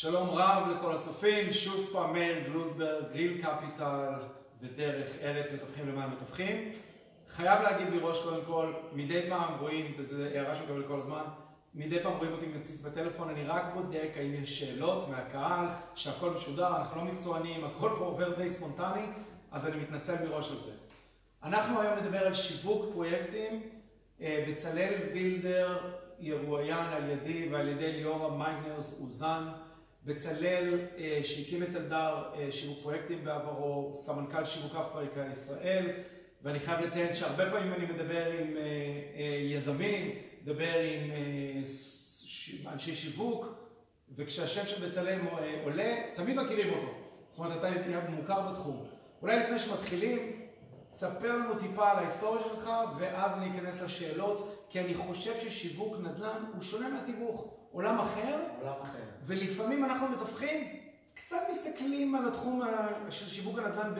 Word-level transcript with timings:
שלום 0.00 0.30
רב 0.30 0.68
לכל 0.68 0.92
הצופים, 0.92 1.52
שוב 1.52 1.88
פעם 1.92 2.12
מאיר 2.12 2.48
גלוזברג, 2.48 3.04
גריל 3.12 3.42
קפיטל 3.42 4.12
ודרך 4.60 5.10
ארץ 5.22 5.52
מתווכים 5.52 5.88
למען 5.88 6.10
מתווכים. 6.10 6.70
חייב 7.28 7.62
להגיד 7.62 7.88
מראש 7.94 8.22
קודם 8.22 8.44
כל, 8.46 8.72
מדי 8.92 9.28
פעם 9.28 9.54
רואים, 9.60 9.94
וזו 9.98 10.22
הערה 10.22 10.54
שמקבל 10.54 10.82
כל 10.88 10.98
הזמן, 10.98 11.22
מדי 11.74 12.02
פעם 12.02 12.16
רואים 12.16 12.32
אותי 12.32 12.46
מציץ 12.46 12.80
בטלפון, 12.80 13.28
אני 13.28 13.44
רק 13.44 13.64
בודק 13.74 14.10
האם 14.16 14.34
יש 14.34 14.60
שאלות 14.60 15.08
מהקהל, 15.08 15.66
שהכל 15.94 16.30
משודר, 16.30 16.76
אנחנו 16.76 16.96
לא 16.96 17.12
מקצוענים, 17.12 17.64
הכל 17.64 17.90
פה 17.98 18.04
עובר 18.04 18.34
די 18.34 18.48
ספונטני, 18.48 19.06
אז 19.50 19.66
אני 19.66 19.76
מתנצל 19.76 20.28
מראש 20.28 20.50
על 20.50 20.56
זה. 20.56 20.72
אנחנו 21.42 21.80
היום 21.80 21.98
נדבר 21.98 22.26
על 22.26 22.34
שיווק 22.34 22.92
פרויקטים. 22.92 23.62
בצלאל 24.20 24.94
וילדר 25.12 25.78
ירואיין 26.20 26.86
על 26.86 27.10
ידי 27.10 27.48
ועל 27.52 27.68
ידי 27.68 27.92
ליאורה 27.92 28.36
מיינרס 28.36 29.00
אוזן. 29.00 29.48
בצלאל 30.08 30.78
שהקים 31.22 31.62
את 31.62 31.76
אלדר 31.76 32.24
שיווק 32.50 32.78
פרויקטים 32.82 33.24
בעברו, 33.24 33.90
סמנכ"ל 33.94 34.44
שיווק 34.44 34.74
אפריקה 34.74 35.26
ישראל, 35.32 35.90
ואני 36.42 36.60
חייב 36.60 36.80
לציין 36.80 37.14
שהרבה 37.14 37.50
פעמים 37.50 37.72
אני 37.72 37.84
מדבר 37.84 38.30
עם 38.40 38.56
יזמים, 39.50 40.10
מדבר 40.42 40.78
עם 40.78 41.10
אנשי 42.72 42.94
שיווק, 42.94 43.46
וכשהשם 44.16 44.66
של 44.66 44.88
בצלאל 44.88 45.18
עולה, 45.64 45.96
תמיד 46.14 46.36
מכירים 46.36 46.72
אותו. 46.72 46.94
זאת 47.30 47.38
אומרת, 47.38 47.56
אתה 47.56 48.10
מוכר 48.10 48.40
בתחום. 48.40 48.86
אולי 49.22 49.38
לפני 49.38 49.58
שמתחילים, 49.58 50.42
תספר 50.90 51.36
לנו 51.36 51.58
טיפה 51.58 51.90
על 51.90 51.96
ההיסטוריה 51.96 52.42
שלך, 52.42 52.70
ואז 52.98 53.32
אני 53.36 53.50
אכנס 53.50 53.82
לשאלות, 53.82 54.66
כי 54.70 54.80
אני 54.80 54.94
חושב 54.94 55.38
ששיווק 55.38 55.96
נדל"ן 56.02 56.44
הוא 56.54 56.62
שונה 56.62 56.88
מהתיווך. 56.88 57.57
עולם 57.72 57.98
אחר. 57.98 58.38
עולם 58.60 58.82
אחר. 58.82 59.02
ולפעמים 59.26 59.84
אנחנו 59.84 60.08
מתווכים, 60.08 60.66
קצת 61.14 61.40
מסתכלים 61.50 62.14
על 62.14 62.28
התחום 62.28 62.62
של 63.10 63.26
שיווק 63.26 63.58
הנדל"ן 63.58 63.94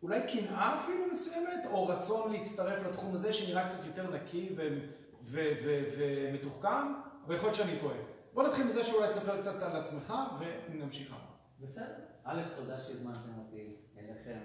באולי 0.00 0.20
קנאה 0.32 0.80
אפילו 0.80 1.06
מסוימת, 1.12 1.66
או 1.70 1.86
רצון 1.86 2.32
להצטרף 2.32 2.86
לתחום 2.86 3.14
הזה 3.14 3.32
שנראה 3.32 3.68
קצת 3.68 3.86
יותר 3.86 4.14
נקי 4.14 4.56
ומתוחכם, 5.30 6.92
אבל 7.26 7.34
יכול 7.34 7.46
להיות 7.48 7.56
שאני 7.56 7.78
טועה. 7.80 7.96
בוא 8.32 8.42
נתחיל 8.48 8.66
מזה 8.66 8.84
שאולי 8.84 9.08
תספר 9.08 9.40
קצת 9.40 9.62
על 9.62 9.76
עצמך 9.76 10.14
ונמשיך 10.70 11.12
הלאה. 11.12 11.24
בסדר. 11.60 11.94
א', 12.24 12.42
תודה 12.56 12.78
שהזמנתם 12.78 13.38
אותי 13.38 13.76
אליכם 13.98 14.38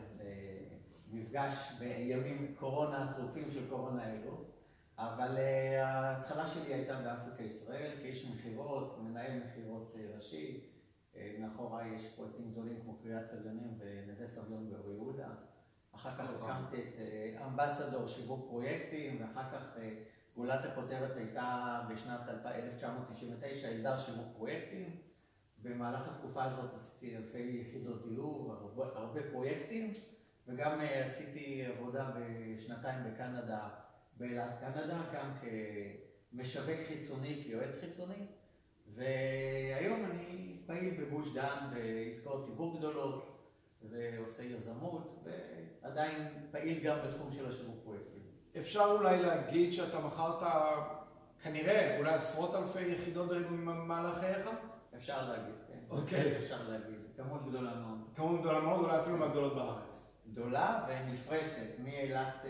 למפגש 1.12 1.72
בימים 1.80 2.56
קורונה, 2.60 3.14
טרופים 3.18 3.52
של 3.52 3.70
קורונה 3.70 4.04
אלו. 4.06 4.46
אבל 5.00 5.38
ההתחלה 5.82 6.48
שלי 6.48 6.74
הייתה 6.74 7.00
באפריקה 7.00 7.44
ישראל, 7.44 7.92
כאיש 8.02 8.32
מכירות, 8.32 9.00
מנהל 9.02 9.40
מכירות 9.44 9.96
ראשי. 10.16 10.70
מאחוריי 11.40 11.96
יש 11.96 12.14
פרויקטים 12.16 12.52
גדולים 12.52 12.82
כמו 12.82 12.98
קריית 13.04 13.28
סגנים 13.28 13.80
ונווה 13.80 14.28
סביון 14.28 14.70
באור 14.70 14.92
יהודה. 14.92 15.28
אחר 15.92 16.18
כך 16.18 16.30
הקמתי 16.30 16.82
את 16.82 17.42
אמבסדור 17.46 18.08
שיווק 18.08 18.50
פרויקטים, 18.50 19.22
ואחר 19.22 19.52
כך 19.52 19.78
גולת 20.36 20.66
הכותרת 20.66 21.18
הייתה 21.18 21.82
בשנת 21.90 22.22
1999, 22.46 23.68
אלדר 23.68 23.98
שיווק 23.98 24.28
פרויקטים. 24.38 24.96
במהלך 25.62 26.08
התקופה 26.08 26.44
הזאת 26.44 26.74
עשיתי 26.74 27.18
אלפי 27.18 27.66
יחידות 27.68 28.08
דיור, 28.08 28.56
הרבה 28.96 29.22
פרויקטים, 29.32 29.92
וגם 30.48 30.80
עשיתי 31.06 31.66
עבודה 31.66 32.12
בשנתיים 32.16 33.04
בקנדה, 33.04 33.70
באילת 34.20 34.60
קנדה, 34.60 35.02
גם 35.14 35.32
כמשווק 36.32 36.78
חיצוני, 36.88 37.42
כיועץ 37.44 37.80
חיצוני. 37.80 38.26
והיום 38.96 40.06
אני 40.06 40.58
פעיל 40.66 40.94
בגוש 41.04 41.34
דן 41.34 41.70
בעסקאות 41.74 42.46
תיווך 42.46 42.78
גדולות, 42.78 43.40
ועושה 43.90 44.44
יזמות, 44.44 45.24
ועדיין 45.84 46.28
פעיל 46.52 46.80
גם 46.80 46.98
בתחום 47.06 47.32
של 47.32 47.50
השיווק 47.50 47.76
פרויקטים. 47.84 48.22
אפשר 48.58 48.86
אולי 49.00 49.22
להגיד 49.22 49.74
שאתה 49.74 50.00
מכרת 50.00 50.44
כנראה 51.44 51.98
אולי 51.98 52.14
עשרות 52.14 52.56
אלפי 52.56 52.82
יחידות 52.82 53.30
במהלך 53.30 54.20
חייך? 54.20 54.50
אפשר 54.96 55.30
להגיד, 55.30 55.56
כן. 55.68 55.80
אוקיי. 55.90 56.38
אפשר 56.38 56.70
להגיד. 56.70 57.00
כמות 57.18 57.46
גדולה 57.46 57.76
מאוד. 57.76 57.98
כמות 58.16 58.40
גדולה 58.40 58.60
מאוד, 58.60 58.86
אולי 58.86 59.00
אפילו 59.00 59.18
מהגדולות 59.18 59.56
בארץ. 59.56 59.89
גדולה 60.40 60.86
ונפרסת, 60.88 61.80
מאילת 61.84 62.46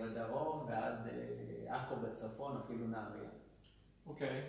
בדרום 0.00 0.66
ועד 0.68 1.08
עכו 1.68 1.96
בצפון, 1.96 2.60
אפילו 2.64 2.86
נהריה. 2.86 3.28
אוקיי. 4.06 4.42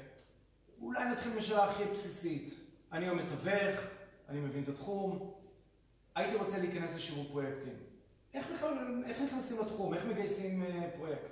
אולי 0.82 1.06
נתחיל 1.06 1.38
בשאלה 1.38 1.64
הכי 1.64 1.84
בסיסית. 1.86 2.54
אני 2.92 3.06
היום 3.06 3.18
מתווך, 3.18 3.80
אני 4.30 4.40
מבין 4.40 4.64
את 4.64 4.70
התחום, 4.70 5.34
הייתי 6.16 6.38
רוצה 6.38 6.58
להיכנס 6.58 6.96
לשיווק 6.96 7.28
פרויקטים. 7.28 7.74
איך 8.34 8.48
בכלל, 8.52 9.04
איך 9.06 9.22
נכנסים 9.22 9.60
לתחום? 9.60 9.94
איך 9.94 10.06
מגייסים 10.06 10.64
פרויקט? 10.96 11.32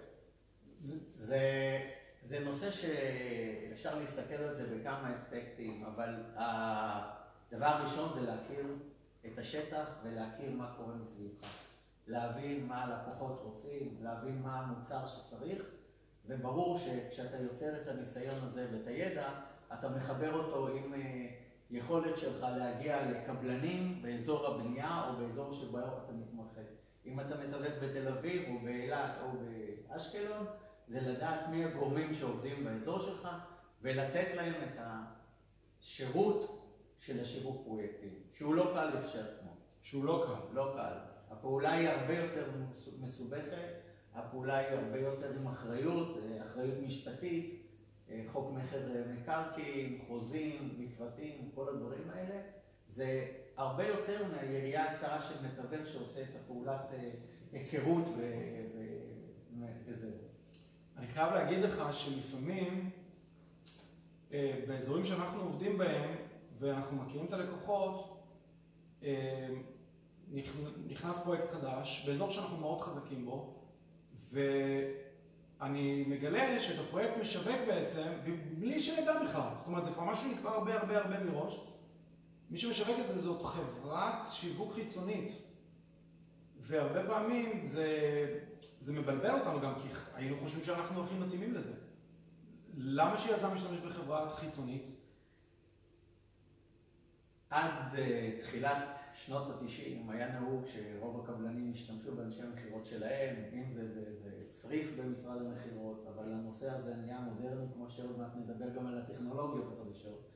זה 2.23 2.40
נושא 2.40 2.72
שאפשר 2.72 4.00
להסתכל 4.00 4.35
על 4.35 4.56
זה 4.56 4.75
בכמה 4.75 5.16
אספקטים, 5.16 5.85
אבל 5.85 6.23
הדבר 6.35 7.66
הראשון 7.66 8.19
זה 8.19 8.22
להכיר 8.22 8.66
את 9.34 9.40
השטח 9.40 9.86
ולהכיר 10.04 10.52
מה 10.52 10.74
קורה 10.78 10.94
מסביבך. 10.96 11.48
להבין 12.08 12.68
מה 12.68 12.84
הלקוחות 12.84 13.42
רוצים, 13.44 13.98
להבין 14.02 14.42
מה 14.42 14.60
המוצר 14.60 15.08
שצריך, 15.08 15.64
וברור 16.26 16.78
שכשאתה 16.78 17.38
יוצר 17.38 17.82
את 17.82 17.88
הניסיון 17.88 18.36
הזה 18.36 18.68
ואת 18.72 18.88
הידע, 18.88 19.30
אתה 19.74 19.90
מחבר 19.90 20.34
אותו 20.34 20.68
עם 20.68 20.94
יכולת 21.72 22.18
שלך 22.18 22.46
להגיע 22.58 23.12
לקבלנים 23.12 24.02
באזור 24.02 24.48
הבנייה 24.48 25.10
או 25.10 25.16
באזור 25.16 25.54
שבו 25.54 25.78
אתה 25.80 26.14
מתמחה. 26.14 26.62
אם 27.06 27.20
אתה 27.20 27.36
מתווך 27.38 27.84
בתל 27.84 28.08
אביב 28.08 28.50
או 28.50 28.59
באילת 28.59 29.12
או 29.22 29.28
באשקלון, 29.90 30.46
זה 30.88 31.02
לדעת 31.02 31.48
מי 31.50 31.66
הגורמים 31.66 32.14
שעובדים 32.14 32.64
באזור 32.66 33.00
שלך 33.00 33.28
ולתת 33.82 34.28
להם 34.36 34.54
את 34.64 34.80
השירות 35.82 36.66
של 37.00 37.19
השיווק 37.19 37.62
פרויקטים, 37.63 38.13
שהוא 38.34 38.56
לא 38.56 38.72
קל 38.74 39.00
לכשעצמו. 39.00 39.52
שהוא 39.81 40.06
לא 40.06 40.25
קל. 40.28 40.56
לא 40.56 40.72
קל. 40.75 40.94
הפעולה 41.31 41.72
היא 41.74 41.90
הרבה 41.90 42.18
יותר 42.18 42.46
מסובכת, 43.00 43.74
הפעולה 44.13 44.58
היא 44.58 44.78
הרבה 44.78 45.00
יותר 45.00 45.31
עם 45.35 45.47
אחריות, 45.47 46.18
אחריות 46.46 46.75
משפטית, 46.85 47.63
חוק 48.28 48.52
מכר 48.52 48.80
מקרקעין, 49.13 50.00
חוזים, 50.08 50.75
מפרטים, 50.78 51.52
כל 51.56 51.69
הדברים 51.69 52.09
האלה. 52.13 52.41
זה 52.90 53.28
הרבה 53.58 53.88
יותר 53.88 54.25
מהיריעה 54.28 54.91
הצרה 54.91 55.22
של 55.22 55.35
מתווך 55.46 55.88
שעושה 55.88 56.22
את 56.22 56.35
הפעולת 56.35 56.91
היכרות 57.52 58.06
וזהו. 59.85 60.12
אני 60.97 61.08
חייב 61.08 61.34
להגיד 61.34 61.59
לך 61.59 61.84
שלפעמים, 61.91 62.90
באזורים 64.68 65.06
שאנחנו 65.06 65.41
עובדים 65.41 65.78
בהם, 65.78 66.16
ואנחנו 66.59 66.97
מכירים 66.97 67.25
את 67.25 67.34
הלקוחות, 67.34 68.23
נכנס 70.88 71.18
פרויקט 71.23 71.50
חדש, 71.50 72.06
באזור 72.07 72.29
שאנחנו 72.29 72.57
מאוד 72.57 72.81
חזקים 72.81 73.25
בו, 73.25 73.53
ואני 74.31 76.06
מגלה 76.07 76.62
שאת 76.62 76.79
הפרויקט 76.79 77.17
משווק 77.22 77.57
בעצם, 77.67 78.07
בלי 78.59 78.79
שנדע 78.79 79.23
בכלל. 79.23 79.50
זאת 79.57 79.67
אומרת, 79.67 79.85
זה 79.85 79.91
כבר 79.91 80.03
משהו 80.03 80.29
שנקבע 80.29 80.50
הרבה 80.50 80.79
הרבה 80.81 80.97
הרבה 80.97 81.23
מראש. 81.23 81.67
מי 82.50 82.57
שמשווק 82.57 83.00
את 83.00 83.07
זה 83.07 83.22
זאת 83.22 83.44
חברת 83.44 84.28
שיווק 84.31 84.73
חיצונית. 84.73 85.31
והרבה 86.59 87.07
פעמים 87.07 87.66
זה 88.81 88.94
מבלבל 88.94 89.40
אותנו 89.40 89.62
גם, 89.62 89.73
כי 89.75 89.88
היינו 90.13 90.38
חושבים 90.38 90.63
שאנחנו 90.63 91.03
הכי 91.03 91.16
מתאימים 91.16 91.53
לזה. 91.53 91.73
למה 92.78 93.19
שיזם 93.19 93.53
משתמש 93.53 93.79
בחברה 93.79 94.29
חיצונית? 94.29 94.97
עד 97.49 97.96
תחילת 98.41 98.99
שנות 99.14 99.47
ה-90 99.49 100.11
היה 100.11 100.40
נהוג 100.40 100.66
שרוב 100.66 101.23
הקבלנים 101.23 101.72
השתמשו 101.73 102.16
באנשי 102.16 102.44
המכירות 102.44 102.85
שלהם, 102.85 103.35
אם 103.53 103.72
זה 103.73 103.82
באיזה 103.96 104.29
צריף 104.49 104.96
במשרד 104.99 105.41
המכירות, 105.41 106.05
אבל 106.16 106.32
הנושא 106.32 106.72
הזה 106.72 106.96
נהיה 106.96 107.20
מודרני, 107.20 107.66
כמו 107.73 107.90
שעוד 107.90 108.17
מעט 108.17 108.35
נדבר 108.35 108.70
גם 108.70 108.88
על 108.88 108.97
הטכנולוגיות 108.97 109.73
החדשות. 109.73 110.29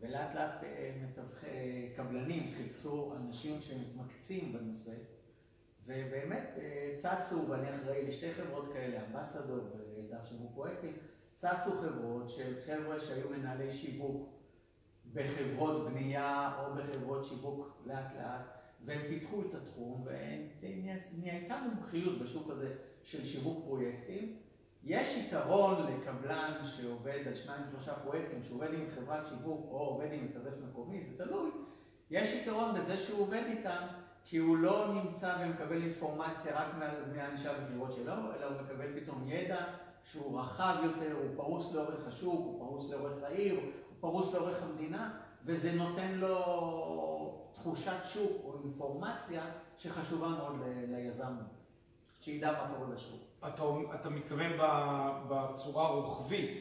ולאט 0.00 0.34
לאט 0.34 0.64
מתווכי 1.02 1.92
קבלנים 1.96 2.52
חיפשו 2.56 3.14
אנשים 3.16 3.60
שמתמקצים 3.60 4.52
בנושא, 4.52 4.94
ובאמת 5.86 6.58
צצו, 6.96 7.48
ואני 7.48 7.76
אחראי 7.76 8.06
לשתי 8.06 8.32
חברות 8.32 8.72
כאלה, 8.72 9.00
אמבסדור 9.06 9.58
ואלדר 9.72 10.18
פרויקטים, 10.54 10.92
צצו 11.34 11.70
חברות 11.70 12.30
של 12.30 12.54
חבר'ה 12.66 13.00
שהיו 13.00 13.30
מנהלי 13.30 13.72
שיווק 13.72 14.34
בחברות 15.14 15.84
בנייה 15.84 16.52
או 16.58 16.74
בחברות 16.74 17.24
שיווק 17.24 17.82
לאט 17.86 18.16
לאט, 18.16 18.46
והם 18.84 19.00
פיתחו 19.08 19.40
את 19.40 19.54
התחום, 19.54 20.06
ונהייתה 20.60 21.56
מומחיות 21.68 22.18
בשוק 22.18 22.50
הזה 22.50 22.74
של 23.02 23.24
שיווק 23.24 23.64
פרויקטים, 23.64 24.36
יש 24.84 25.16
יתרון 25.16 25.86
לקבלן 25.92 26.52
שעובד 26.64 27.20
על 27.26 27.34
שניים 27.34 27.62
שלושה 27.70 27.94
פרויקטים, 27.94 28.42
שעובד 28.42 28.74
עם 28.74 28.86
חברת 28.94 29.26
שיווק 29.26 29.66
או 29.70 29.78
עובד 29.78 30.12
עם 30.12 30.24
מתווך 30.24 30.54
מקומי, 30.68 31.04
זה 31.04 31.24
תלוי. 31.24 31.50
יש 32.10 32.34
יתרון 32.34 32.74
בזה 32.74 32.98
שהוא 32.98 33.20
עובד 33.20 33.42
איתם, 33.46 33.86
כי 34.24 34.36
הוא 34.36 34.56
לא 34.56 34.94
נמצא 34.94 35.36
ומקבל 35.40 35.82
אינפורמציה 35.82 36.60
רק 36.60 36.66
מהאנשי 37.14 37.48
המכירות 37.48 37.92
שלו, 37.92 38.12
אלא 38.12 38.46
הוא 38.46 38.62
מקבל 38.62 39.00
פתאום 39.00 39.28
ידע 39.28 39.64
שהוא 40.04 40.40
רחב 40.40 40.76
יותר, 40.84 41.12
הוא 41.12 41.36
פרוס 41.36 41.74
לאורך 41.74 42.06
השוק, 42.06 42.40
הוא 42.40 42.58
פרוס 42.58 42.90
לאורך 42.90 43.22
העיר, 43.22 43.60
פרוס 44.04 44.34
לאורך 44.34 44.62
המדינה, 44.62 45.10
וזה 45.44 45.72
נותן 45.72 46.12
לו 46.14 47.48
תחושת 47.54 47.96
שוק 48.04 48.32
או 48.44 48.54
אינפורמציה 48.64 49.44
שחשובה 49.78 50.28
מאוד 50.28 50.60
ליזם, 50.88 51.36
שידע 52.20 52.52
מה 52.52 52.74
קורה 52.74 52.86
בשוק. 52.86 53.20
אתה, 53.38 53.62
אתה 53.94 54.10
מתכוון 54.10 54.52
בצורה 55.28 55.88
רוחבית. 55.88 56.60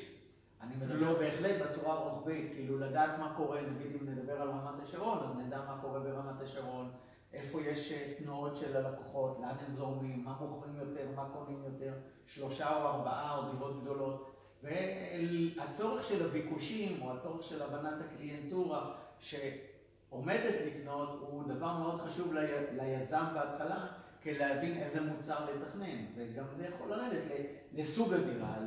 אני 0.61 0.75
מדבר 0.75 1.11
לא. 1.11 1.19
בהחלט 1.19 1.61
בצורה 1.61 1.95
רוחבית, 1.95 2.51
כאילו 2.53 2.79
לדעת 2.79 3.19
מה 3.19 3.33
קורה, 3.37 3.61
נגיד 3.61 4.01
אם 4.01 4.09
נדבר 4.09 4.41
על 4.41 4.49
רמת 4.49 4.83
השרון, 4.83 5.19
אז 5.19 5.37
נדע 5.37 5.57
מה 5.57 5.77
קורה 5.81 5.99
ברמת 5.99 6.41
השרון, 6.41 6.91
איפה 7.33 7.61
יש 7.61 7.91
אה, 7.91 8.13
תנועות 8.17 8.57
של 8.57 8.77
הלקוחות, 8.77 9.37
לאן 9.41 9.55
הם 9.67 9.73
זורמים, 9.73 10.23
מה 10.23 10.35
מוכרים 10.39 10.75
יותר, 10.75 11.07
מה 11.15 11.29
קונים 11.33 11.63
יותר, 11.63 11.93
שלושה 12.27 12.81
או 12.81 12.87
ארבעה 12.87 13.37
או 13.37 13.51
דירות 13.51 13.81
גדולות. 13.81 14.32
והצורך 14.63 16.03
של 16.03 16.25
הביקושים 16.25 17.01
או 17.01 17.13
הצורך 17.13 17.43
של 17.43 17.61
הבנת 17.61 18.01
הקליינטורה 18.01 18.95
שעומדת 19.19 20.55
לקנות 20.65 21.09
הוא 21.21 21.43
דבר 21.43 21.77
מאוד 21.77 22.01
חשוב 22.01 22.33
ליזם 22.71 23.25
בהתחלה, 23.33 23.87
כדי 24.21 24.39
להבין 24.39 24.77
איזה 24.77 25.01
מוצר 25.01 25.45
לתכנן. 25.45 26.05
וגם 26.15 26.45
זה 26.57 26.67
יכול 26.67 26.89
לרדת 26.89 27.23
לסוג 27.73 28.13
הדירה, 28.13 28.57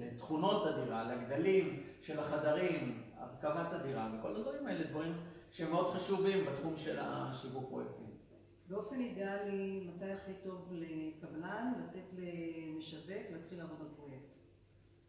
לתכונות 0.00 0.66
הדירה, 0.66 1.14
לגדלים 1.14 1.82
של 2.02 2.18
החדרים, 2.18 3.02
הרכבת 3.16 3.72
הדירה, 3.72 4.10
וכל 4.18 4.36
הדברים 4.36 4.66
האלה 4.66 4.84
דברים 4.84 5.12
שמאוד 5.50 5.94
חשובים 5.94 6.44
בתחום 6.46 6.76
של 6.76 6.98
השיווק 7.00 7.68
פרויקטים. 7.68 8.10
באופן 8.68 9.00
אידיאלי, 9.00 9.90
מתי 9.94 10.12
הכי 10.12 10.32
טוב 10.44 10.72
לקבלן 10.72 11.72
לתת 11.84 12.04
למשווק 12.18 13.30
להתחיל 13.32 13.58
לעבוד 13.58 13.80
על 13.80 13.86
פרויקט? 13.96 14.09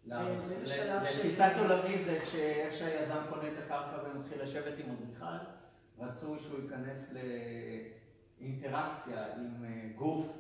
לתפיסת 0.06 1.51
עולמי 1.59 2.03
זה 2.03 2.19
כשאיך 2.24 2.74
שהיזם 2.74 3.18
קונה 3.30 3.48
את 3.48 3.53
הקרקע 3.65 3.98
ומתחיל 4.06 4.42
לשבת 4.42 4.74
עם 4.80 4.95
אדריכל, 4.95 5.45
רצוי 6.00 6.39
שהוא 6.39 6.59
ייכנס 6.63 7.13
לאינטראקציה 8.39 9.25
עם 9.36 9.65
אה, 9.65 9.89
גוף 9.95 10.38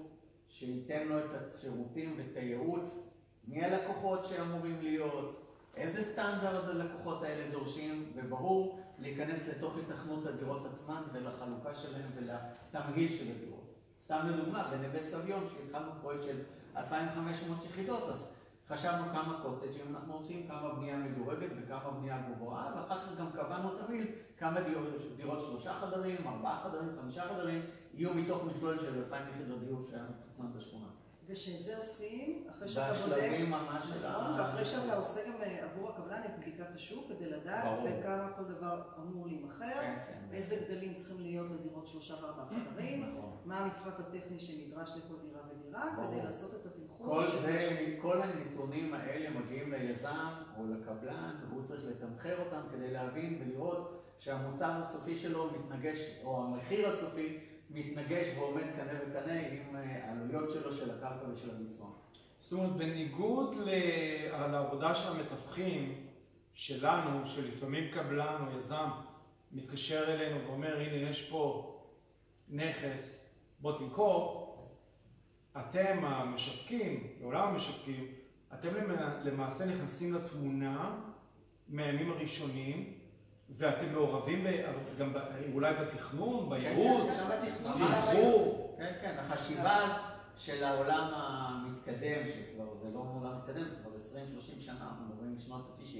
שייתן 0.49 1.07
לו 1.07 1.19
את 1.19 1.29
השירותים 1.33 2.15
ואת 2.17 2.37
הייעוץ, 2.37 3.07
מי 3.47 3.65
הלקוחות 3.65 4.25
שאמורים 4.25 4.77
להיות, 4.81 5.47
איזה 5.75 6.03
סטנדרט 6.03 6.63
הלקוחות 6.67 7.23
האלה 7.23 7.51
דורשים, 7.51 8.11
וברור 8.15 8.79
להיכנס 8.99 9.47
לתוך 9.47 9.77
התכנות 9.77 10.25
הדירות 10.25 10.65
עצמן 10.73 11.01
ולחלוקה 11.13 11.75
שלהן 11.75 12.05
ולתמהיל 12.15 13.11
של 13.11 13.25
הדירות. 13.35 13.75
סתם 14.03 14.27
לדוגמה, 14.29 14.71
בנווה 14.71 15.03
סביון, 15.03 15.47
כשהתחלנו 15.47 15.91
פרויקט 16.01 16.23
של 16.23 16.39
2,500 16.77 17.65
יחידות, 17.65 18.09
אז 18.09 18.27
חשבנו 18.71 19.11
כמה 19.11 19.39
קוטג'ים 19.41 19.95
אנחנו 19.95 20.17
רוצים, 20.17 20.47
כמה 20.47 20.73
בנייה 20.73 20.97
מדורגת 20.97 21.49
וכמה 21.57 21.91
בנייה 21.91 22.21
גבוהה, 22.29 22.73
ואחר 22.75 22.99
כך 22.99 23.19
גם 23.19 23.31
קבענו 23.31 23.69
תמיד 23.77 24.07
כמה 24.37 24.61
דירות, 24.61 24.87
דירות 25.17 25.41
שלושה 25.41 25.73
חדרים, 25.73 26.27
ארבעה 26.27 26.63
חדרים, 26.63 26.89
חמישה 27.01 27.23
חדרים, 27.23 27.61
יהיו 27.93 28.13
מתוך 28.13 28.43
מכלול 28.43 28.77
של 28.77 29.03
2,000 29.03 29.29
יחידות 29.29 29.59
דיור 29.59 29.81
שהיה 29.89 30.03
מתוכנן 30.03 30.53
בשכונה. 30.57 30.87
ושאת 31.27 31.63
זה 31.63 31.77
עושים 31.77 32.47
אחרי 32.49 32.69
שאתה 32.69 32.93
בודק... 32.93 33.15
בשלבים 33.15 33.51
ממש 33.51 33.85
של 33.85 34.09
נכון, 34.09 34.23
ה... 34.23 34.35
ואחרי 34.39 34.65
שאתה 34.65 34.97
עושה 34.97 35.19
גם 35.27 35.41
אה, 35.41 35.63
עבור 35.63 35.89
הקבלן 35.89 36.21
את 36.25 36.39
בדיקת 36.39 36.75
השוק 36.75 37.05
כדי 37.09 37.29
לדעת 37.29 37.79
בכמה 37.85 38.31
כל 38.37 38.43
דבר 38.43 38.81
אמור 38.97 39.27
להימכר, 39.27 39.81
כן, 39.81 39.97
כן. 40.07 40.35
איזה 40.35 40.55
גדלים 40.55 40.93
צריכים 40.93 41.19
להיות 41.19 41.47
לדירות 41.51 41.87
שלושה 41.87 42.13
וארבעה 42.13 42.45
חדרים, 42.45 43.05
נכון. 43.05 43.37
מה 43.45 43.57
המפרט 43.57 43.99
הטכני 43.99 44.39
שנדרש 44.39 44.91
לכל 44.97 45.15
דירה 45.21 45.41
ודירה, 45.49 46.07
כדי 46.07 46.21
לעשות 46.23 46.55
את 46.55 46.65
התמחור. 46.65 46.80
כל 47.05 47.23
זה, 47.41 47.95
כל 48.01 48.21
הנתונים 48.21 48.93
האלה 48.93 49.39
מגיעים 49.39 49.71
ליזם 49.71 50.33
או 50.57 50.63
לקבלן, 50.67 51.35
והוא 51.49 51.63
צריך 51.63 51.81
לתמחר 51.85 52.39
אותם 52.39 52.61
כדי 52.71 52.91
להבין 52.91 53.41
ולראות 53.41 54.15
שהמוצר 54.19 54.71
הסופי 54.71 55.15
שלו 55.15 55.49
מתנגש, 55.51 55.99
או 56.23 56.43
המחיר 56.43 56.89
הסופי 56.89 57.37
מתנגש 57.69 58.27
ועומד 58.37 58.63
קנה 58.75 58.99
וקנה 59.01 59.39
עם 59.39 59.75
אה, 59.75 60.07
העלויות 60.07 60.49
שלו 60.49 60.73
של 60.73 60.91
הקרקע 60.91 61.29
ושל 61.33 61.49
הביצוע. 61.49 61.87
זאת 62.39 62.59
אומרת, 62.59 62.75
בניגוד 62.75 63.55
לעבודה 64.51 64.95
של 64.95 65.09
המתווכים 65.09 66.07
שלנו, 66.53 67.27
שלפעמים 67.27 67.91
קבלן 67.91 68.45
או 68.47 68.59
יזם 68.59 68.89
מתקשר 69.51 70.03
אלינו 70.13 70.47
ואומר, 70.47 70.79
הנה 70.79 71.09
יש 71.09 71.29
פה 71.29 71.67
נכס, 72.49 73.29
בוא 73.59 73.77
תמכור, 73.77 74.40
אתם 75.57 76.05
המשווקים, 76.05 77.07
לעולם 77.21 77.47
המשווקים, 77.47 78.07
אתם 78.53 78.69
למעשה 79.23 79.65
נכנסים 79.65 80.13
לתמונה 80.13 80.95
מהימים 81.69 82.11
הראשונים 82.11 82.93
ואתם 83.49 83.93
מעורבים 83.93 84.45
גם 84.99 85.13
אולי 85.53 85.73
בתכנון, 85.73 86.49
בייעוץ, 86.49 87.13
תמחור. 87.63 88.75
כן, 88.77 88.93
כן, 89.01 89.15
החשיבה 89.19 89.97
של 90.37 90.63
העולם 90.63 91.11
המתקדם, 91.13 92.27
שכבר 92.27 92.75
זה 92.81 92.89
לא 92.93 92.99
עולם 92.99 93.37
מתקדם, 93.37 93.63
זה 93.63 93.75
כבר 93.81 93.91
20-30 94.57 94.61
שנה, 94.61 94.75
אנחנו 94.81 95.05
מדברים 95.05 95.35
משנות 95.37 95.79
ה-90, 95.79 95.97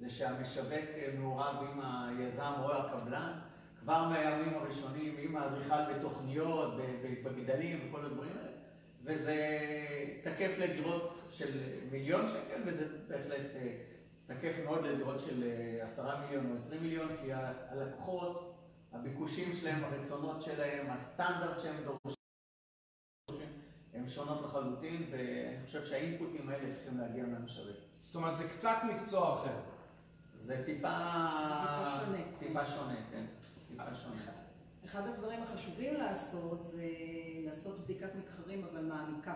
זה 0.00 0.10
שהמשווק 0.10 0.88
מעורב 1.18 1.56
עם 1.72 1.80
היזם 1.84 2.52
או 2.62 2.72
הקבלן, 2.72 3.32
כבר 3.80 4.08
מהימים 4.08 4.54
הראשונים, 4.54 5.16
עם 5.18 5.36
האדריכל 5.36 5.94
בתוכניות, 5.94 6.74
בגדלים 7.24 7.88
וכל 7.88 8.04
הדברים 8.04 8.30
האלה, 8.38 8.51
וזה 9.04 9.36
תקף 10.22 10.54
לדירות 10.58 11.22
של 11.30 11.60
מיליון 11.90 12.28
שקל, 12.28 12.62
וזה 12.66 12.86
בהחלט... 13.08 13.56
אה, 13.56 13.92
תקף 14.26 14.56
מאוד 14.64 14.84
לדירות 14.84 15.20
של 15.20 15.42
אה, 15.42 15.84
עשרה 15.84 16.26
מיליון 16.26 16.50
או 16.50 16.56
עשרים 16.56 16.82
מיליון, 16.82 17.08
כי 17.22 17.32
הלקוחות, 17.32 18.54
הביקושים 18.92 19.56
שלהם, 19.56 19.84
הרצונות 19.84 20.42
שלהם, 20.42 20.90
הסטנדרט 20.90 21.60
שהם 21.60 21.76
דורשים, 21.84 22.16
הם 23.94 24.08
שונות 24.08 24.44
לחלוטין, 24.44 25.10
ואני 25.10 25.66
חושב 25.66 25.84
שהאינפוטים 25.84 26.48
האלה 26.48 26.72
צריכים 26.72 26.98
להגיע 26.98 27.26
מהמשווק. 27.26 27.76
זאת 28.00 28.14
אומרת, 28.14 28.36
זה 28.36 28.48
קצת 28.48 28.76
מקצוע 28.94 29.34
אחר. 29.34 29.60
זה 30.40 30.62
טיפה... 30.66 30.98
שונה. 32.04 32.18
טיפה 32.38 32.66
שונה, 32.66 32.96
כן. 33.10 33.24
טיפה 33.68 33.94
שונה. 33.94 34.41
אחד 34.84 35.06
הדברים 35.06 35.42
החשובים 35.42 35.94
לעשות 35.94 36.66
זה 36.66 36.86
לעשות 37.44 37.80
בדיקת 37.80 38.14
מתחרים, 38.14 38.64
אבל 38.64 38.84
מעמיקה. 38.84 39.34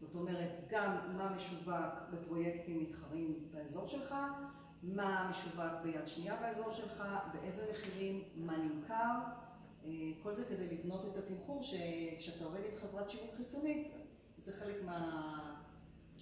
זאת 0.00 0.14
אומרת, 0.14 0.50
גם 0.68 0.96
מה 1.16 1.32
משווק 1.36 1.94
בפרויקטים 2.12 2.80
מתחרים 2.80 3.48
באזור 3.50 3.86
שלך, 3.86 4.14
מה 4.82 5.26
משווק 5.30 5.72
ביד 5.82 6.08
שנייה 6.08 6.36
באזור 6.36 6.72
שלך, 6.72 7.04
באיזה 7.32 7.66
מחירים, 7.72 8.22
מה 8.36 8.56
נמכר, 8.56 9.14
אה, 9.84 9.90
כל 10.22 10.34
זה 10.34 10.44
כדי 10.44 10.66
לבנות 10.66 11.04
את 11.12 11.16
התמחור 11.16 11.62
שכשאתה 11.62 12.44
עובד 12.44 12.60
עם 12.72 12.76
חברת 12.76 13.10
שיווק 13.10 13.30
חיצונית, 13.36 13.88
זה 14.42 14.52
חלק 14.52 14.76
מה... 14.84 15.52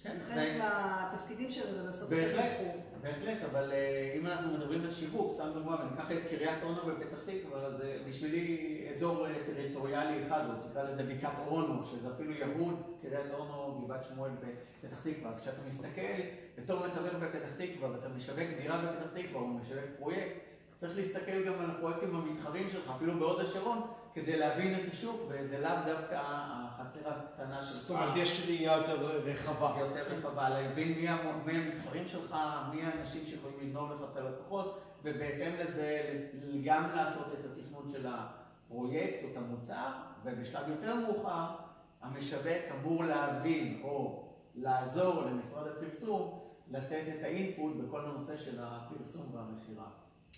כן, 0.03 0.19
זה 0.19 0.25
חלק 0.25 0.57
מהתפקידים 0.57 1.51
שלו, 1.51 1.73
זה 1.73 1.83
לעשות 1.83 2.13
את 2.13 2.17
התמחור. 2.17 2.83
בהחלט, 3.01 3.41
אבל 3.51 3.71
אה, 3.71 3.94
אנחנו 4.35 4.57
מדברים 4.57 4.81
על 4.81 4.91
שיווק, 4.91 5.33
סתם 5.33 5.49
דוגמא, 5.53 5.75
וניקח 5.81 6.11
את 6.11 6.17
קריית 6.29 6.63
אונו 6.63 6.81
בפתח 6.81 7.17
תקווה, 7.25 7.71
זה 7.71 7.97
בשבילי 8.09 8.87
אזור 8.91 9.27
אה, 9.27 9.33
טריטוריאלי 9.45 10.27
אחד, 10.27 10.43
או 10.49 10.69
תקרא 10.69 10.83
לזה 10.83 11.03
בקעת 11.03 11.33
אונו, 11.47 11.85
שזה 11.85 12.07
אפילו 12.15 12.31
יהוד, 12.31 12.81
קריית 13.01 13.33
אונו, 13.33 13.81
גבעת 13.85 14.05
שמואל 14.09 14.31
בפתח 14.31 14.99
תקווה. 14.99 15.31
אז 15.31 15.39
כשאתה 15.39 15.61
מסתכל 15.67 16.21
בתור 16.57 16.87
מתווך 16.87 17.13
בפתח 17.13 17.49
תקווה, 17.57 17.91
ואתה 17.91 18.09
משווק 18.09 18.49
דירה 18.61 18.77
בפתח 18.77 19.21
תקווה, 19.21 19.41
או 19.41 19.47
משווק 19.47 19.85
פרויקט, 19.97 20.35
צריך 20.75 20.95
להסתכל 20.95 21.45
גם 21.45 21.53
על 21.59 21.71
הפרויקטים 21.71 22.15
המתחרים 22.15 22.69
שלך, 22.69 22.91
אפילו 22.95 23.19
בהוד 23.19 23.39
השרון, 23.39 23.81
כדי 24.15 24.37
להבין 24.37 24.79
את 24.79 24.91
השוק, 24.91 25.21
וזה 25.29 25.59
לאו 25.59 25.71
דווקא 25.85 26.21
החצר 26.25 26.99
הקטנה 27.09 27.65
שלך. 27.65 27.75
זאת 27.75 27.89
אומרת, 27.89 28.15
יש 28.15 28.45
ראייה 28.47 28.77
יותר 28.77 29.05
רחבה. 29.17 29.75
יותר 29.79 30.03
רחבה, 30.17 30.49
להבין 30.49 30.99
מי 31.45 31.57
המתחרים 31.57 32.07
שלך, 32.07 32.35
מי 32.73 32.83
האנשים 32.83 33.25
שיכולים 33.25 33.57
לגנוב 33.61 33.91
לך 33.91 33.99
את 34.11 34.17
הלקוחות, 34.17 34.81
ובהתאם 35.03 35.55
לזה 35.59 36.19
גם 36.63 36.89
לעשות 36.95 37.27
את 37.39 37.45
התכנון 37.45 37.89
של 37.91 38.07
הפרויקט 38.07 39.23
או 39.23 39.29
את 39.31 39.37
המוצר, 39.37 39.91
ובשלב 40.23 40.69
יותר 40.69 40.95
מאוחר, 40.95 41.55
המשווק 42.01 42.63
אמור 42.79 43.03
להבין 43.03 43.81
או 43.83 44.25
לעזור 44.55 45.21
למשרד 45.21 45.67
הפרסום 45.67 46.39
לתת 46.67 47.03
את 47.07 47.23
האינפוט 47.23 47.75
בכל 47.75 48.05
הנושא 48.05 48.37
של 48.37 48.59
הפרסום 48.61 49.35
והמכירה. 49.35 49.87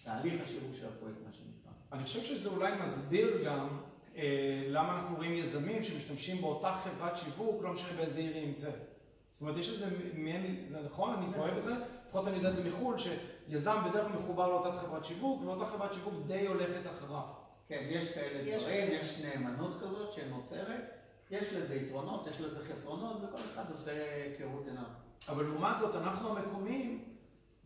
תהליך 0.03 0.41
השיווק 0.41 0.75
של 0.75 0.87
הפרויקט, 0.87 1.17
מה 1.25 1.33
שנקרא. 1.33 1.66
אני 1.91 2.03
חושב 2.03 2.23
שזה 2.23 2.49
אולי 2.49 2.71
מסביר 2.81 3.43
גם 3.45 3.67
אה, 4.15 4.63
למה 4.67 4.99
אנחנו 4.99 5.15
רואים 5.15 5.33
יזמים 5.33 5.83
שמשתמשים 5.83 6.41
באותה 6.41 6.75
חברת 6.83 7.17
שיווק, 7.17 7.63
לא 7.63 7.73
משנה 7.73 7.93
באיזה 7.97 8.19
עיר 8.19 8.35
היא 8.35 8.47
נמצאת. 8.47 8.89
זאת 9.33 9.41
אומרת, 9.41 9.57
יש 9.57 9.69
איזה 9.69 9.85
מעין, 10.13 10.65
זה 10.71 10.81
נכון, 10.85 11.13
אני 11.13 11.33
טועה 11.33 11.51
בזה, 11.51 11.73
לפחות 12.05 12.27
אני 12.27 12.35
יודע 12.37 12.49
את 12.49 12.55
זה 12.55 12.63
מחו"ל, 12.63 12.95
שיזם 12.97 13.77
בדרך 13.89 14.07
כלל 14.07 14.17
מחובר 14.17 14.47
לאותה 14.47 14.71
חברת 14.71 15.05
שיווק, 15.05 15.41
ואותה 15.45 15.65
חברת 15.65 15.93
שיווק 15.93 16.13
די 16.27 16.47
הולכת 16.47 16.87
אחריו. 16.91 17.23
כן, 17.67 17.87
יש 17.89 18.13
כאלה 18.15 18.49
יש 18.49 18.63
דברים. 18.63 18.91
יש 18.91 19.19
נאמנות 19.25 19.81
כזאת 19.81 20.13
שנוצרת, 20.13 20.83
יש 21.31 21.53
לזה 21.53 21.75
יתרונות, 21.75 22.27
יש 22.27 22.41
לזה 22.41 22.59
חסרונות, 22.65 23.17
וכל 23.17 23.41
אחד 23.53 23.71
עושה 23.71 23.91
כראות 24.37 24.67
עיניו. 24.67 24.83
אבל 25.29 25.43
לעומת 25.43 25.79
זאת, 25.79 25.95
אנחנו 25.95 26.37
המקומיים, 26.37 27.03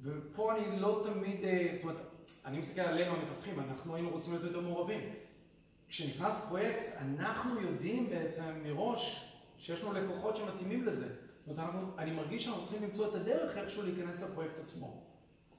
ופה 0.01 0.55
אני 0.55 0.79
לא 0.79 1.01
תמיד, 1.03 1.43
אה, 1.43 1.69
זאת 1.73 1.83
אומרת, 1.83 1.97
אני 2.45 2.57
מסתכל 2.57 2.81
עלינו 2.81 3.15
המתווכים, 3.15 3.59
אנחנו 3.59 3.95
היינו 3.95 4.09
רוצים 4.09 4.33
להיות 4.33 4.45
יותר 4.45 4.59
מעורבים. 4.59 5.01
כשנכנס 5.89 6.45
פרויקט, 6.49 6.85
אנחנו 6.97 7.61
יודעים 7.61 8.09
בעצם 8.09 8.43
מראש 8.63 9.31
שיש 9.57 9.83
לנו 9.83 9.93
לקוחות 9.93 10.35
שמתאימים 10.35 10.85
לזה. 10.85 11.07
זאת 11.45 11.57
אומרת, 11.57 11.69
אנחנו, 11.69 11.97
אני 11.97 12.11
מרגיש 12.11 12.43
שאנחנו 12.43 12.63
צריכים 12.63 12.83
למצוא 12.83 13.09
את 13.09 13.15
הדרך 13.15 13.57
איכשהו 13.57 13.83
להיכנס 13.83 14.21
לפרויקט 14.23 14.59
עצמו. 14.63 15.01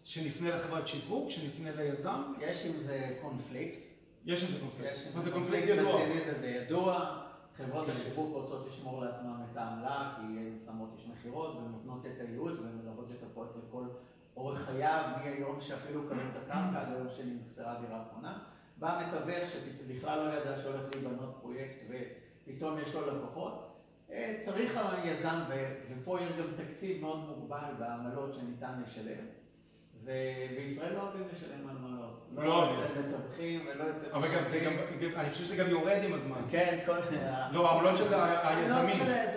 שנפנה 0.04 0.56
לחברת 0.56 0.88
שיווק, 0.88 1.30
שנפנה 1.30 1.70
ליזם, 1.74 2.22
יש 2.40 2.66
עם 2.66 2.82
זה 2.82 3.18
קונפליקט. 3.22 3.78
יש 4.24 4.42
עם 4.42 4.48
זה 4.50 4.60
קונפליקט. 4.60 4.92
יש 4.94 5.06
עם 5.06 5.12
זה 5.12 5.20
זה 5.20 5.30
קונפליקט 5.30 5.68
ידוע. 5.68 6.00
וזה 6.26 6.46
ידוע. 6.46 7.18
חברות 7.56 7.86
כן. 7.86 7.92
השיווק 7.92 8.34
רוצות 8.34 8.66
לשמור 8.68 9.04
לעצמם 9.04 9.42
את 9.52 9.56
העמלה, 9.56 10.14
כי 10.16 10.22
הן 10.22 10.58
שמות 10.66 10.90
איש 10.98 11.06
מכירות 11.06 11.56
ונותנות 11.56 12.06
את 12.06 12.20
הייעוץ 12.20 12.58
ומלוות 12.58 13.10
את 13.10 13.22
הפרויקט 13.22 13.52
לכל 13.68 13.84
אורך 14.36 14.58
חייו, 14.58 15.02
מהיום 15.16 15.60
שאפילו 15.60 16.08
קנו 16.08 16.20
את 16.20 16.36
הקרקע 16.36 16.80
עד 16.80 16.92
היום 16.94 17.08
שנמסרה 17.08 17.74
דירה 17.80 18.02
אחרונה. 18.02 18.38
בא 18.76 19.02
מתווך 19.06 19.50
שבכלל 19.50 20.26
לא 20.26 20.32
ידע 20.32 20.56
שהולך 20.62 20.82
להיבנות 20.94 21.38
פרויקט 21.40 21.82
ופתאום 21.88 22.78
יש 22.78 22.94
לו 22.94 23.16
לקוחות. 23.16 23.68
אה, 24.12 24.38
צריך 24.40 24.80
היזם, 24.92 25.40
ופה 25.90 26.18
יש 26.20 26.32
גם 26.32 26.46
תקציב 26.56 27.00
מאוד 27.00 27.18
מוגבל 27.28 27.74
בעמלות 27.78 28.34
שניתן 28.34 28.82
לשלם. 28.84 29.24
ובישראל 30.04 30.94
לא 30.94 31.02
אוהבים 31.02 31.22
לשלם 31.32 31.68
עמלות. 31.68 32.26
לא 32.34 32.44
לא. 32.44 32.74
אצל 32.74 33.00
מתווכים 33.00 33.66
ולא 33.66 33.84
אצל... 33.90 34.12
אבל 34.12 34.28
גם 34.36 34.44
זה 34.44 34.60
גם, 34.60 34.72
אני 35.16 35.30
חושב 35.30 35.44
שזה 35.44 35.56
גם 35.56 35.70
יורד 35.70 36.00
עם 36.04 36.14
הזמן. 36.14 36.40
כן, 36.50 36.78
כל... 36.86 36.96
לא, 37.52 37.70
העמלות 37.70 37.96
של 37.96 38.14
היזמים. 38.14 38.94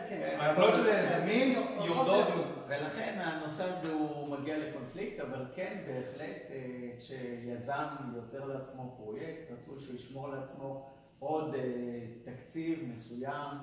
כן. 0.10 0.38
העמלות 0.40 0.76
של 0.76 0.84
של 0.84 0.90
היזמים 0.90 1.66
יורדות. 1.86 2.55
ולכן 2.68 3.20
הנושא 3.22 3.64
הזה 3.64 3.94
הוא 3.94 4.38
מגיע 4.38 4.58
לקונפליקט, 4.58 5.20
אבל 5.20 5.46
כן, 5.56 5.84
בהחלט, 5.88 6.52
אה, 6.52 6.92
כשיזם 6.98 7.86
יוצר 8.16 8.46
לעצמו 8.46 8.96
פרויקט, 8.98 9.52
רצוי 9.52 9.80
שהוא 9.80 9.96
ישמור 9.96 10.30
לעצמו 10.30 10.90
עוד 11.20 11.56
אה, 11.56 11.62
תקציב 12.24 12.90
מסוים 12.94 13.58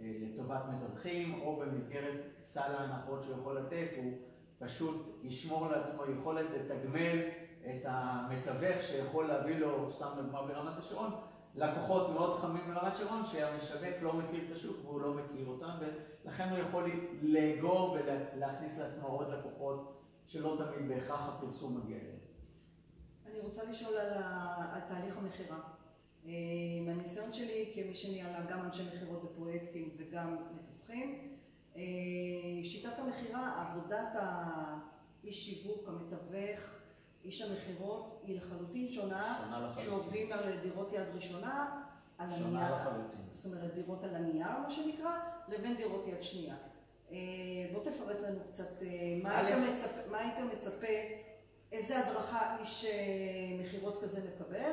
אה, 0.00 0.12
לטובת 0.20 0.60
מתווכים, 0.68 1.40
או 1.42 1.56
במסגרת 1.56 2.20
סל 2.44 2.60
ההנחות 2.60 3.22
שהוא 3.22 3.36
יכול 3.40 3.58
לתת, 3.58 3.88
הוא 3.96 4.12
פשוט 4.58 5.18
ישמור 5.22 5.68
לעצמו 5.70 6.02
יכולת 6.20 6.46
לתגמל 6.50 7.18
את 7.66 7.82
המתווך 7.84 8.82
שיכול 8.82 9.26
להביא 9.26 9.56
לו, 9.56 9.92
סתם 9.92 10.08
דוגמה 10.16 10.42
ברמת 10.42 10.78
השרון, 10.78 11.10
לקוחות 11.54 12.10
מאוד 12.10 12.38
חמים 12.38 12.62
ברמת 12.66 12.96
שרון 12.96 13.26
שהמשווק 13.26 14.02
לא 14.02 14.12
מכיר 14.12 14.44
את 14.46 14.56
השוק 14.56 14.76
והוא 14.84 15.00
לא 15.00 15.14
מכיר 15.14 15.46
אותם 15.46 15.70
ולכן 16.24 16.48
הוא 16.48 16.58
יכול 16.58 16.90
לאגור 17.22 17.96
ולהכניס 18.34 18.78
לעצמו 18.78 19.08
עוד 19.08 19.28
לקוחות 19.30 20.02
שלא 20.26 20.58
תמיד 20.58 20.88
בהכרח 20.88 21.28
הפרסום 21.28 21.80
מגיע 21.80 21.96
אליהם. 21.96 22.18
אני 23.26 23.40
רוצה 23.40 23.64
לשאול 23.64 23.96
על, 23.96 24.22
ה... 24.22 24.56
על 24.72 24.80
תהליך 24.88 25.18
המכירה. 25.18 25.58
אה, 26.26 26.32
מהניסיון 26.86 27.32
שלי 27.32 27.72
כמי 27.74 27.94
שניהלה 27.94 28.46
גם 28.50 28.60
אנשי 28.60 28.82
מכירות 28.94 29.24
בפרויקטים 29.24 29.88
וגם 29.96 30.36
מתווכים, 30.54 31.36
אה, 31.76 31.82
שיטת 32.62 32.98
המכירה, 32.98 33.62
עבודת 33.62 34.08
האיש 34.14 35.46
שיווק, 35.46 35.88
המתווך, 35.88 36.60
איש 37.24 37.42
המכירות, 37.42 38.22
היא 38.26 38.36
לחלוטין 38.36 38.92
שונה, 38.92 39.38
שונה 39.44 39.60
לחלוטין. 39.60 39.84
כשעובדים 39.84 40.32
על 40.32 40.58
דירות 40.62 40.92
יד 40.92 41.08
ראשונה, 41.14 41.82
על 42.18 42.28
שונה 42.38 42.66
הנייר, 42.66 42.74
לחלוטין. 42.74 43.20
זאת 43.30 43.52
אומרת 43.52 43.74
דירות 43.74 44.04
על 44.04 44.14
הנייר 44.14 44.58
מה 44.62 44.70
שנקרא, 44.70 45.10
לבין 45.48 45.76
דירות 45.76 46.04
יד 46.06 46.22
שנייה. 46.22 46.54
אה, 47.12 47.16
בוא 47.72 47.84
תפרט 47.84 48.20
לנו 48.20 48.40
קצת 48.48 48.82
אה, 48.82 48.88
מה 49.22 49.38
היית 49.38 49.58
מצפה, 49.58 50.10
מה 50.10 50.18
היית 50.18 50.38
מצפה, 50.38 50.86
איזה 51.72 51.98
הדרכה 51.98 52.56
איש 52.60 52.84
אה, 52.84 52.90
מכירות 53.64 54.02
כזה 54.02 54.20
מקבל, 54.34 54.72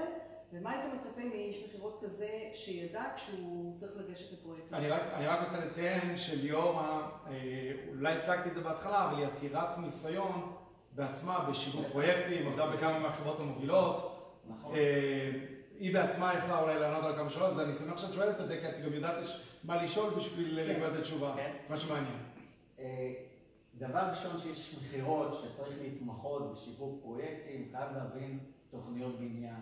ומה 0.53 0.71
היית 0.71 0.93
מצפה 0.93 1.21
מאיש 1.21 1.63
מכירות 1.67 1.99
כזה 2.03 2.49
שידע 2.53 3.03
כשהוא 3.15 3.77
צריך 3.77 3.91
לגשת 3.97 4.33
לפרויקט 4.33 4.73
אני 4.73 4.85
כזה. 4.85 4.95
רק, 4.95 5.01
אני 5.13 5.27
רק 5.27 5.47
רוצה 5.47 5.65
לציין 5.65 6.17
שליאור, 6.17 6.79
אה, 6.79 7.31
אולי 7.89 8.13
הצגתי 8.13 8.49
את 8.49 8.55
זה 8.55 8.61
בהתחלה, 8.61 9.05
אבל 9.05 9.17
היא 9.17 9.25
עתירת 9.25 9.77
ניסיון 9.77 10.60
בעצמה 10.95 11.47
בשיווק 11.49 11.85
פרויקטים, 11.91 12.47
עבדה 12.47 12.67
בכמה 12.67 12.99
מהחברות 12.99 13.39
המובילות. 13.39 14.17
נכון. 14.49 14.75
אה, 14.75 15.31
היא 15.79 15.93
בעצמה 15.93 16.33
יכלה 16.33 16.61
אולי 16.61 16.79
לענות 16.79 17.03
על 17.03 17.15
כמה 17.15 17.29
שאלות, 17.29 17.51
אז 17.51 17.59
אני 17.59 17.73
שמח 17.73 17.97
שאת 17.97 18.13
שואלת 18.13 18.41
את 18.41 18.47
זה, 18.47 18.57
כי 18.59 18.69
את 18.69 18.85
גם 18.85 18.93
יודעת 18.93 19.23
יש 19.23 19.41
מה 19.63 19.83
לשאול 19.83 20.13
בשביל 20.13 20.63
כן. 20.63 20.69
לקבל 20.69 20.93
את 20.93 20.99
התשובה. 20.99 21.33
כן. 21.35 21.51
מה 21.69 21.79
שמעניין. 21.79 22.19
אה, 22.79 23.13
דבר 23.77 23.99
ראשון 23.99 24.37
שיש 24.37 24.75
מכירות 24.79 25.35
שצריך 25.35 25.73
להתמחות 25.81 26.53
בשיווק 26.53 27.01
פרויקטים, 27.01 27.69
חייב 27.71 27.91
להבין 27.91 28.39
תוכניות 28.71 29.19
בניין. 29.19 29.61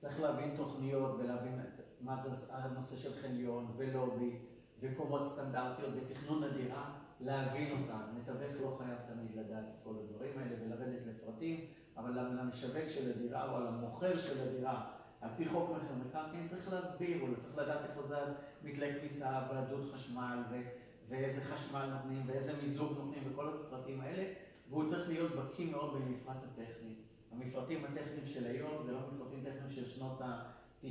צריך 0.00 0.20
להבין 0.20 0.56
תוכניות 0.56 1.16
ולהבין 1.18 1.60
מה 2.00 2.16
זה 2.22 2.46
הנושא 2.50 2.96
של 2.96 3.12
חניון 3.22 3.74
ולובי 3.76 4.36
וקומות 4.80 5.26
סטנדרטיות 5.26 5.90
ותכנון 5.96 6.42
הדירה, 6.44 6.90
להבין 7.20 7.70
אותן. 7.72 8.02
מתווך 8.20 8.60
לא 8.60 8.78
חייב 8.78 8.98
תמיד 9.06 9.34
לדעת 9.34 9.64
את 9.64 9.84
כל 9.84 9.94
הדברים 10.00 10.38
האלה 10.38 10.56
ולרדת 10.60 11.06
לפרטים, 11.06 11.60
אבל 11.96 12.10
למשווק 12.20 12.88
של 12.88 13.10
הדירה 13.10 13.52
או 13.52 13.60
למוכר 13.60 14.18
של 14.18 14.48
הדירה, 14.48 14.90
על 15.20 15.30
פי 15.36 15.48
חוק 15.48 15.70
מכר 15.70 15.94
מקרקעין 15.94 16.46
צריך 16.46 16.72
להסביר, 16.72 17.20
הוא 17.20 17.28
צריך 17.38 17.58
לדעת 17.58 17.90
איפה 17.90 18.02
זה 18.02 18.16
מתלי 18.64 19.00
כביסה 19.00 19.46
והדוד 19.50 19.90
חשמל 19.94 20.42
ו... 20.50 20.60
ואיזה 21.08 21.44
חשמל 21.44 21.86
נותנים, 21.86 22.22
ואיזה 22.26 22.52
מיזוג 22.62 22.98
נותנים, 22.98 23.22
וכל 23.32 23.48
הפרטים 23.48 24.00
האלה, 24.00 24.32
והוא 24.68 24.88
צריך 24.88 25.08
להיות 25.08 25.32
בקיא 25.32 25.70
מאוד 25.70 25.94
במפרט 25.94 26.36
הטכני. 26.44 26.94
המפרטים 27.32 27.84
הטכניים 27.84 28.26
של 28.26 28.46
היום 28.46 28.82
זה 28.86 28.92
לא 28.92 28.98
מפרטים 29.14 29.40
טכניים 29.40 29.70
של 29.70 29.88
שנות 29.88 30.20
ה-90, 30.20 30.86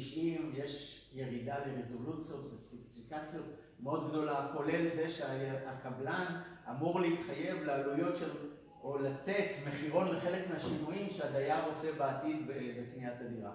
יש 0.54 1.06
ירידה 1.14 1.66
לרזולוציות 1.66 2.54
וספציפיקציות 2.54 3.46
מאוד 3.80 4.10
גדולה, 4.10 4.48
כולל 4.54 4.90
זה 4.96 5.10
שהקבלן 5.10 6.42
אמור 6.70 7.00
להתחייב 7.00 7.64
לעלויות 7.64 8.16
של, 8.16 8.30
או 8.84 8.98
לתת 8.98 9.52
מחירון 9.68 10.16
לחלק 10.16 10.50
מהשינויים 10.54 11.10
שהדייר 11.10 11.66
עושה 11.66 11.92
בעתיד 11.98 12.48
בקניית 12.48 13.14
הדירה. 13.22 13.52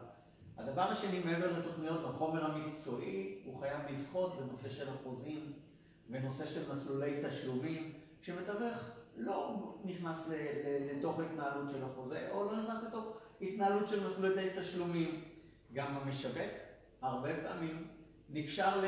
הדבר 0.56 0.82
השני, 0.82 1.20
מעבר 1.24 1.58
לתוכניות 1.58 2.04
והחומר 2.04 2.44
המקצועי, 2.44 3.42
הוא 3.44 3.60
חייב 3.60 3.80
לשחות 3.90 4.40
בנושא 4.40 4.68
של 4.68 4.88
החוזים 4.88 5.52
ונושא 6.10 6.46
של 6.46 6.72
מסלולי 6.72 7.22
תשלומים, 7.28 7.92
כשמתווך 8.22 8.78
לא 9.16 9.62
נכנס 9.84 10.28
ל- 10.28 10.32
ל- 10.32 10.98
לתוך 10.98 11.18
ההתנהלות 11.20 11.70
של 11.70 11.84
החוזה, 11.84 12.28
או 12.30 12.44
לא 12.44 12.62
נכנס 12.62 12.82
לתוך 12.88 13.04
התנהלות 13.40 13.88
של 13.88 14.06
מסלולי 14.06 14.50
תשלומים. 14.60 15.24
גם 15.72 15.96
המשווק, 15.96 16.52
הרבה 17.02 17.28
פעמים, 17.42 17.86
נקשר 18.30 18.80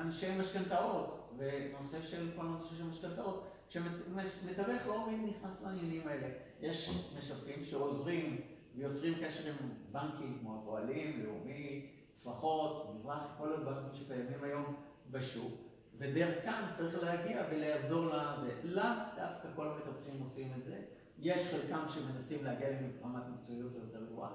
לאנשי 0.00 0.38
משכנתאות, 0.38 1.30
ונושא 1.38 2.02
של 2.02 2.30
כל 2.36 2.42
הנושא 2.46 2.74
של 2.74 2.84
משכנתאות, 2.84 3.46
כשמתווך 3.68 4.86
לא 4.86 5.06
נכנס 5.26 5.62
לעניינים 5.62 6.08
האלה. 6.08 6.28
יש 6.60 7.06
משווקים 7.18 7.64
שעוזרים 7.64 8.40
ויוצרים 8.76 9.14
קשר 9.24 9.48
עם 9.48 9.68
בנקים 9.92 10.38
כמו 10.40 10.60
הפועלים, 10.60 11.24
לאומי, 11.24 11.90
טפחות, 12.16 12.94
מזרח, 12.94 13.22
כל 13.38 13.52
הבנקים 13.52 13.94
שקיימים 13.94 14.44
היום 14.44 14.74
בשוק. 15.10 15.52
ודרכם 15.98 16.62
צריך 16.74 17.02
להגיע 17.02 17.42
ולעזור 17.50 18.06
לזה. 18.06 18.52
לאו 18.62 18.84
דווקא 19.16 19.48
כל 19.56 19.68
המתווכים 19.68 20.20
עושים 20.20 20.52
את 20.58 20.64
זה. 20.64 20.80
יש 21.18 21.54
חלקם 21.54 21.84
שמנסים 21.88 22.44
להגיע 22.44 22.68
לרמת 22.70 23.22
מקצועיות 23.34 23.72
יותר 23.74 24.04
גבוהה, 24.04 24.30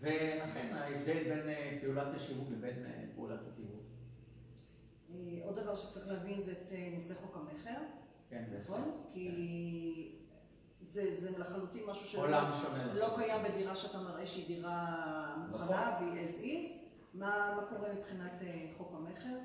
ולכן 0.00 0.68
ההבדל 0.72 1.24
בין 1.24 1.48
אה, 1.48 1.78
פעולת 1.82 2.14
השיווק 2.14 2.48
לבין 2.50 2.86
אה, 2.86 3.04
פעולת 3.14 3.40
התיווך. 3.52 3.85
אה, 5.14 5.44
עוד 5.44 5.60
דבר 5.60 5.76
שצריך 5.76 6.08
להבין 6.08 6.42
זה 6.42 6.52
את 6.52 6.72
אה, 6.72 6.90
נושא 6.94 7.14
חוק 7.14 7.36
המכר, 7.36 7.80
כן. 8.30 8.44
נכון? 8.62 9.04
כי 9.12 10.18
זה, 10.82 11.14
זה 11.20 11.38
לחלוטין 11.38 11.82
משהו 11.86 12.06
שלא. 12.06 12.40
לא 12.94 13.16
קיים 13.16 13.44
בדירה 13.44 13.76
שאתה 13.76 13.98
מראה 13.98 14.26
שהיא 14.26 14.46
דירה 14.46 15.34
מוכנה 15.50 15.98
והיא 16.00 16.26
as 16.26 16.42
is. 16.42 16.86
מה, 17.14 17.54
מה 17.56 17.62
קורה 17.66 17.92
מבחינת 17.94 18.42
אה, 18.42 18.70
חוק 18.78 18.92
המכר? 18.94 19.36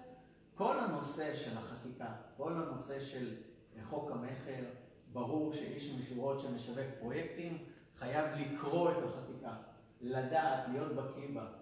כל 0.55 0.79
הנושא 0.79 1.35
של 1.35 1.57
החקיקה, 1.57 2.13
כל 2.37 2.53
הנושא 2.53 2.99
של 2.99 3.35
חוק 3.89 4.11
המכר, 4.11 4.63
ברור 5.13 5.53
שאיש 5.53 5.95
מכירות 5.99 6.39
שמשווק 6.39 6.85
פרויקטים 6.99 7.57
חייב 7.99 8.25
לקרוא 8.35 8.91
את 8.91 8.97
החקיקה, 9.03 9.53
לדעת, 10.01 10.69
להיות 10.71 10.91
בקיא 10.95 11.27
בה. 11.33 11.60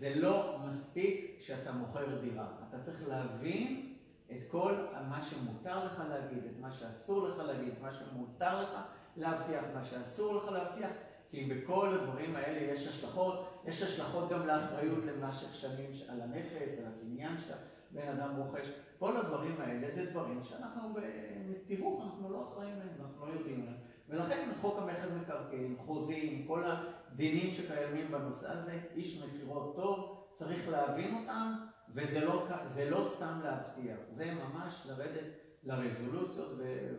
זה 0.00 0.14
לא 0.14 0.58
מספיק 0.68 1.36
שאתה 1.40 1.72
מוכר 1.72 2.20
דירה, 2.20 2.46
אתה 2.68 2.78
צריך 2.78 3.08
להבין 3.08 3.96
את 4.32 4.40
כל 4.48 4.74
מה 5.08 5.22
שמותר 5.22 5.84
לך 5.84 6.02
להגיד, 6.08 6.44
את 6.44 6.60
מה 6.60 6.70
שאסור 6.72 7.28
לך 7.28 7.38
להגיד, 7.38 7.74
מה 7.82 7.92
שמותר 7.92 8.62
לך 8.62 8.70
להבטיח, 9.16 9.64
מה 9.74 9.84
שאסור 9.84 10.36
לך 10.36 10.48
להבטיח, 10.52 10.90
כי 11.30 11.44
בכל 11.44 11.88
הדברים 11.88 12.36
האלה 12.36 12.72
יש 12.72 12.86
השלכות, 12.86 13.62
יש 13.64 13.82
השלכות 13.82 14.28
גם 14.28 14.46
לאחריות 14.46 15.04
למשך 15.04 15.54
שנים 15.54 15.90
על 16.08 16.20
הנכס, 16.20 16.78
על 16.78 16.84
הקניין 16.92 17.32
שבן 17.38 18.08
אדם 18.08 18.36
רוכש. 18.36 18.68
כל 18.98 19.16
הדברים 19.16 19.60
האלה 19.60 19.94
זה 19.94 20.10
דברים 20.10 20.42
שאנחנו 20.42 20.94
בתיווך, 20.94 22.04
אנחנו 22.04 22.30
לא 22.30 22.48
אחראים 22.48 22.78
להם, 22.78 22.88
אנחנו 23.00 23.26
לא 23.26 23.32
יודעים 23.32 23.60
עליהם. 23.60 23.89
ולכן 24.10 24.50
חוק 24.60 24.78
המכר 24.78 25.14
מקרקעין, 25.20 25.76
חוזים, 25.78 26.46
כל 26.46 26.62
הדינים 26.64 27.52
שקיימים 27.52 28.12
בנושא 28.12 28.52
הזה, 28.52 28.80
איש 28.94 29.22
מכירות 29.22 29.76
טוב, 29.76 30.26
צריך 30.34 30.68
להבין 30.68 31.14
אותם, 31.14 31.52
וזה 31.94 32.24
לא, 32.24 32.48
לא 32.90 33.08
סתם 33.08 33.40
להבטיח, 33.44 33.98
זה 34.10 34.32
ממש 34.34 34.86
לרדת 34.86 35.24
לרזולוציות 35.62 36.52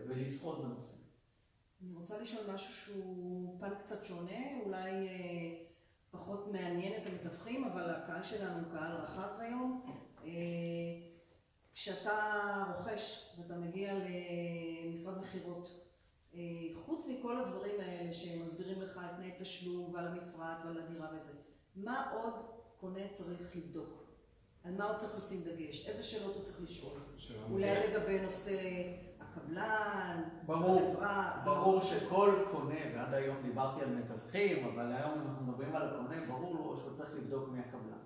ולשחות 0.08 0.64
בנושא. 0.64 0.94
אני 1.84 1.94
רוצה 1.96 2.20
לשאול 2.20 2.54
משהו 2.54 2.74
שהוא 2.74 3.60
פן 3.60 3.76
קצת 3.84 4.06
שונה, 4.06 4.62
אולי 4.66 4.92
אה, 5.08 5.56
פחות 6.12 6.48
מעניין 6.52 7.02
את 7.02 7.08
המתווכים, 7.08 7.64
אבל 7.64 7.90
הקהל 7.90 8.24
שלנו 8.24 8.60
הוא 8.60 8.74
קהל 8.74 8.92
רחב 8.92 9.40
היום. 9.40 9.86
אה, 10.24 10.30
כשאתה 11.74 12.14
רוכש 12.78 13.36
ואתה 13.38 13.58
מגיע 13.58 13.94
למשרד 13.94 15.22
מכירות, 15.22 15.81
חוץ 16.86 17.08
מכל 17.08 17.40
הדברים 17.40 17.80
האלה 17.80 18.14
שמסבירים 18.14 18.82
לך 18.82 18.98
על 18.98 19.16
תנאי 19.16 19.32
תשלום 19.40 19.94
ועל 19.94 20.08
המפרט 20.08 20.58
ועל 20.66 20.78
הדירה 20.78 21.08
וזה, 21.16 21.32
מה 21.76 22.12
עוד 22.12 22.34
קונה 22.80 23.02
צריך 23.12 23.56
לבדוק? 23.56 24.02
על 24.64 24.74
מה 24.78 24.86
עוד 24.86 24.96
צריך 24.96 25.18
לשים 25.18 25.42
דגש? 25.44 25.88
איזה 25.88 26.04
שאלות 26.04 26.36
הוא 26.36 26.44
צריך 26.44 26.62
לשאול? 26.62 26.94
אולי 27.52 27.88
לגבי 27.88 28.22
נושא 28.22 28.58
הקבלן, 29.20 30.24
ברור, 30.46 30.82
החברה. 30.82 31.42
ברור 31.46 31.82
שכל 31.82 32.32
קונה, 32.52 32.80
ועד 32.96 33.14
היום 33.14 33.38
דיברתי 33.44 33.82
על 33.82 33.96
מתווכים, 33.96 34.68
אבל 34.68 34.92
היום 34.92 35.22
אנחנו 35.22 35.46
מדברים 35.46 35.76
על 35.76 35.88
הקונה, 35.88 36.26
ברור 36.28 36.56
לו 36.56 36.78
שהוא 36.78 36.98
צריך 36.98 37.10
לבדוק 37.16 37.50
מי 37.50 37.60
הקבלן. 37.60 38.02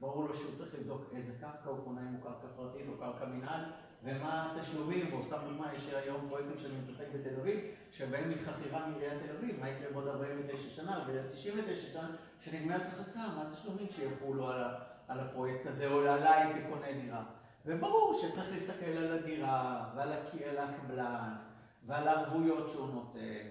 ברור 0.00 0.28
לו 0.28 0.36
שהוא 0.36 0.54
צריך 0.54 0.74
לבדוק 0.74 1.02
איזה 1.14 1.32
קרקע 1.40 1.70
הוא 1.70 1.84
קונה, 1.84 2.00
אם 2.00 2.14
הוא 2.14 2.22
קרקע 2.22 2.46
פרטית 2.56 2.88
או 2.88 2.98
קרקע 2.98 3.26
מינהל, 3.26 3.64
ומה 4.04 4.52
התשלומים, 4.56 5.12
או 5.12 5.22
סתם 5.22 5.36
דוגמה, 5.48 5.74
יש 5.74 5.86
היום 5.92 6.26
פרויקטים 6.28 6.58
שאני 6.58 6.74
מתעסק 6.82 7.04
בתל 7.14 7.40
אביב, 7.40 7.60
שבהם 7.92 8.30
היא 8.30 8.38
חכירה 8.40 8.86
מעיריית 8.86 9.22
תל 9.22 9.36
אביב, 9.36 9.60
מה 9.60 9.68
יקרה 9.68 9.90
בעוד 9.92 10.08
49 10.08 10.68
שנה, 10.70 11.04
ב-99 11.06 11.76
שנה, 11.92 12.08
שנגמרת 12.40 12.82
החכירה, 12.86 13.28
מה 13.36 13.44
התשלומים 13.48 13.86
שיחולו 13.90 14.48
על, 14.48 14.64
על 15.08 15.20
הפרויקט 15.20 15.66
הזה, 15.66 15.90
או 15.90 16.00
עליי 16.00 16.46
כקונה 16.54 16.92
דירה. 16.92 17.22
וברור 17.66 18.14
שצריך 18.14 18.50
להסתכל 18.50 18.84
על 18.84 19.18
הדירה, 19.18 19.90
ועל 19.96 20.12
הקבלן, 20.58 21.34
ועל 21.86 22.08
הערבויות 22.08 22.70
שהוא 22.70 22.94
נותן, 22.94 23.46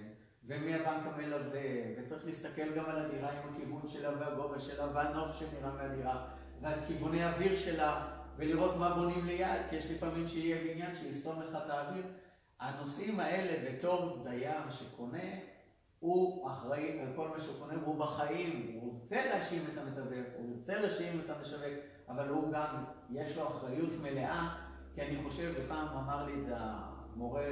ומי 0.46 0.76
הבנק 0.76 1.04
המלווה, 1.06 1.62
וצריך 1.98 2.26
להסתכל 2.26 2.76
גם 2.76 2.86
על 2.86 3.06
הדירה 3.06 3.30
עם 3.32 3.38
הכיוון 3.50 3.88
שלה 3.88 4.10
והגובה 4.20 4.60
שלה, 4.60 4.88
והנוף 4.94 5.40
שנראה 5.40 5.72
מהדירה, 5.72 6.26
ועל 6.62 6.80
כיווני 6.88 7.24
האוויר 7.24 7.58
שלה, 7.58 8.19
ולראות 8.40 8.76
מה 8.76 8.96
בונים 8.96 9.26
ליד, 9.26 9.62
כי 9.70 9.76
יש 9.76 9.92
לפעמים 9.92 10.28
שיהיה 10.28 10.74
בניין 10.74 10.96
שיסתום 10.96 11.42
לך 11.42 11.56
את 11.66 11.70
האוויר. 11.70 12.04
הנושאים 12.60 13.20
האלה 13.20 13.72
בתור 13.72 14.24
דייר 14.24 14.70
שקונה, 14.70 15.24
הוא 16.00 16.52
אחראי 16.52 17.00
על 17.00 17.08
כל 17.16 17.28
מה 17.28 17.42
שהוא 17.42 17.60
קונה, 17.60 17.84
והוא 17.84 18.00
בחיים, 18.00 18.80
הוא 18.82 18.94
רוצה 18.94 19.26
להאשים 19.26 19.64
את 19.74 19.78
המתווך, 19.78 20.28
הוא 20.38 20.56
רוצה 20.58 20.82
להאשים 20.82 21.22
את 21.26 21.30
המשווק, 21.30 21.64
אבל 22.10 22.28
הוא 22.30 22.52
גם, 22.52 22.84
יש 23.10 23.38
לו 23.38 23.48
אחריות 23.48 23.90
מלאה, 24.02 24.56
כי 24.96 25.02
אני 25.02 25.24
חושב, 25.24 25.54
ופעם 25.58 25.88
אמר 25.88 26.26
לי 26.26 26.34
את 26.40 26.44
זה 26.44 26.56
המורה 26.58 27.46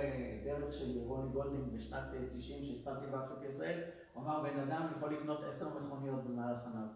דרך 0.44 0.74
של 0.74 1.00
רוני 1.06 1.30
גולדינג 1.30 1.74
בשנת 1.74 2.04
90, 2.36 2.64
שהתחלתי 2.64 3.06
באפריקה 3.12 3.46
ישראל, 3.46 3.80
הוא 4.14 4.24
אמר, 4.24 4.44
בן 4.44 4.60
אדם 4.60 4.88
יכול 4.98 5.14
לקנות 5.14 5.44
עשר 5.44 5.80
מכוניות 5.80 6.24
במהלך 6.24 6.58
חייו, 6.64 6.88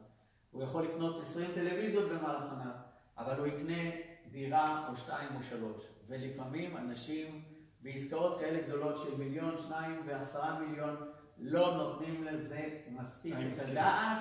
הוא 0.52 0.64
יכול 0.64 0.84
לקנות 0.84 1.22
עשרים 1.22 1.52
טלוויזיות 1.56 2.12
במהלך 2.12 2.50
חייו, 2.50 2.91
אבל 3.18 3.40
הוא 3.40 3.48
יקנה 3.48 3.92
דירה 4.32 4.88
או 4.90 4.98
שתיים 4.98 5.30
או 5.38 5.44
שלוש, 5.44 5.84
ולפעמים 6.08 6.78
אנשים 6.78 7.42
בעסקאות 7.82 8.40
כאלה 8.40 8.68
גדולות 8.68 8.98
של 8.98 9.18
מיליון, 9.18 9.58
שניים 9.58 10.02
ועשרה 10.06 10.60
מיליון, 10.60 10.96
לא 11.38 11.78
נותנים 11.78 12.24
לזה 12.24 12.70
מספיק 12.90 13.36
את 13.52 13.70
הדעת. 13.70 14.20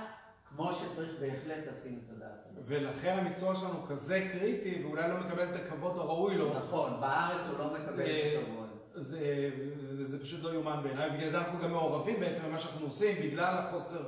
כמו 0.54 0.72
שצריך 0.72 1.20
בהחלט 1.20 1.66
לשים 1.70 2.00
את 2.04 2.10
הדעת. 2.16 2.48
ולכן 2.66 3.18
המקצוע 3.18 3.56
שלנו 3.56 3.82
כזה 3.86 4.28
קריטי, 4.32 4.82
ואולי 4.84 5.08
לא 5.08 5.20
מקבל 5.20 5.44
את 5.44 5.56
הכבוד 5.56 5.96
הראוי 5.96 6.34
לו. 6.34 6.54
נכון, 6.54 7.00
בארץ 7.00 7.46
הוא 7.46 7.58
לא 7.58 7.74
מקבל 7.74 8.04
את 8.04 8.08
אה, 8.08 8.40
הכבוד. 8.42 8.68
זה, 8.94 9.50
זה 10.00 10.22
פשוט 10.22 10.42
לא 10.42 10.54
יאומן 10.54 10.80
בעיניי, 10.82 11.10
בגלל 11.10 11.30
זה 11.30 11.38
אנחנו 11.38 11.58
גם 11.58 11.70
מעורבים 11.70 12.20
בעצם 12.20 12.42
במה 12.42 12.58
שאנחנו 12.58 12.86
עושים, 12.86 13.16
בגלל 13.22 13.58
החוסר 13.58 14.02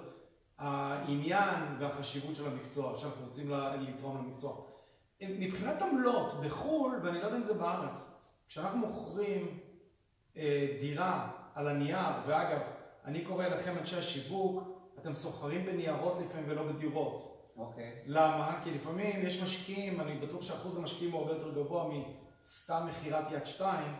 העניין 0.58 1.76
והחשיבות 1.78 2.36
של 2.36 2.46
המקצוע, 2.46 2.98
שאנחנו 2.98 3.24
רוצים 3.24 3.50
לתרום 3.80 4.16
למקצוע. 4.16 4.71
מבחינת 5.28 5.82
עמלות 5.82 6.40
בחו"ל, 6.44 7.00
ואני 7.02 7.18
לא 7.18 7.24
יודע 7.24 7.36
אם 7.36 7.42
זה 7.42 7.54
בארץ, 7.54 8.04
כשאנחנו 8.48 8.78
מוכרים 8.78 9.58
אה, 10.36 10.76
דירה 10.80 11.30
על 11.54 11.68
הנייר, 11.68 12.14
ואגב, 12.26 12.60
אני 13.04 13.24
קורא 13.24 13.46
לכם 13.46 13.78
אנשי 13.78 13.96
השיווק, 13.96 14.62
אתם 14.98 15.12
סוחרים 15.12 15.66
בניירות 15.66 16.18
לפעמים 16.24 16.44
ולא 16.48 16.72
בדירות. 16.72 17.32
אוקיי. 17.56 17.84
Okay. 17.84 18.04
למה? 18.06 18.60
כי 18.64 18.70
לפעמים 18.70 19.26
יש 19.26 19.42
משקיעים, 19.42 20.00
אני 20.00 20.18
בטוח 20.18 20.42
שאחוז 20.42 20.76
המשקיעים 20.76 21.12
הוא 21.12 21.20
הרבה 21.20 21.32
יותר 21.32 21.54
גבוה 21.54 21.88
מסתם 22.42 22.86
מכירת 22.90 23.24
יד 23.32 23.46
שתיים, 23.46 23.94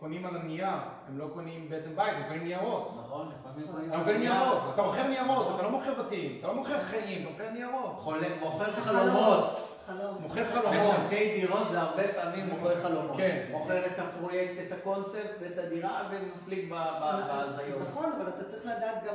קונים 0.00 0.26
על 0.26 0.36
הנייר, 0.36 0.68
הם 1.08 1.18
לא 1.18 1.26
קונים 1.34 1.68
בעצם 1.70 1.96
בית, 1.96 2.14
הם 2.16 2.22
קונים 2.28 2.44
ניירות. 2.44 2.90
נכון, 3.04 3.32
לפעמים 3.40 3.66
קונים 3.72 3.92
על 3.92 4.00
הנייר. 4.00 4.18
ניירות, 4.18 4.58
אתה 4.74 4.82
מוכר 4.82 5.06
ניירות, 5.08 5.54
אתה 5.54 5.62
לא 5.62 5.70
מוכר 5.70 6.02
בתים, 6.02 6.36
אתה 6.38 6.46
לא 6.46 6.54
מוכר 6.54 6.80
חיים, 6.80 7.22
אתה 7.22 7.30
מוכר 7.30 7.50
ניירות. 7.50 8.04
מוכר 8.40 8.70
חלומות. 8.72 9.76
חלום. 9.86 10.16
מוכר 10.20 10.44
חלומות. 10.44 10.72
משווקי 10.74 11.40
דירות 11.40 11.68
זה 11.70 11.80
הרבה 11.80 12.02
פעמים 12.14 12.46
מוכר 12.48 12.82
חלומות. 12.82 13.16
כן. 13.16 13.46
מוכר 13.50 13.86
את 13.86 13.98
הפרויקט, 13.98 14.54
את 14.66 14.72
הקונספט 14.72 15.30
ואת 15.40 15.58
הדירה 15.58 16.08
ומפליג 16.10 16.70
בהזיות. 16.70 17.80
נכון, 17.88 18.12
אבל 18.12 18.28
אתה 18.28 18.44
צריך 18.44 18.66
לדעת 18.66 19.04
גם 19.06 19.14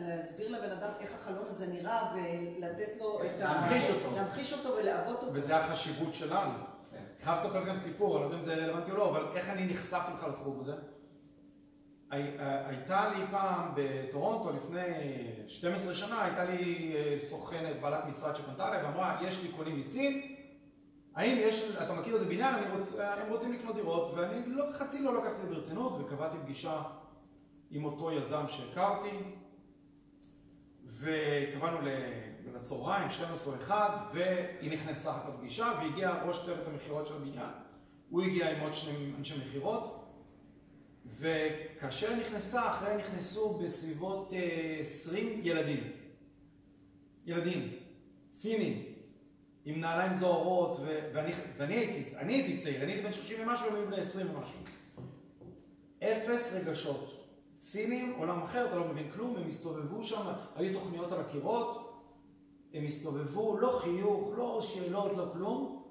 להסביר 0.00 0.48
לבן 0.48 0.70
אדם 0.70 0.90
איך 1.00 1.10
החלום 1.20 1.40
הזה 1.40 1.66
נראה 1.66 2.02
ולתת 2.14 3.00
לו 3.00 3.20
את 3.22 3.40
ה... 3.40 3.44
להמחיש 3.44 3.90
אותו. 3.90 4.16
להמחיש 4.16 4.52
אותו 4.52 4.76
ולעבוד 4.76 5.14
אותו. 5.14 5.26
וזה 5.32 5.56
החשיבות 5.56 6.14
שלנו. 6.14 6.73
אני 7.24 7.32
חייב 7.32 7.46
לספר 7.46 7.60
לכם 7.60 7.78
סיפור, 7.78 8.16
אני 8.16 8.22
לא 8.22 8.26
יודע 8.26 8.38
אם 8.38 8.42
זה 8.42 8.54
רלוונטי 8.54 8.90
או 8.90 8.96
לא, 8.96 9.10
אבל 9.10 9.26
איך 9.34 9.48
אני 9.48 9.66
נחשפתי 9.66 10.12
לך 10.18 10.24
לתחום 10.24 10.60
הזה? 10.60 10.72
הייתה 12.10 13.08
לי 13.08 13.24
פעם 13.30 13.72
בטורונטו 13.74 14.52
לפני 14.52 14.82
12 15.48 15.94
שנה, 15.94 16.24
הייתה 16.24 16.44
לי 16.44 16.92
אה, 16.96 17.16
סוכנת, 17.18 17.80
בעלת 17.80 18.04
משרד 18.06 18.36
שפנתה 18.36 18.68
אליי 18.68 18.84
ואמרה, 18.84 19.18
יש 19.22 19.42
לי 19.42 19.48
קונים 19.48 19.78
מסין, 19.78 20.36
האם 21.14 21.36
יש, 21.40 21.76
אתה 21.82 21.92
מכיר 21.92 22.14
איזה 22.14 22.26
בניין, 22.26 22.54
רוצ, 22.78 22.92
הם 22.98 23.32
רוצים 23.32 23.52
לקנות 23.52 23.74
דירות, 23.74 24.14
ואני 24.14 24.46
לא, 24.46 24.64
חצי 24.72 25.02
לא 25.02 25.14
לקחתי 25.18 25.34
את 25.34 25.40
זה 25.40 25.54
ברצינות, 25.54 26.00
וקבעתי 26.00 26.36
פגישה 26.42 26.82
עם 27.70 27.84
אותו 27.84 28.12
יזם 28.12 28.44
שהכרתי, 28.48 29.16
וקבענו 30.98 31.78
לצהריים, 32.52 33.10
12 33.10 33.54
או 33.54 33.58
1, 33.62 34.10
והיא 34.14 34.72
נכנסה 34.72 35.16
לפגישה, 35.28 35.72
והגיע 35.78 36.22
ראש 36.24 36.42
צוות 36.44 36.66
המכירות 36.66 37.06
של 37.06 37.14
הבניין, 37.14 37.50
הוא 38.10 38.22
הגיע 38.22 38.50
עם 38.50 38.60
עוד 38.60 38.74
שני 38.74 39.12
אנשי 39.18 39.34
מכירות, 39.38 40.04
וכאשר 41.18 42.16
נכנסה, 42.16 42.70
אחריה 42.70 42.96
נכנסו 42.96 43.58
בסביבות 43.58 44.32
20 44.80 45.28
אה, 45.28 45.32
ילדים. 45.42 45.92
ילדים, 47.26 47.72
סינים, 48.32 48.82
עם 49.64 49.80
נעליים 49.80 50.14
זוהרות, 50.14 50.76
ואני, 51.14 51.32
ואני 51.56 51.74
הייתי, 51.74 52.16
אני 52.16 52.34
הייתי 52.34 52.58
צעיר, 52.58 52.82
אני 52.82 52.92
הייתי 52.92 53.06
בן 53.06 53.12
30 53.12 53.48
ומשהו, 53.48 53.66
הם 53.68 53.74
היו 53.74 53.86
בני 53.86 54.00
20 54.00 54.26
ומשהו. 54.30 54.58
אפס 56.02 56.52
רגשות. 56.52 57.14
סינים, 57.58 58.14
עולם 58.18 58.42
אחר, 58.42 58.66
אתה 58.66 58.76
לא 58.76 58.88
מבין 58.88 59.10
כלום, 59.10 59.36
הם 59.36 59.48
הסתובבו 59.48 60.02
שם, 60.02 60.32
היו 60.54 60.72
תוכניות 60.72 61.12
על 61.12 61.20
הקירות, 61.20 61.93
הם 62.74 62.84
הסתובבו, 62.84 63.58
לא 63.58 63.78
חיוך, 63.82 64.30
לא 64.36 64.60
שאלות, 64.62 65.12
לא 65.16 65.24
כלום, 65.32 65.82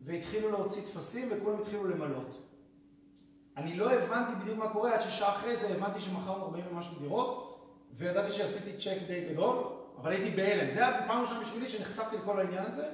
והתחילו 0.00 0.50
להוציא 0.50 0.82
טפסים 0.82 1.28
וכולם 1.30 1.60
התחילו 1.60 1.84
למלות. 1.88 2.42
אני 3.56 3.76
לא 3.76 3.92
הבנתי 3.92 4.32
בדיוק 4.42 4.58
מה 4.58 4.68
קורה, 4.68 4.94
עד 4.94 5.00
ששעה 5.00 5.28
אחרי 5.28 5.56
זה 5.56 5.68
הבנתי 5.68 6.00
שמכרנו 6.00 6.44
40 6.44 6.64
ומשהו 6.70 6.98
דירות, 6.98 7.58
וידעתי 7.94 8.32
שעשיתי 8.32 8.76
צ'ק 8.76 8.98
די 9.06 9.32
גדול, 9.32 9.56
אבל 9.98 10.12
הייתי 10.12 10.36
בהלם. 10.36 10.74
זה 10.74 10.88
היה 10.88 11.06
פעם 11.06 11.22
ראשונה 11.22 11.40
בשבילי 11.40 11.68
שנחשפתי 11.68 12.16
לכל 12.16 12.40
העניין 12.40 12.64
הזה, 12.66 12.86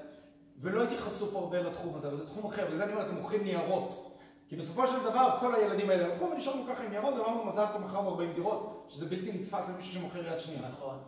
ולא 0.59 0.81
הייתי 0.81 0.99
חשוף 0.99 1.37
הרבה 1.37 1.63
לתחום 1.63 1.95
הזה, 1.95 2.09
אבל 2.09 2.17
זה 2.17 2.27
תחום 2.27 2.47
אחר, 2.47 2.67
וזה 2.71 2.85
אני 2.85 2.93
אומר, 2.93 3.07
אתם 3.07 3.15
מוכרים 3.15 3.45
ניירות. 3.45 4.19
כי 4.49 4.57
בסופו 4.57 4.87
של 4.87 5.03
דבר 5.03 5.37
כל 5.41 5.55
הילדים 5.55 5.91
האלה 5.91 6.05
הלכו 6.05 6.31
ונשארנו 6.31 6.63
ככה 6.69 6.83
עם 6.83 6.91
ניירות, 6.91 7.15
ואמרנו 7.15 7.45
מזל 7.45 7.65
טוב 7.73 7.83
מכרנו 7.83 8.09
40 8.09 8.33
דירות, 8.33 8.87
שזה 8.89 9.07
בלתי 9.07 9.33
נתפס 9.33 9.69
למישהו 9.69 9.95
שמוכר 9.95 10.27
יד 10.27 10.41
שנייה. 10.41 10.69
נכון. 10.69 10.99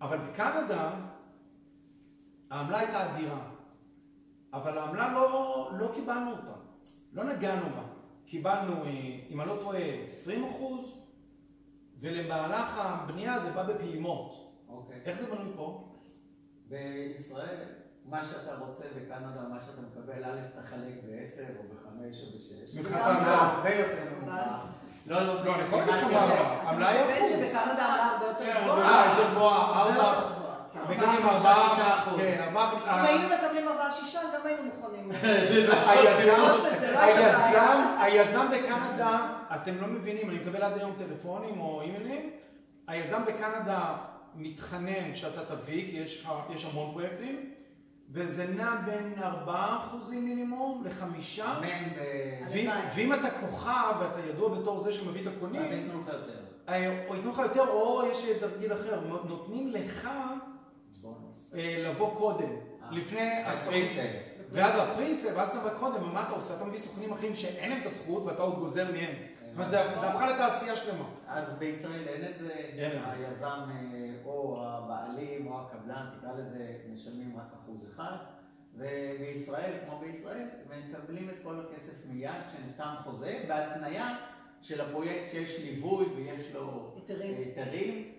אבל 0.00 0.18
בקנדה 0.18 0.90
העמלה 2.54 2.78
הייתה 2.78 3.14
אדירה. 3.14 3.38
אבל 4.52 4.78
העמלה 4.78 5.12
לא, 5.12 5.70
לא 5.78 5.90
קיבלנו 5.94 6.30
אותה, 6.30 6.54
לא 7.12 7.24
נגענו 7.24 7.66
בה. 7.76 7.82
קיבלנו, 8.26 8.84
אה, 8.84 8.90
אם 9.30 9.40
אני 9.40 9.48
לא 9.48 9.56
טועה, 9.60 9.78
20 10.04 10.44
אחוז, 10.44 11.02
ולמהלך 12.00 12.72
הבנייה 12.76 13.38
זה 13.38 13.50
בא 13.50 13.62
בפעימות. 13.62 14.54
אוקיי. 14.68 15.00
איך 15.04 15.20
זה 15.20 15.26
בנוי 15.26 15.52
פה? 15.56 15.94
בישראל, 16.68 17.64
מה 18.04 18.24
שאתה 18.24 18.56
רוצה 18.58 18.84
בקנדה, 18.96 19.48
מה 19.50 19.60
שאתה 19.60 19.80
מקבל, 19.80 20.24
א', 20.24 20.60
תחלק 20.60 20.94
ב-10 21.04 21.58
או 21.58 21.62
ב-5 21.62 21.86
או 21.86 22.26
ב-6. 22.30 22.78
מבחינתם 22.78 23.14
לא. 23.18 23.24
זה 23.24 23.34
הרבה 23.34 23.74
יותר 23.74 24.04
נמוכה. 24.16 24.66
לא, 25.06 25.20
לא, 25.26 25.44
לא, 25.44 25.54
אני 25.54 25.62
יכול 25.62 25.78
להגיד 25.78 25.94
לך 25.94 26.00
כמעט 26.00 26.12
מה 26.12 26.22
יותר. 26.22 26.42
העמלה. 26.42 26.68
העמלה 26.68 26.88
היא 26.88 26.98
האמת 26.98 27.18
אחוז. 27.18 27.30
שבקנדה 27.30 27.86
העמלה 27.86 28.04
הרבה 28.04 28.26
יותר 28.26 28.44
כן, 28.44 28.60
גבוהה. 28.64 29.06
אה, 29.06 29.18
יותר 29.18 29.34
גבוהה, 29.34 29.82
ארבע. 29.82 30.43
מקבלים 30.90 31.28
ארבעה. 31.28 32.04
כן, 32.16 32.48
אם 32.54 33.04
היינו 33.04 33.28
מקבלים 33.34 33.68
ארבעה 33.68 33.92
שישה, 33.92 34.20
גם 34.34 34.46
היינו 34.46 34.62
מוכנים. 34.62 35.10
היזם, 35.88 36.36
לא 36.40 36.98
היה 37.00 38.02
היזם, 38.02 38.46
בקנדה, 38.52 39.18
אתם 39.54 39.80
לא 39.80 39.86
מבינים, 39.86 40.30
אני 40.30 40.38
מקבל 40.38 40.62
עד 40.62 40.78
היום 40.78 40.92
טלפונים 40.98 41.60
או 41.60 41.80
אימיילים, 41.82 42.30
היזם 42.88 43.22
בקנדה 43.26 43.96
מתחנן 44.36 45.14
שאתה 45.14 45.54
תביא, 45.56 45.90
כי 45.90 45.96
יש, 45.96 46.26
המון 46.72 46.92
פרויקטים, 46.92 47.50
וזה 48.10 48.46
נע 48.46 48.76
בין 48.86 49.14
4% 49.46 49.50
מינימום 50.10 50.82
לחמישה, 50.86 51.58
אמן 51.58 51.88
ב... 51.88 51.98
ואם- 52.52 52.70
הלוואי. 52.70 52.88
ואם 52.94 53.12
אתה 53.14 53.30
כוכב 53.30 53.92
ואתה 54.00 54.20
ידוע 54.28 54.48
בתור 54.60 54.80
זה 54.80 54.92
שמביא 54.92 55.22
את 55.22 55.26
אז 55.26 55.32
הקונים, 55.36 55.62
ייתנו 55.62 56.00
לך 56.02 56.08
יותר. 56.08 56.38
אה, 56.68 57.04
או 57.08 57.14
ייתנו 57.14 57.30
לך 57.32 57.38
יותר, 57.38 57.68
או 57.68 58.02
יש 58.12 58.24
תרגיל 58.40 58.72
אחר, 58.72 59.00
נותנים 59.24 59.68
לך 59.68 60.08
לבוא 61.54 62.18
קודם, 62.18 62.48
אה. 62.48 62.90
לפני 62.90 63.42
הפריסל. 63.46 64.06
ואז 64.50 64.72
הפריסל, 64.78 65.36
ואז 65.36 65.48
אתה 65.48 65.58
בא 65.58 65.78
קודם, 65.78 66.08
ומה 66.08 66.22
אתה 66.22 66.32
עושה? 66.32 66.56
אתה 66.56 66.64
מביא 66.64 66.78
סוכנים 66.78 67.12
אחרים 67.12 67.34
שאין 67.34 67.70
להם 67.70 67.80
את 67.80 67.86
הזכות 67.86 68.22
ואתה 68.22 68.42
עוד 68.42 68.54
גוזר 68.58 68.92
מהם. 68.92 69.14
זאת 69.46 69.54
אומרת, 69.54 69.70
זה 69.70 69.80
הפכה 69.80 70.30
לתעשייה 70.30 70.76
שלמה. 70.76 71.04
אז 71.26 71.52
בישראל 71.58 72.08
אין 72.08 72.30
את 72.30 72.38
זה, 72.38 72.52
אין 72.52 72.96
את 72.96 73.02
זה. 73.04 73.10
היזם 73.12 73.70
אה, 73.70 74.10
או 74.24 74.64
הבעלים 74.66 75.46
או 75.46 75.60
הקבלן, 75.60 76.06
תקרא 76.18 76.32
לזה, 76.32 76.76
משלמים 76.94 77.36
רק 77.36 77.52
אחוז 77.62 77.86
אחד, 77.94 78.16
ובישראל, 78.74 79.72
כמו 79.84 79.98
בישראל, 79.98 80.48
מקבלים 80.90 81.30
את 81.30 81.34
כל 81.42 81.60
הכסף 81.60 81.92
מיד 82.06 82.30
כשנחתם 82.48 82.94
חוזה, 83.04 83.44
בהתניה 83.48 84.16
של 84.62 84.80
הפרויקט 84.80 85.28
שיש 85.28 85.60
ליווי 85.60 86.06
ויש 86.06 86.52
לו. 86.54 86.94
היתרים, 87.08 88.12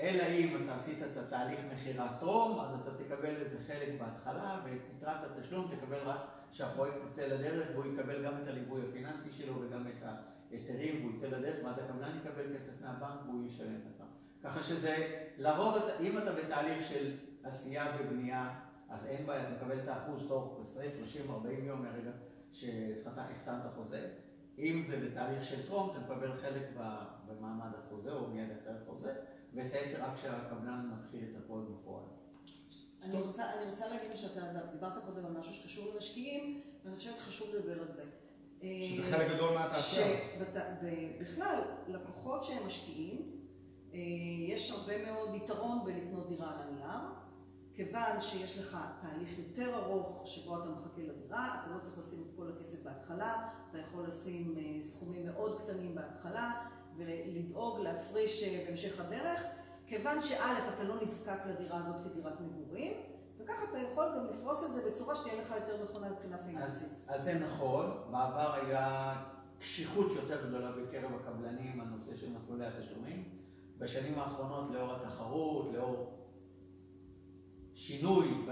אלא 0.00 0.22
אם 0.22 0.64
אתה 0.64 0.74
עשית 0.74 0.98
את 1.02 1.16
התהליך 1.16 1.60
מכירת 1.72 2.10
טרום, 2.20 2.60
אז 2.60 2.80
אתה 2.80 3.04
תקבל 3.04 3.36
איזה 3.36 3.56
חלק 3.66 3.88
בהתחלה, 3.98 4.60
ואת 4.64 4.80
יתרת 4.96 5.30
התשלום 5.30 5.70
תקבל 5.76 5.98
רק 5.98 6.20
כשהפרויקט 6.50 6.96
יצא 7.10 7.26
לדרך, 7.26 7.68
והוא 7.72 7.86
יקבל 7.86 8.24
גם 8.24 8.32
את 8.42 8.48
הליווי 8.48 8.82
הפיננסי 8.88 9.32
שלו 9.32 9.54
וגם 9.60 9.86
את 9.86 10.02
ההיתרים, 10.02 11.00
והוא 11.00 11.16
יצא 11.16 11.26
לדרך, 11.26 11.64
ואז 11.64 11.78
הקבלן 11.78 12.18
יקבל 12.18 12.56
כסף 12.56 12.72
מהבנק 12.82 13.20
והוא 13.26 13.46
ישלם 13.46 13.74
לך. 13.74 14.04
ככה 14.42 14.62
שזה, 14.62 15.20
לרוב, 15.38 15.74
אם 16.00 16.18
אתה 16.18 16.32
בתהליך 16.32 16.88
של 16.88 17.16
עשייה 17.44 17.96
ובנייה, 18.00 18.54
אז 18.88 19.06
אין 19.06 19.26
בעיה, 19.26 19.42
אתה 19.42 19.50
מקבל 19.50 19.78
את 19.78 19.88
האחוז 19.88 20.28
תוך 20.28 20.60
20, 20.62 20.90
30, 20.98 21.30
40 21.30 21.64
יום 21.64 21.82
מהרגע 21.82 22.10
שהחתמת 22.52 23.62
חוזה. 23.76 24.08
אם 24.58 24.82
זה 24.86 24.96
בתהליך 24.96 25.44
של 25.44 25.66
טרום, 25.66 25.90
אתה 25.90 25.98
מקבל 26.00 26.36
חלק 26.36 26.62
במעמד 27.26 27.70
החוזה 27.78 28.12
או 28.12 28.26
מיד 28.26 28.48
אחרי 28.50 28.72
החוזה, 28.82 29.14
ואת 29.54 29.72
היתר 29.72 30.04
רק 30.04 30.16
כשהקבלן 30.16 30.90
מתחיל 30.92 31.24
את 31.30 31.42
הפרויקט 31.44 31.70
בפועל. 31.70 32.04
אני 33.02 33.20
רוצה, 33.20 33.54
אני 33.54 33.70
רוצה 33.70 33.88
להגיד 33.88 34.16
שאתה 34.16 34.40
דיברת 34.72 35.04
קודם 35.04 35.26
על 35.26 35.32
משהו 35.32 35.54
שקשור 35.54 35.94
למשקיעים, 35.94 36.62
ואני 36.84 36.96
חושבת 36.96 37.18
חשוב 37.18 37.54
לדבר 37.54 37.80
על 37.80 37.88
זה. 37.88 38.04
שזה 38.62 39.02
חלק 39.10 39.34
גדול 39.34 39.54
מהתעשייה. 39.54 40.18
שבכלל, 40.38 41.62
לקוחות 41.88 42.44
שהם 42.44 42.66
משקיעים, 42.66 43.38
אה, 43.94 43.98
יש 44.48 44.70
הרבה 44.70 45.04
מאוד 45.04 45.34
יתרון 45.34 45.84
בלקנות 45.84 46.28
דירה 46.28 46.50
על 46.50 46.68
הנייר, 46.68 47.00
כיוון 47.74 48.20
שיש 48.20 48.58
לך 48.58 48.78
תהליך 49.02 49.38
יותר 49.38 49.74
ארוך 49.76 50.22
שבו 50.26 50.58
אתה 50.62 50.70
מחכה 50.70 51.02
לדירה, 51.02 51.60
אתה 51.60 51.74
לא 51.74 51.80
צריך 51.82 51.98
לשים 51.98 52.22
את 52.22 52.36
כל 52.36 52.50
הכסף 52.56 52.82
בהתחלה, 52.82 53.48
אתה 53.70 53.78
יכול 53.78 54.06
לשים 54.06 54.54
אה, 54.58 54.82
סכומים 54.82 55.26
מאוד 55.26 55.62
קטנים 55.62 55.94
בהתחלה, 55.94 56.68
ולדאוג 56.98 57.80
להפריש 57.80 58.42
אה, 58.42 58.64
בהמשך 58.66 59.00
הדרך, 59.00 59.44
כיוון 59.86 60.22
שא', 60.22 60.74
אתה 60.74 60.84
לא 60.84 61.02
נזקק 61.02 61.38
לדירה 61.46 61.78
הזאת 61.78 61.96
כדירת 62.04 62.40
מגורים, 62.40 62.92
וככה 63.38 63.64
אתה 63.70 63.78
יכול 63.78 64.04
גם 64.16 64.26
לפרוס 64.26 64.64
את 64.64 64.74
זה 64.74 64.90
בצורה 64.90 65.16
שתהיה 65.16 65.40
לך 65.42 65.54
יותר 65.56 65.84
נכונה 65.84 66.10
מבחינה 66.10 66.36
אז, 66.36 66.42
פיננסית. 66.46 66.88
אז 67.06 67.24
זה 67.24 67.34
נכון, 67.34 67.90
בעבר 68.10 68.54
היה 68.54 69.14
קשיחות 69.58 70.12
יותר 70.12 70.48
גדולה 70.48 70.72
בקרב 70.72 71.10
הקבלנים 71.14 71.80
הנושא 71.80 72.16
של 72.16 72.32
מסלולי 72.32 72.66
התשלומים. 72.66 73.38
בשנים 73.78 74.18
האחרונות, 74.18 74.70
לאור 74.70 74.94
התחרות, 74.94 75.74
לאור 75.74 76.18
שינוי 77.74 78.46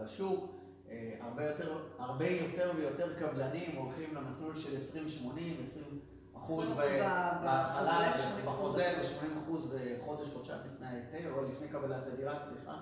בשוק, 0.00 0.50
אה, 0.90 1.16
הרבה 1.20 1.44
יותר, 1.44 1.78
הרבה 1.98 2.30
יותר 2.30 2.72
ויותר 2.76 3.18
קבלנים 3.18 3.76
הולכים 3.76 4.14
למסלול 4.14 4.56
של 4.56 4.76
20-80, 4.76 5.62
20 5.64 6.00
אחוז 6.44 6.64
20% 6.70 6.74
ב- 6.74 6.76
ב- 6.76 7.44
בהתחלה, 7.44 8.12
בחוזה, 8.44 8.44
80% 8.44 8.46
בחוזה, 8.46 8.94
בסוף. 9.00 9.22
ו-80 9.22 9.44
אחוז 9.44 9.74
חודש, 10.04 10.28
חודשיים 10.34 10.60
לפני 10.74 10.86
ההיתר, 10.86 11.32
או 11.32 11.44
לפני 11.48 11.68
קבלת 11.68 12.06
הדירה, 12.12 12.40
סליחה. 12.40 12.80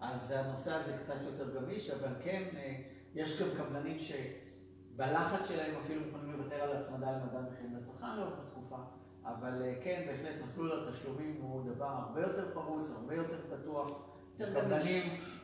אז 0.00 0.30
הנושא 0.30 0.74
הזה 0.74 0.92
קצת 1.02 1.14
יותר 1.24 1.60
גמיש, 1.60 1.90
אבל 1.90 2.08
כן, 2.24 2.42
אה, 2.56 2.74
יש 3.14 3.42
גם 3.42 3.48
קבלנים 3.56 3.96
שבלחץ 3.98 5.48
שלהם 5.48 5.74
אפילו 5.84 6.00
מוכנים 6.06 6.32
לוותר 6.32 6.62
על 6.62 6.76
הצמדה 6.76 7.10
למדד 7.10 7.48
מחירים 7.52 7.76
לצרכן 7.76 8.16
לאורך 8.16 8.38
התקופה. 8.38 8.76
אבל 9.24 9.62
אה, 9.62 9.74
כן, 9.82 10.04
בהחלט 10.06 10.34
מסלול 10.44 10.88
התשלומים 10.88 11.38
הוא 11.42 11.70
דבר 11.74 11.86
הרבה 11.86 12.20
יותר 12.20 12.50
פרוץ, 12.54 12.90
הרבה 12.96 13.14
יותר 13.14 13.38
פתוח. 13.56 13.90
יותר 14.38 14.60
קבלנים. 14.60 15.02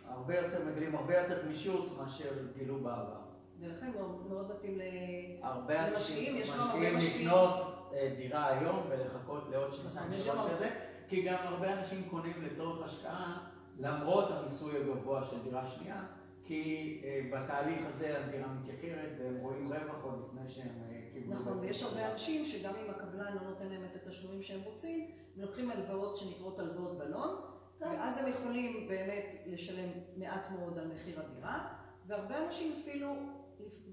הרבה 0.08 0.38
יותר 0.38 0.64
מגלים 0.64 0.94
הרבה 0.94 1.18
יותר 1.18 1.42
גמישות 1.44 1.98
מאשר 1.98 2.30
גילו 2.56 2.80
בעבר. 2.80 3.20
ולכן 3.64 3.92
מאוד, 4.28 4.50
מתאים 4.56 4.78
למשקיעים, 5.92 6.36
יש 6.36 6.50
לנו 6.50 6.62
הרבה 6.62 6.96
משקיעים. 6.96 7.26
לקנות 7.26 7.74
אה, 7.94 8.14
דירה 8.16 8.48
היום 8.48 8.80
ולחכות 8.88 9.48
לעוד 9.50 9.72
שנתיים 9.72 10.12
יש 10.12 10.24
שלוש 10.24 10.50
לזה, 10.56 10.70
כי 11.08 11.22
גם 11.22 11.36
הרבה 11.42 11.72
אנשים 11.78 12.04
קונים 12.10 12.42
לצורך 12.42 12.84
השקעה 12.84 13.38
למרות 13.78 14.30
המיסוי 14.30 14.76
הגבוה 14.76 15.24
של 15.24 15.42
דירה 15.42 15.66
שנייה, 15.66 16.02
כי 16.44 17.00
אה, 17.04 17.20
בתהליך 17.32 17.78
הזה 17.86 18.24
הדירה 18.24 18.48
מתייקרת 18.48 19.10
והם 19.18 19.36
רואים 19.36 19.72
רווח 19.72 20.02
עוד 20.02 20.24
לפני 20.26 20.48
שהם 20.48 20.82
אה, 20.90 21.00
קיבלו... 21.12 21.34
נכון, 21.34 21.58
ויש 21.58 21.82
הרבה. 21.82 22.12
אנשים 22.12 22.44
שגם 22.44 22.72
אם 22.84 22.90
הקבלן 22.90 23.34
לא 23.34 23.40
נותן 23.50 23.68
להם 23.68 23.82
את 23.84 24.06
התשלומים 24.06 24.42
שהם 24.42 24.60
רוצים, 24.64 25.10
הם 25.36 25.42
לוקחים 25.42 25.70
הלוואות 25.70 26.16
שנקראות 26.16 26.58
הלוואות 26.58 26.98
בלון, 26.98 27.36
כן. 27.78 27.86
ואז 27.86 28.18
הם 28.18 28.28
יכולים 28.28 28.88
באמת 28.88 29.42
לשלם 29.46 29.88
מעט 30.16 30.50
מאוד 30.50 30.78
על 30.78 30.88
מחיר 30.88 31.20
הדירה, 31.20 31.68
והרבה 32.06 32.44
אנשים 32.44 32.72
אפילו 32.82 33.14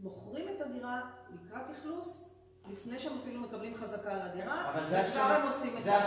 מוכרים 0.04 0.46
את 0.56 0.62
הדירה 0.62 1.02
לקראת 1.30 1.62
אכלוס, 1.80 2.28
לפני 2.72 3.00
שהם 3.00 3.14
אפילו 3.22 3.42
מקבלים 3.42 3.76
חזקה 3.76 4.12
על 4.14 4.22
הדירה, 4.22 4.70
השוני- 4.98 5.24
הם 5.36 5.46
עושים 5.46 5.78
את 5.78 5.84
זה 5.84 5.98
ה- 5.98 6.06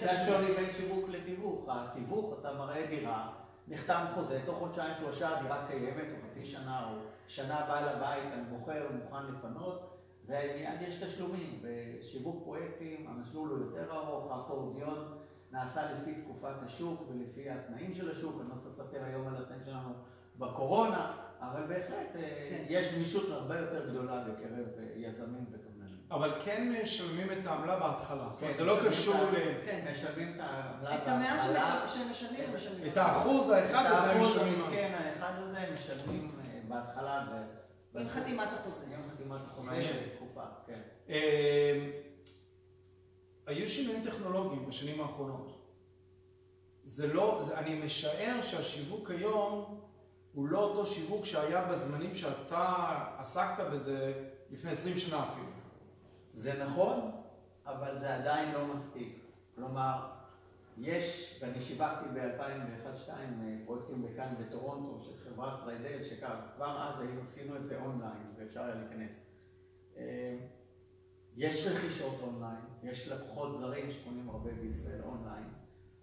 זה. 0.00 0.10
השוני 0.12 0.54
בין 0.54 0.70
שיווק 0.70 1.08
לתיווך. 1.08 1.68
התיווך, 1.68 2.38
אתה 2.40 2.52
מראה 2.52 2.86
דירה, 2.86 3.32
נחתם 3.68 4.04
חוזה, 4.14 4.42
תוך 4.46 4.58
חודשיים 4.58 4.94
שלושה 4.98 5.38
הדירה 5.38 5.66
קיימת, 5.66 6.04
או 6.12 6.28
חצי 6.30 6.44
שנה, 6.44 6.90
או 6.90 6.96
שנה 7.28 7.64
בעל 7.68 7.88
הבית, 7.88 8.32
אני 8.32 8.42
בוחר, 8.58 8.86
מוכן 9.04 9.26
לפנות, 9.26 9.96
ומיד 10.26 10.82
יש 10.82 11.02
תשלומים. 11.02 11.62
בשיווק 11.62 12.44
פרויקטים 12.44 13.06
המסלול 13.08 13.48
הוא 13.48 13.58
יותר 13.58 13.92
ארוך, 13.96 14.32
האקורדיון 14.32 15.18
נעשה 15.52 15.92
לפי 15.92 16.14
תקופת 16.22 16.62
השוק 16.66 17.02
ולפי 17.08 17.50
התנאים 17.50 17.94
של 17.94 18.10
השוק, 18.10 18.40
אני 18.40 18.48
לא 18.48 18.54
צריך 18.54 18.72
לספר 18.74 19.04
היום 19.04 19.26
על 19.28 19.42
התנאים 19.42 19.62
שלנו 19.64 19.92
בקורונה, 20.38 21.16
אבל 21.40 21.62
בהחלט 21.68 22.16
אה, 22.16 22.46
כן. 22.50 22.64
יש 22.68 22.94
גמישות 22.94 23.30
הרבה 23.30 23.58
יותר 23.58 23.90
גדולה 23.90 24.24
בקרב 24.24 24.66
אה, 24.78 24.84
יזמים 24.96 25.44
וקבלנים. 25.52 25.98
אבל 26.10 26.40
כן 26.44 26.72
משלמים 26.82 27.32
את 27.32 27.46
העמלה 27.46 27.78
בהתחלה. 27.78 28.28
זאת 28.32 28.42
אומרת, 28.42 28.56
כן, 28.56 28.58
זה 28.58 28.64
לא 28.64 28.74
משלמים 28.76 28.92
קשור 28.92 29.14
את 29.14 29.32
ל... 29.32 29.66
כן. 29.66 29.86
משלמים 29.92 30.34
את 30.34 30.40
העמלה 30.40 30.94
את 30.96 31.08
המעט 31.08 31.46
בהתחלה. 31.46 31.86
שהם 31.88 32.10
משלמים, 32.10 32.54
משלמים. 32.54 32.92
את 32.92 32.96
האחוז 32.96 33.50
האחד 33.50 33.86
את 33.86 33.92
הזה 33.92 34.10
הם 34.10 34.16
האחוז 34.16 34.30
משלמים. 34.30 34.54
המסכן 34.54 34.92
האחד 34.98 35.32
הזה 35.38 35.66
משלמים 35.74 36.30
אה, 36.40 36.60
בהתחלה. 36.68 37.26
עם 37.94 38.08
חתימת 38.08 38.48
החוזה. 38.52 38.84
עם 38.94 39.02
חתימת 39.02 39.38
החוזה. 39.46 40.02
בתקופה, 40.06 40.44
כן. 40.66 40.80
אה, 41.08 41.90
היו 43.46 43.68
שינויים 43.68 44.04
טכנולוגיים 44.04 44.66
בשנים 44.66 45.00
האחרונות. 45.00 45.56
זה 46.84 47.12
לא, 47.12 47.42
זה, 47.46 47.58
אני 47.58 47.74
משער 47.74 48.42
שהשיווק 48.42 49.10
היום 49.10 49.80
הוא 50.36 50.48
לא 50.48 50.58
אותו 50.58 50.86
שיווק 50.86 51.24
שהיה 51.24 51.64
בזמנים 51.64 52.14
שאתה 52.14 52.96
עסקת 53.18 53.64
בזה 53.72 54.28
לפני 54.50 54.70
20 54.70 54.96
שנה 54.96 55.28
אפילו. 55.28 55.46
זה 56.34 56.64
נכון, 56.64 57.10
אבל 57.66 57.98
זה 57.98 58.14
עדיין 58.14 58.54
לא 58.54 58.74
מספיק. 58.74 59.24
כלומר, 59.54 60.10
יש, 60.78 61.38
ואני 61.42 61.60
שיווקתי 61.60 62.08
ב-2001-2002 62.14 63.10
פרויקטים 63.64 64.02
בכאן 64.02 64.34
בטורונטו 64.40 65.00
של 65.02 65.16
חברת 65.16 65.60
Tridel, 65.60 66.02
שכבר 66.02 66.88
אז 66.88 67.00
היינו 67.00 67.20
עשינו 67.20 67.56
את 67.56 67.66
זה 67.66 67.80
אונליין 67.82 68.34
ואפשר 68.36 68.60
היה 68.62 68.74
להיכנס. 68.74 69.12
יש 71.36 71.66
רכישות 71.66 72.14
אונליין, 72.22 72.64
יש 72.82 73.08
לקוחות 73.08 73.58
זרים 73.58 73.90
שקונים 73.90 74.28
הרבה 74.28 74.50
בישראל 74.52 75.00
אונליין, 75.04 75.48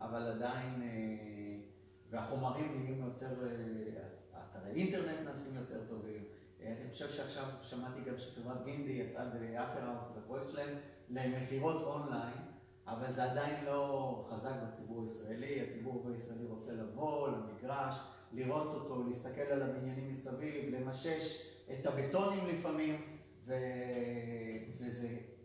אבל 0.02 0.28
עדיין, 0.28 0.82
והחומרים 2.10 2.80
נהיים 2.80 3.06
יותר, 3.06 3.36
אתרי 4.68 4.82
אינטרנט 4.82 5.20
נעשים 5.26 5.56
יותר 5.56 5.80
טובים. 5.90 6.24
אני 6.62 6.90
חושב 6.92 7.10
שעכשיו 7.10 7.46
שמעתי 7.62 8.02
גם 8.02 8.18
שחברת 8.18 8.66
גינדי 8.66 8.92
יצאה 8.92 9.26
ב 9.26 9.84
open 9.84 9.96
house 9.96 10.12
בפרויקט 10.18 10.48
שלהם 10.50 10.78
למכירות 11.10 11.82
אונליין, 11.82 12.38
אבל 12.88 13.12
זה 13.12 13.32
עדיין 13.32 13.66
לא 13.66 14.26
חזק 14.30 14.54
בציבור 14.64 15.04
הישראלי. 15.04 15.62
הציבור 15.62 16.10
הישראלי 16.10 16.46
רוצה 16.46 16.72
לבוא 16.72 17.30
למגרש, 17.30 17.98
לראות 18.34 18.68
אותו, 18.68 19.04
להסתכל 19.04 19.42
על 19.42 19.62
הבניינים 19.62 20.14
מסביב, 20.14 20.76
למשש 20.76 21.52
את 21.74 21.86
הבטונים 21.86 22.48
לפעמים, 22.48 23.18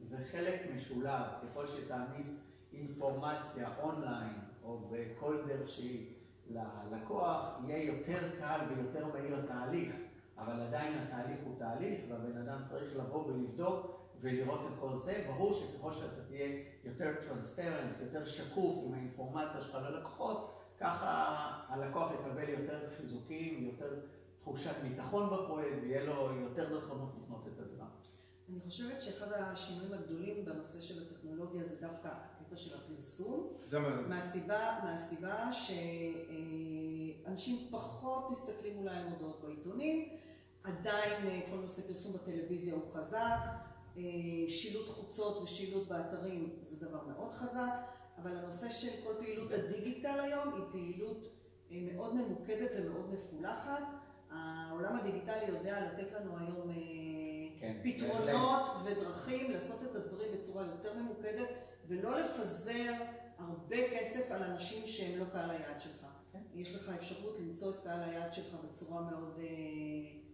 וזה 0.02 0.24
חלק 0.30 0.60
משולב. 0.74 1.24
ככל 1.42 1.66
שתעמיס 1.66 2.44
אינפורמציה 2.72 3.68
אונליין 3.82 4.34
או 4.62 4.90
בכל 4.90 5.36
דרך 5.46 5.68
שהיא 5.68 6.06
ללקוח, 6.50 7.60
יהיה 7.66 7.84
יותר 7.84 8.38
קל 8.38 8.60
ויותר 8.68 9.06
מהיר 9.06 9.36
התהליך. 9.36 9.94
אבל 10.38 10.60
עדיין 10.60 10.98
התהליך 10.98 11.38
הוא 11.44 11.54
תהליך, 11.58 12.00
והבן 12.08 12.36
אדם 12.36 12.64
צריך 12.64 12.96
לבוא 12.96 13.26
ולבדוק 13.26 13.98
ולראות 14.20 14.60
את 14.60 14.78
כל 14.80 14.96
זה. 14.96 15.24
ברור 15.26 15.54
שככל 15.54 15.92
שאתה 15.92 16.24
תהיה 16.28 16.64
יותר 16.84 17.14
transparent, 17.20 18.00
יותר 18.00 18.26
שקוף 18.26 18.84
עם 18.84 18.94
האינפורמציה 18.94 19.60
שלך 19.60 19.74
ללקוחות, 19.74 20.54
ככה 20.78 21.14
הלקוח 21.68 22.12
יקבל 22.12 22.48
יותר 22.48 22.90
חיזוקים, 22.96 23.64
יותר 23.64 24.00
תחושת 24.40 24.74
ביטחון 24.82 25.26
בפרויקט, 25.26 25.78
ויהיה 25.82 26.04
לו 26.04 26.32
יותר 26.40 26.78
נכונות 26.78 27.14
לקנות 27.22 27.46
את 27.46 27.60
הדירה. 27.60 27.86
אני 28.48 28.60
חושבת 28.60 29.02
שאחד 29.02 29.32
השינויים 29.32 29.92
הגדולים 29.92 30.44
בנושא 30.44 30.80
של 30.80 31.02
הטכנולוגיה 31.02 31.64
זה 31.64 31.76
דווקא 31.80 32.08
הקטע 32.48 32.56
של 32.56 32.76
הפרסום. 32.76 33.52
מהסיבה, 34.08 34.78
מהסיבה 34.84 35.50
שאנשים 37.26 37.68
פחות 37.70 38.30
מסתכלים 38.30 38.78
אולי 38.78 38.96
על 38.96 39.08
מודעות 39.08 39.40
בעיתונים, 39.42 40.08
עדיין 40.64 41.42
כל 41.50 41.56
נושא 41.56 41.82
פרסום 41.82 42.12
בטלוויזיה 42.12 42.74
הוא 42.74 42.82
חזק, 42.92 43.38
שילוט 44.48 44.88
חוצות 44.88 45.42
ושילוט 45.42 45.88
באתרים 45.88 46.56
זה 46.62 46.86
דבר 46.86 47.06
מאוד 47.06 47.32
חזק, 47.32 47.72
אבל 48.18 48.36
הנושא 48.36 48.70
של 48.70 49.02
כל 49.04 49.12
פעילות 49.18 49.50
הדיגיטל 49.50 50.20
היום 50.20 50.54
היא 50.54 50.64
פעילות 50.72 51.28
מאוד 51.70 52.16
ממוקדת 52.16 52.70
ומאוד 52.76 53.10
מפולחת. 53.12 53.82
העולם 54.30 54.96
הדיגיטלי 54.96 55.44
יודע 55.48 55.80
לתת 55.80 56.12
לנו 56.12 56.38
היום 56.38 56.70
פתרונות 57.82 58.68
ודרכים 58.84 59.50
לעשות 59.50 59.82
את 59.82 59.94
הדברים 59.96 60.28
בצורה 60.38 60.66
יותר 60.66 60.94
ממוקדת 60.94 61.48
ולא 61.88 62.20
לפזר 62.20 62.92
הרבה 63.38 63.76
כסף 63.90 64.30
על 64.30 64.42
אנשים 64.42 64.86
שהם 64.86 65.18
לא 65.18 65.24
קהל 65.32 65.50
היעד 65.50 65.80
שלך. 65.80 66.06
יש 66.54 66.74
לך 66.74 66.92
אפשרות 66.98 67.36
למצוא 67.40 67.70
את 67.70 67.76
קהל 67.84 68.02
היעד 68.02 68.32
שלך 68.32 68.56
בצורה 68.64 69.02
מאוד 69.02 69.40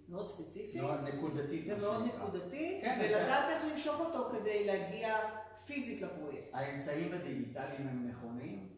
מאוד 0.08 0.28
ספציפית. 0.28 0.82
מאוד 0.82 1.00
נקודתית. 1.00 1.64
ומאוד 1.68 2.02
נקודתית, 2.02 2.84
ולדעת 3.00 3.50
איך 3.50 3.72
למשוך 3.72 4.00
אותו 4.00 4.38
כדי 4.38 4.66
להגיע 4.66 5.16
פיזית 5.66 6.02
לפרויקט. 6.02 6.46
האמצעים 6.52 7.12
הדיגיטליים 7.12 7.88
הם 7.88 8.08
נכונים, 8.08 8.68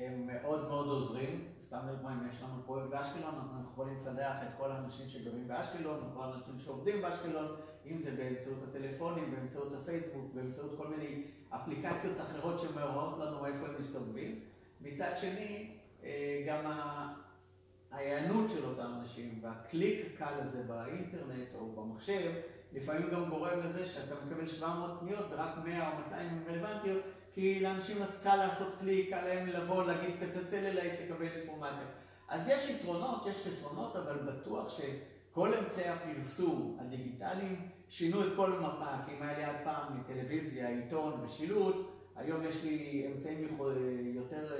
הם 0.00 0.26
מאוד 0.26 0.68
מאוד 0.68 0.86
עוזרים. 0.86 1.44
סתם 1.60 1.78
לדוגמה, 1.88 2.12
אם 2.12 2.28
יש 2.30 2.42
לנו 2.42 2.62
פרויקט 2.66 2.90
באשקלון, 2.90 3.34
אנחנו 3.34 3.70
יכולים 3.72 3.94
לפתח 4.00 4.36
את 4.42 4.48
כל 4.58 4.72
האנשים 4.72 5.08
שגרים 5.08 5.48
באשקלון, 5.48 5.96
את 5.96 6.14
כל 6.14 6.22
האנשים 6.22 6.58
שעובדים 6.58 7.02
באשקלון, 7.02 7.56
אם 7.86 7.98
זה 7.98 8.10
באמצעות 8.10 8.58
הטלפונים, 8.68 9.30
באמצעות 9.30 9.72
הפייסבוק, 9.82 10.34
באמצעות 10.34 10.76
כל 10.76 10.86
מיני 10.86 11.24
אפליקציות 11.50 12.20
אחרות 12.20 12.58
שמעוררות 12.58 13.18
לנו 13.18 13.46
איפה 13.46 13.66
הם 13.66 13.74
מסתובבים. 13.80 14.40
מצד 14.80 15.10
שני, 15.16 15.70
גם 16.46 16.72
ההיענות 17.90 18.50
של 18.50 18.64
אותם 18.64 18.92
אנשים 19.00 19.38
והקליק 19.42 20.06
הקל 20.14 20.34
הזה 20.40 20.62
באינטרנט 20.62 21.48
או 21.54 21.72
במחשב, 21.72 22.32
לפעמים 22.72 23.10
גם 23.10 23.30
גורם 23.30 23.60
לזה 23.60 23.86
שאתה 23.86 24.14
מקבל 24.26 24.46
700 24.46 25.00
פניות 25.00 25.26
ורק 25.30 25.50
100 25.64 25.92
או 25.92 25.98
200 25.98 26.28
הן 26.28 26.42
רלוונטיות, 26.48 27.02
כי 27.40 27.60
לאנשים 27.60 27.96
קל 28.22 28.36
לעשות 28.36 28.68
קליק, 28.80 29.10
קל 29.10 29.20
להם 29.20 29.46
לבוא, 29.46 29.84
להגיד 29.84 30.10
תצלצל 30.18 30.56
אליי, 30.56 30.96
תקבל 30.96 31.26
אינפורמציה. 31.26 31.86
אז 32.28 32.48
יש 32.48 32.70
יתרונות, 32.70 33.26
יש 33.26 33.46
חסרונות, 33.46 33.96
אבל 33.96 34.18
בטוח 34.18 34.68
שכל 34.68 35.54
אמצעי 35.54 35.88
הפרסום 35.88 36.78
הדיגיטליים 36.80 37.68
שינו 37.88 38.26
את 38.26 38.32
כל 38.36 38.52
המפה, 38.52 39.04
כי 39.06 39.12
אם 39.12 39.22
היה 39.22 39.38
לי 39.38 39.44
עד 39.44 39.56
פעם 39.64 40.02
טלוויזיה, 40.06 40.68
עיתון 40.68 41.20
ושילוט, 41.24 41.76
היום 42.16 42.42
יש 42.42 42.64
לי 42.64 43.06
אמצעים 43.06 43.58
יותר 44.14 44.52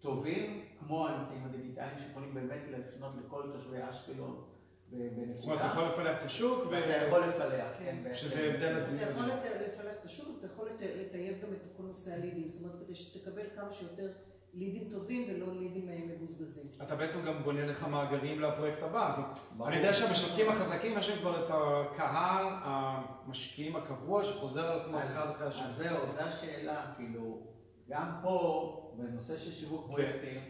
טובים, 0.00 0.64
כמו 0.78 1.08
האמצעים 1.08 1.44
הדיגיטליים, 1.44 1.98
שיכולים 1.98 2.34
באמת 2.34 2.62
לפנות 2.70 3.12
לכל 3.26 3.42
תושבי 3.52 3.76
אשקלון 3.90 4.44
בנקודה. 4.90 5.36
זאת 5.36 5.44
אומרת, 5.44 5.60
אתה 5.60 5.66
יכול 5.66 5.84
לפלח 5.84 6.20
את 6.20 6.26
השוק, 6.26 6.64
ואתה 6.70 6.96
יכול 7.06 7.20
לפלח, 7.20 7.66
כן. 7.78 7.96
שזה 8.14 8.40
הבדל 8.40 8.82
עצמי. 8.82 9.02
אתה 9.02 9.10
יכול 9.10 9.24
לפלח 9.24 9.94
את 10.00 10.04
השוק, 10.04 10.28
אתה 10.38 10.46
יכול 10.46 10.68
לטייב 11.00 11.42
גם 11.42 11.52
את 11.52 11.76
כל 11.76 11.82
נושא 11.82 12.14
הלידים, 12.14 12.48
זאת 12.48 12.60
אומרת, 12.60 12.84
כדי 12.84 12.94
שתקבל 12.94 13.42
כמה 13.56 13.72
שיותר 13.72 14.12
לידים 14.54 14.90
טובים 14.90 15.24
ולא 15.28 15.46
לידים 15.60 15.88
מבוזבזים. 16.08 16.66
אתה 16.82 16.96
בעצם 16.96 17.24
גם 17.26 17.42
בונה 17.42 17.66
לך 17.66 17.88
מאגרים 17.88 18.40
לפרויקט 18.40 18.82
הבא. 18.82 19.32
אני 19.66 19.76
יודע 19.76 19.94
שהמשווקים 19.94 20.48
החזקים, 20.48 20.98
יש 20.98 21.08
להם 21.08 21.18
כבר 21.18 21.44
את 21.44 21.50
הקהל, 21.50 22.46
המשקיעים 22.50 23.76
הקבוע, 23.76 24.24
שחוזר 24.24 24.66
על 24.66 24.78
עצמו 24.78 24.98
אחד 24.98 25.30
אחרי 25.30 25.48
השני. 25.48 25.66
אז 25.66 25.76
זהו, 25.76 25.98
זו 26.14 26.20
השאלה, 26.20 26.92
כאילו, 26.96 27.40
גם 27.88 28.18
פה, 28.22 28.92
בנושא 28.96 29.36
של 29.36 29.52
שיווק 29.52 29.86
פרויקטים, 29.86 30.40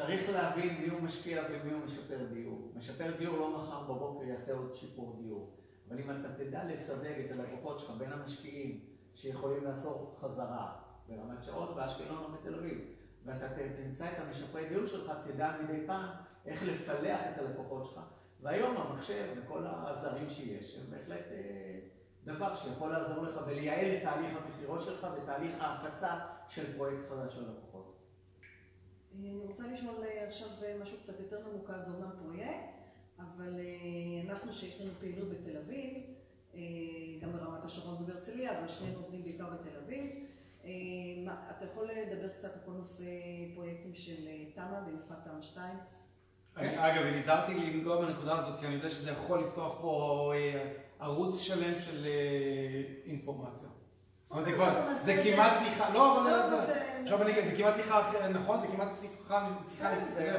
צריך 0.00 0.30
להבין 0.30 0.80
מי 0.80 0.88
הוא 0.88 1.00
משקיע 1.00 1.42
ומי 1.50 1.72
הוא 1.72 1.84
משפר 1.84 2.18
דיור. 2.32 2.72
משפר 2.74 3.16
דיור 3.18 3.36
לא 3.36 3.58
מחר 3.58 3.80
בבוקר 3.80 4.24
יעשה 4.24 4.52
עוד 4.52 4.74
שיפור 4.74 5.16
דיור. 5.22 5.50
אבל 5.88 6.00
אם 6.00 6.10
אתה 6.10 6.28
תדע 6.36 6.64
לסווג 6.64 7.04
את 7.04 7.30
הלקוחות 7.30 7.80
שלך 7.80 7.90
בין 7.98 8.12
המשקיעים 8.12 8.80
שיכולים 9.14 9.64
לעשות 9.64 10.18
חזרה 10.20 10.72
ברמת 11.08 11.42
שעות, 11.42 11.76
באשקלון 11.76 12.24
או 12.24 12.32
בתל 12.32 12.54
אביב, 12.54 12.78
ואתה 13.24 13.46
תמצא 13.76 14.08
את 14.12 14.18
המשפרי 14.18 14.68
דיור 14.68 14.86
שלך, 14.86 15.12
תדע 15.24 15.52
מדי 15.62 15.86
פעם 15.86 16.10
איך 16.46 16.62
לפלח 16.62 17.20
את 17.32 17.38
הלקוחות 17.38 17.84
שלך. 17.84 18.00
והיום 18.40 18.76
המחשב 18.76 19.24
וכל 19.36 19.62
הזרים 19.66 20.30
שיש, 20.30 20.78
הם 20.78 20.90
בהחלט 20.90 21.24
דבר 22.24 22.54
שיכול 22.54 22.90
לעזור 22.90 23.24
לך 23.24 23.40
ולייעל 23.46 23.96
את 23.96 24.02
תהליך 24.02 24.36
המכירות 24.36 24.82
שלך 24.82 25.06
ותהליך 25.16 25.52
ההפצה 25.60 26.18
של 26.48 26.76
פרויקט 26.76 27.08
חדש 27.08 27.36
ללקוחות. 27.36 27.89
אני 29.18 29.40
רוצה 29.46 29.64
לשאול 29.66 29.94
עכשיו 30.28 30.48
משהו 30.82 30.98
קצת 31.02 31.20
יותר 31.20 31.38
ממוקד, 31.48 31.82
זה 31.82 31.90
אומנם 31.92 32.10
פרויקט, 32.22 32.70
אבל 33.18 33.60
אנחנו 34.28 34.52
שיש 34.52 34.80
לנו 34.80 34.90
פעילות 35.00 35.28
בתל 35.28 35.56
אביב, 35.56 35.94
גם 37.22 37.32
ברמת 37.32 37.64
השרון 37.64 38.02
ובהרצליה, 38.02 38.58
אבל 38.58 38.68
שנינו 38.68 38.98
עובדים 38.98 39.22
בעיקר 39.22 39.44
בתל 39.44 39.76
אביב. 39.84 40.10
אתה 41.26 41.64
יכול 41.64 41.88
לדבר 41.90 42.28
קצת 42.28 42.54
על 42.54 42.60
כל 42.64 42.72
נושא 42.72 43.04
פרויקטים 43.54 43.94
של 43.94 44.28
תמ"א, 44.54 44.80
במיוחד 44.80 45.14
תמ"א 45.24 45.42
2? 45.42 45.76
אגב, 46.54 47.04
נזהרתי 47.04 47.54
לנגוע 47.54 48.06
בנקודה 48.06 48.38
הזאת, 48.38 48.60
כי 48.60 48.66
אני 48.66 48.74
יודע 48.74 48.90
שזה 48.90 49.10
יכול 49.10 49.40
לפתוח 49.40 49.78
פה 49.80 50.32
ערוץ 50.98 51.40
שלם 51.40 51.80
של 51.80 52.06
אינפורמציה. 53.06 53.68
זה 54.94 55.22
כמעט 55.24 55.52
שיחה, 55.58 55.90
לא, 55.90 56.20
אבל 56.20 56.32
עכשיו 57.02 57.22
אני 57.22 57.30
אגיד, 57.30 57.44
זה 57.44 57.56
כמעט 57.56 57.76
שיחה 57.76 58.00
אחרת, 58.00 58.30
נכון? 58.30 58.60
זה 58.60 58.66
כמעט 58.66 58.88
שיחה, 59.00 59.94
זה 60.14 60.36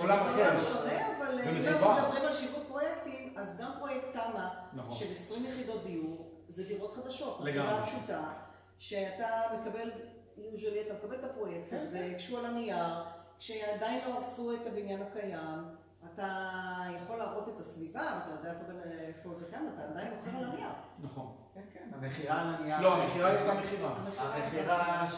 עולם 0.00 0.18
אחר. 0.18 0.58
זה 0.58 0.64
שונה, 0.68 1.16
אבל 1.18 1.40
אם 1.40 1.48
אנחנו 1.68 1.94
מדברים 1.94 2.24
על 2.24 2.32
שיווק 2.34 2.64
פרויקטים, 2.68 3.34
אז 3.36 3.56
גם 3.60 3.70
פרויקט 3.78 4.12
תמ"א 4.12 4.92
של 4.92 5.12
20 5.12 5.44
יחידות 5.44 5.84
דיור, 5.84 6.30
זה 6.48 6.64
דירות 6.64 6.94
חדשות. 6.94 7.40
לגמרי. 7.40 7.72
הפשוטה, 7.72 8.28
שאתה 8.78 9.26
מקבל, 9.60 9.90
usually 10.38 10.86
אתה 10.86 10.94
מקבל 10.94 11.14
את 11.14 11.24
הפרויקט 11.24 11.72
הזה, 11.72 12.14
כשהוא 12.18 12.38
על 12.38 12.46
הנייר, 12.46 12.94
כשעדיין 13.38 14.08
לא 14.08 14.14
הרסו 14.14 14.54
את 14.54 14.66
הבניין 14.66 15.02
הקיים, 15.02 15.64
אתה 16.18 16.84
יכול 16.96 17.16
להראות 17.16 17.48
את 17.48 17.60
הסביבה, 17.60 18.20
ואתה 18.30 18.48
יודע 18.68 18.82
איפה 19.00 19.34
זה 19.34 19.46
קיים, 19.50 19.70
אתה 19.74 19.84
עדיין 19.84 20.14
מוכר 20.14 20.36
על 20.38 20.44
הנייר. 20.44 20.68
נכון. 21.02 21.36
כן, 21.54 21.60
כן, 21.72 21.90
המכירה 21.92 22.42
על 22.42 22.54
הנייר. 22.54 22.80
לא, 22.80 23.02
המכירה 23.02 23.30
היא 23.30 23.40
אותה 23.40 23.60
מכירה. 23.60 24.04
המכירה 24.18 25.08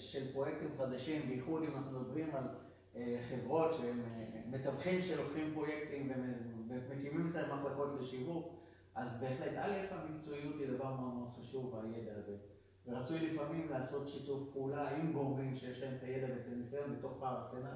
של 0.00 0.32
פרויקטים 0.32 0.68
חדשים, 0.78 1.28
בייחוד 1.28 1.62
אם 1.62 1.76
אנחנו 1.76 2.00
מדברים 2.00 2.30
על 2.34 2.44
חברות 3.30 3.72
שהם 3.72 4.02
מתווכים 4.50 5.02
שלוקחים 5.02 5.50
פרויקטים 5.54 6.12
ומקימים 6.68 7.26
אצלם 7.26 7.58
מחלקות 7.58 8.00
לשיווק, 8.00 8.54
אז 8.94 9.20
בהחלט, 9.20 9.52
א', 9.58 9.72
המקצועיות 9.90 10.54
היא 10.58 10.68
דבר 10.68 10.94
מאוד 10.94 11.14
מאוד 11.14 11.28
חשוב, 11.40 11.74
והידע 11.74 12.12
הזה. 12.16 12.36
ורצוי 12.86 13.30
לפעמים 13.30 13.68
לעשות 13.70 14.08
שיתוף 14.08 14.40
פעולה 14.52 14.90
עם 14.90 15.12
גורמים 15.12 15.54
שיש 15.54 15.82
להם 15.82 15.94
את 15.98 16.02
הידע 16.02 16.26
ואת 16.34 16.46
הניסיון 16.52 16.96
בתוך 16.98 17.22
הארסנל 17.22 17.70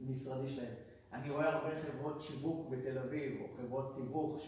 המשרדי 0.00 0.48
שלהם. 0.48 0.74
אני 1.12 1.30
רואה 1.30 1.54
הרבה 1.54 1.70
חברות 1.82 2.20
שיווק 2.20 2.68
בתל 2.70 2.98
אביב, 2.98 3.40
או 3.40 3.46
חברות 3.56 3.94
תיווך 3.94 4.40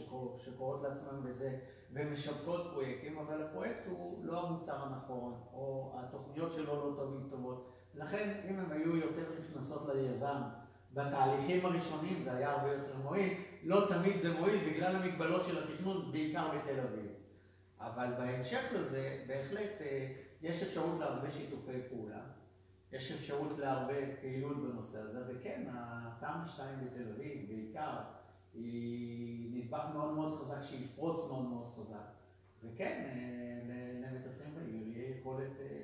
שקוראות 0.44 0.82
לעצמן 0.82 1.22
בזה, 1.24 1.58
ומשווקות 1.92 2.70
פרויקטים, 2.72 3.18
אבל 3.18 3.42
הפרויקט 3.42 3.86
הוא 3.86 4.24
לא 4.24 4.46
המוצר 4.46 4.76
הנכון, 4.82 5.40
או 5.52 5.92
התוכניות 5.94 6.52
שלו 6.52 6.74
לא 6.74 7.04
תמיד 7.04 7.30
טובות. 7.30 7.72
לכן, 7.94 8.40
אם 8.50 8.58
הם 8.58 8.72
היו 8.72 8.96
יותר 8.96 9.22
נכנסות 9.40 9.88
ליזם 9.94 10.42
בתהליכים 10.94 11.66
הראשונים, 11.66 12.22
זה 12.24 12.32
היה 12.32 12.50
הרבה 12.50 12.72
יותר 12.72 12.96
מועיל. 13.02 13.34
לא 13.62 13.86
תמיד 13.88 14.20
זה 14.20 14.40
מועיל 14.40 14.70
בגלל 14.70 14.96
המגבלות 14.96 15.44
של 15.44 15.62
התכנון, 15.62 16.12
בעיקר 16.12 16.48
בתל 16.48 16.80
אביב. 16.80 17.10
אבל 17.80 18.06
בהמשך 18.18 18.60
לזה, 18.74 19.24
בהחלט 19.26 19.80
אה, 19.80 20.12
יש 20.42 20.62
אפשרות 20.62 21.00
להרבה 21.00 21.30
שיתופי 21.30 21.78
פעולה. 21.88 22.20
יש 22.92 23.12
אפשרות 23.12 23.58
להרבה 23.58 23.94
פעילות 24.20 24.56
בנושא 24.56 24.98
הזה, 24.98 25.22
וכן, 25.28 25.66
התמ"א 25.72 26.46
2 26.46 26.68
בתל 26.84 27.08
אביב 27.14 27.48
בעיקר, 27.48 27.96
היא 28.54 29.50
נדבך 29.54 29.84
מאוד 29.94 30.14
מאוד 30.14 30.40
חזק, 30.40 30.62
שיפרוץ 30.62 31.18
מאוד 31.28 31.44
מאוד 31.44 31.72
חזק. 31.76 32.06
וכן, 32.62 33.02
אה, 33.06 34.00
למתווכים 34.00 34.54
בעיר 34.54 34.88
יהיה 34.88 35.18
יכולת 35.18 35.60
אה, 35.60 35.82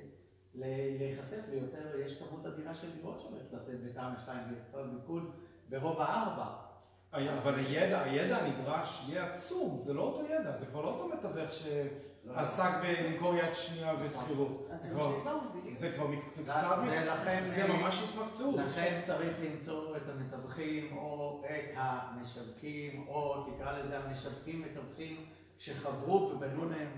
להיחשף 0.99 1.49
ליותר, 1.49 1.99
יש 1.99 2.21
כמות 2.21 2.45
אדירה 2.45 2.75
של 2.75 2.95
דירות 2.95 3.19
שהולכת 3.19 3.53
לצאת 3.53 3.83
בתמ"א 3.83 4.19
2 4.19 4.39
בליכוד 4.71 5.31
ברוב 5.69 6.01
הארבע. 6.01 6.66
אבל 7.13 7.55
הידע, 7.55 8.03
הידע 8.03 8.37
הנדרש 8.37 9.05
יהיה 9.07 9.33
עצום, 9.33 9.79
זה 9.79 9.93
לא 9.93 10.01
אותו 10.01 10.25
ידע, 10.25 10.55
זה 10.55 10.65
כבר 10.65 10.81
לא 10.81 10.89
אותו 10.89 11.07
מתווך 11.07 11.53
ש... 11.53 11.63
עסק 12.35 12.69
בלמכור 12.81 13.35
יד 13.35 13.53
שנייה 13.53 13.95
בשכירות. 13.95 14.69
זה 15.69 15.91
כבר 15.95 16.07
מקצוע, 16.07 16.43
זה 17.49 17.67
ממש 17.67 18.03
התמקצעות. 18.03 18.55
לכן 18.55 19.01
צריך 19.03 19.37
למצוא 19.43 19.97
את 19.97 20.01
המתווכים 20.09 20.97
או 20.97 21.43
את 21.45 21.73
המשווקים, 21.75 23.07
או 23.07 23.43
תקרא 23.43 23.79
לזה 23.79 23.99
המשווקים 23.99 24.61
מתווכים 24.61 25.25
שחברו 25.59 26.31
ובנו 26.33 26.69
להם 26.69 26.89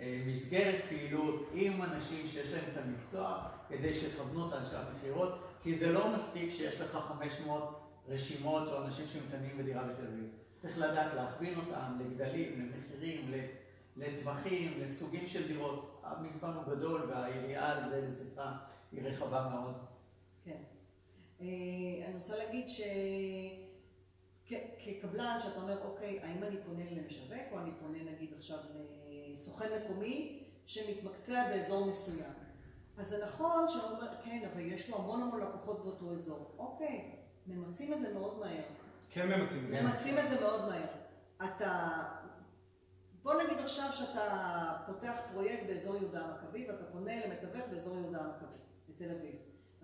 אה, 0.00 0.22
מסגרת 0.26 0.84
פעילות 0.88 1.50
עם 1.52 1.82
אנשים 1.82 2.28
שיש 2.28 2.52
להם 2.52 2.64
את 2.72 2.78
המקצוע, 2.78 3.42
כדי 3.68 3.94
שיכוונו 3.94 4.48
את 4.48 4.52
אנשי 4.52 4.76
המכירות, 4.76 5.38
כי 5.62 5.74
זה 5.74 5.92
לא 5.92 6.12
מספיק 6.14 6.50
שיש 6.50 6.80
לך 6.80 6.98
500 7.08 7.83
רשימות 8.08 8.68
או 8.68 8.84
אנשים 8.84 9.06
שמתעניינים 9.06 9.58
בדירה 9.58 9.84
בתל 9.84 10.06
אביב. 10.06 10.30
צריך 10.62 10.78
לדעת 10.78 11.14
להכווין 11.14 11.56
אותם 11.56 11.98
לגדלים, 12.00 12.70
למחירים, 12.72 13.32
לטווחים, 13.96 14.80
לסוגים 14.80 15.26
של 15.26 15.48
דירות. 15.48 16.00
המגוון 16.02 16.54
הוא 16.54 16.64
גדול 16.64 17.10
והיריעה 17.10 17.72
על 17.72 17.90
זה 17.90 18.08
לשיחה 18.08 18.56
היא 18.92 19.02
רחבה 19.02 19.48
מאוד. 19.52 19.74
כן. 20.44 20.62
אה, 21.40 21.46
אני 22.06 22.14
רוצה 22.14 22.36
להגיד 22.36 22.66
שכקבלן, 24.46 25.38
שאתה 25.40 25.60
אומר, 25.60 25.84
אוקיי, 25.84 26.20
האם 26.22 26.42
אני 26.44 26.56
פונה 26.66 26.84
למשווק 26.90 27.42
או 27.52 27.58
אני 27.58 27.70
פונה 27.80 27.98
נגיד 28.12 28.32
עכשיו 28.36 28.58
לסוכן 29.32 29.68
מקומי 29.82 30.44
שמתמקצע 30.66 31.48
באזור 31.48 31.86
מסוים. 31.86 32.32
אז 32.96 33.08
זה 33.08 33.24
נכון 33.24 33.68
שאתה 33.68 33.90
אומר, 33.90 34.08
כן, 34.24 34.48
אבל 34.52 34.60
יש 34.60 34.90
לו 34.90 34.96
המון 34.96 35.22
המון 35.22 35.40
לקוחות 35.40 35.84
באותו 35.84 36.12
אזור. 36.12 36.54
אוקיי, 36.58 37.10
ממצים 37.46 37.92
את 37.92 38.00
זה 38.00 38.14
מאוד 38.14 38.38
מהר. 38.38 38.62
כן 39.10 39.28
ממצים 39.28 39.64
את 39.64 39.68
זה. 39.70 39.82
ממצים 39.82 40.18
את 40.18 40.28
זה 40.28 40.40
מאוד 40.40 40.68
מהר. 40.68 40.86
אתה 41.44 42.02
בוא 43.22 43.34
נגיד 43.42 43.58
עכשיו 43.58 43.88
שאתה 43.92 44.76
פותח 44.86 45.16
פרויקט 45.32 45.66
באזור 45.66 45.96
יהודה 45.96 46.20
המכבי 46.20 46.66
ואתה 46.68 46.84
פונה 46.84 47.26
למתווך 47.26 47.64
באזור 47.70 47.96
יהודה 47.96 48.18
המכבי, 48.20 48.58
בתל 48.88 49.10
אביב. 49.10 49.34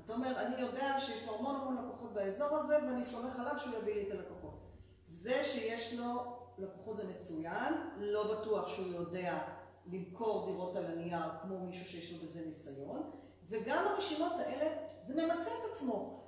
אתה 0.05 0.13
אומר, 0.13 0.41
אני 0.41 0.61
יודע 0.61 1.01
שיש 1.01 1.29
לו 1.29 1.35
המון 1.39 1.55
המון 1.55 1.85
לקוחות 1.85 2.13
באזור 2.13 2.57
הזה 2.57 2.77
ואני 2.77 3.05
סומך 3.05 3.39
עליו 3.39 3.59
שהוא 3.59 3.75
יביא 3.77 3.95
לי 3.95 4.07
את 4.07 4.11
הלקוחות. 4.11 4.61
זה 5.07 5.45
שיש 5.45 5.95
לו 5.95 6.37
לקוחות 6.59 6.97
זה 6.97 7.05
מצוין, 7.09 7.75
לא 7.97 8.35
בטוח 8.35 8.69
שהוא 8.69 8.93
יודע 8.93 9.39
למכור 9.87 10.47
דירות 10.47 10.77
על 10.77 10.87
הנייר 10.87 11.39
כמו 11.43 11.59
מישהו 11.59 11.87
שיש 11.87 12.13
לו 12.13 12.19
בזה 12.19 12.41
ניסיון, 12.47 13.11
וגם 13.49 13.87
הרשימות 13.87 14.33
האלה, 14.39 14.77
זה 15.03 15.23
ממצה 15.23 15.51
את 15.51 15.73
עצמו. 15.73 16.20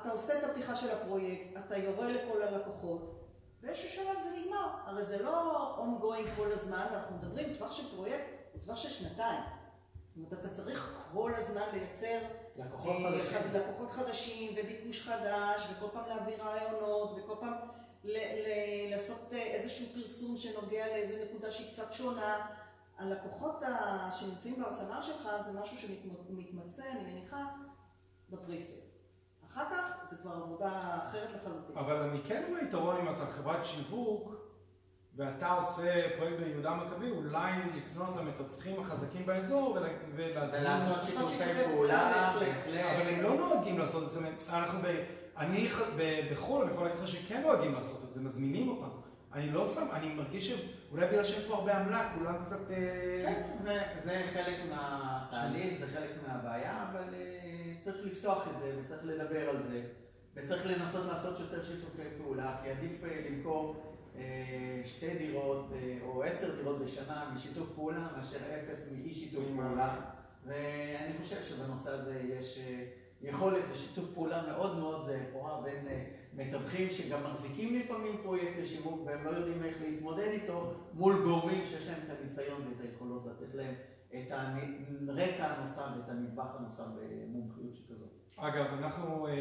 אתה 0.00 0.10
עושה 0.10 0.38
את 0.38 0.44
הפתיחה 0.44 0.76
של 0.76 0.90
הפרויקט, 0.90 1.56
אתה 1.66 1.76
יורה 1.76 2.08
לכל 2.08 2.42
הלקוחות, 2.42 3.22
באיזשהו 3.60 3.88
שלב 3.88 4.20
זה 4.20 4.30
נגמר. 4.38 4.68
הרי 4.84 5.02
זה 5.02 5.22
לא 5.22 5.76
ongoing 5.78 6.36
כל 6.36 6.52
הזמן, 6.52 6.86
אנחנו 6.92 7.16
מדברים, 7.16 7.54
טווח 7.54 7.72
של 7.72 7.96
פרויקט 7.96 8.24
הוא 8.52 8.60
טווח 8.64 8.76
של 8.76 8.88
שנתיים. 8.88 9.40
זאת 10.16 10.16
אומרת, 10.16 10.32
אתה 10.32 10.54
צריך 10.54 11.02
כל 11.12 11.32
הזמן 11.36 11.62
לייצר 11.72 12.18
לקוחות 12.56 12.96
אה, 13.04 13.20
חדשים, 13.20 13.52
לקוחות 13.52 13.90
חדשים 13.90 14.54
וביקוש 14.56 15.08
חדש, 15.08 15.66
וכל 15.72 15.86
פעם 15.92 16.08
להביא 16.08 16.36
רעיונות, 16.36 17.18
וכל 17.18 17.34
פעם 17.40 17.54
לעשות 18.90 19.32
אה, 19.32 19.42
איזשהו 19.42 19.86
פרסום 19.94 20.36
שנוגע 20.36 20.86
לאיזה 20.86 21.24
נקודה 21.24 21.52
שהיא 21.52 21.72
קצת 21.72 21.92
שונה. 21.92 22.46
הלקוחות 22.98 23.62
שנמצאים 24.12 24.60
בארסנל 24.60 25.02
שלך 25.02 25.28
זה 25.46 25.60
משהו 25.60 25.78
שמתמצא, 25.78 26.82
אני 26.90 27.12
מניחה, 27.12 27.46
בפריסט. 28.30 28.91
אחר 29.52 29.64
כך 29.70 30.10
זה 30.10 30.16
כבר 30.16 30.32
עבודה 30.32 30.78
אחרת 30.78 31.28
לחלוטין. 31.34 31.76
אבל 31.76 31.96
אני 31.96 32.20
כן 32.26 32.42
רואה 32.48 32.62
יתרון 32.62 32.96
אם 32.96 33.14
אתה 33.14 33.26
חברת 33.26 33.64
שיווק 33.64 34.42
ואתה 35.16 35.52
עושה 35.52 36.16
פרויקט 36.16 36.38
ביהודה 36.38 36.74
מכבי, 36.74 37.10
אולי 37.10 37.52
לפנות 37.76 38.16
למתווכים 38.16 38.80
החזקים 38.80 39.26
באזור 39.26 39.78
ולהזמין... 40.16 40.60
ולעשות 40.60 41.04
שיתופי 41.04 41.64
פעולה, 41.64 42.32
אבל 42.34 43.08
הם 43.08 43.20
לא 43.20 43.34
נוהגים 43.34 43.78
לעשות 43.78 44.02
את 44.04 44.12
זה. 44.12 44.20
אנחנו 44.48 44.78
ב... 44.82 45.04
אני 45.36 45.68
בחו"ל, 46.32 46.62
אני 46.62 46.72
יכול 46.72 46.86
להגיד 46.86 47.02
לך 47.02 47.08
שכן 47.08 47.42
נוהגים 47.42 47.74
לעשות 47.74 48.04
את 48.04 48.14
זה, 48.14 48.20
מזמינים 48.20 48.68
אותם. 48.68 48.88
אני 49.34 49.50
לא 49.50 49.66
שם, 49.66 49.86
אני 49.92 50.14
מרגיש 50.14 50.50
שאולי 50.50 51.06
בגלל 51.06 51.24
שאין 51.24 51.48
פה 51.48 51.54
הרבה 51.54 51.78
עמלה, 51.78 52.12
כולם 52.18 52.34
קצת... 52.44 52.70
אה, 52.70 53.24
כן, 53.26 53.64
זה 54.04 54.22
חלק 54.32 54.56
מהתהליך, 54.70 55.78
זה 55.78 55.86
חלק 55.86 56.10
מהבעיה, 56.26 56.86
אבל 56.90 57.14
אה, 57.14 57.41
צריך 57.82 58.06
לפתוח 58.06 58.48
את 58.48 58.58
זה 58.60 58.80
וצריך 58.80 59.00
לדבר 59.04 59.48
על 59.48 59.62
זה, 59.62 59.82
וצריך 60.34 60.66
לנסות 60.66 61.06
לעשות 61.06 61.40
יותר 61.40 61.64
שיתופי 61.64 62.02
פעולה, 62.18 62.56
כי 62.62 62.70
עדיף 62.70 63.04
אה, 63.04 63.20
למכור 63.30 63.76
שתי 64.84 65.18
דירות 65.18 65.66
או 66.02 66.22
עשר 66.22 66.54
דירות 66.56 66.78
בשנה 66.78 67.30
משיתוף 67.34 67.68
פעולה 67.74 68.08
מאשר 68.16 68.36
אפס 68.36 68.88
מאי 68.92 69.14
שיתוף 69.14 69.44
פעולה, 69.56 70.00
ואני 70.46 71.12
חושב 71.22 71.42
שבנושא 71.42 71.90
הזה 71.90 72.22
יש 72.38 72.58
יכולת 73.22 73.64
לשיתוף 73.72 74.04
פעולה 74.14 74.42
מאוד 74.46 74.78
מאוד 74.78 75.10
פורה 75.32 75.60
בין... 75.60 75.88
מתווכים 76.36 76.90
שגם 76.90 77.24
מחזיקים 77.24 77.74
לפעמים 77.74 78.16
פרויקט 78.22 78.58
לשיווק 78.60 79.00
והם 79.06 79.24
לא 79.24 79.30
יודעים 79.30 79.64
איך 79.64 79.76
להתמודד 79.80 80.28
איתו 80.28 80.74
מול 80.94 81.22
גורמים 81.24 81.64
שיש 81.64 81.88
להם 81.88 82.00
את 82.06 82.18
הניסיון 82.18 82.62
ואת 82.68 82.80
היכולות 82.80 83.26
לתת 83.26 83.54
להם 83.54 83.74
את 84.14 84.30
הרקע 84.30 85.46
הנוסף 85.46 85.86
ואת 85.96 86.08
הנדבך 86.08 86.56
הנוסף 86.58 86.84
במומחיות 86.96 87.76
שכזאת. 87.76 88.08
אגב, 88.36 88.66
אנחנו, 88.78 89.26
אה, 89.26 89.32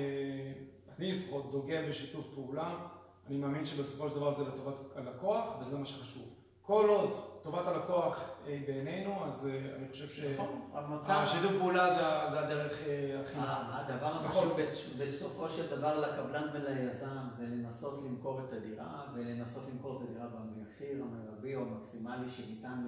אני 0.97 1.11
לפחות 1.11 1.51
דוגל 1.51 1.89
בשיתוף 1.89 2.25
פעולה, 2.35 2.87
אני 3.27 3.37
מאמין 3.37 3.65
שבסופו 3.65 4.09
של 4.09 4.15
דבר 4.15 4.33
זה 4.33 4.43
לטובת 4.43 4.75
הלקוח 4.95 5.57
וזה 5.61 5.77
מה 5.77 5.85
שחשוב. 5.85 6.23
כל 6.61 6.89
עוד 6.89 7.09
טובת 7.43 7.67
הלקוח 7.67 8.23
בעינינו, 8.45 9.25
אז 9.25 9.47
אה, 9.47 9.75
אני 9.75 9.89
חושב 9.91 10.07
שהשיתוף 10.07 11.51
פעולה 11.59 11.95
זה 12.31 12.39
הדרך 12.39 12.87
אה, 12.87 13.21
הכי. 13.21 13.37
הדבר 13.37 14.07
החשוב 14.07 14.59
בסופו 14.99 15.49
של 15.49 15.77
דבר 15.77 15.99
לקבלן 15.99 16.47
וליזם 16.53 17.27
זה 17.37 17.43
לנסות 17.43 18.03
למכור 18.05 18.39
את 18.39 18.53
הדירה 18.53 19.03
ולנסות 19.13 19.63
למכור 19.73 19.97
את 19.97 20.07
הדירה 20.07 20.27
במחיר 20.27 21.03
המרבי 21.03 21.55
או 21.55 21.61
המקסימלי 21.61 22.29
שניתן 22.29 22.83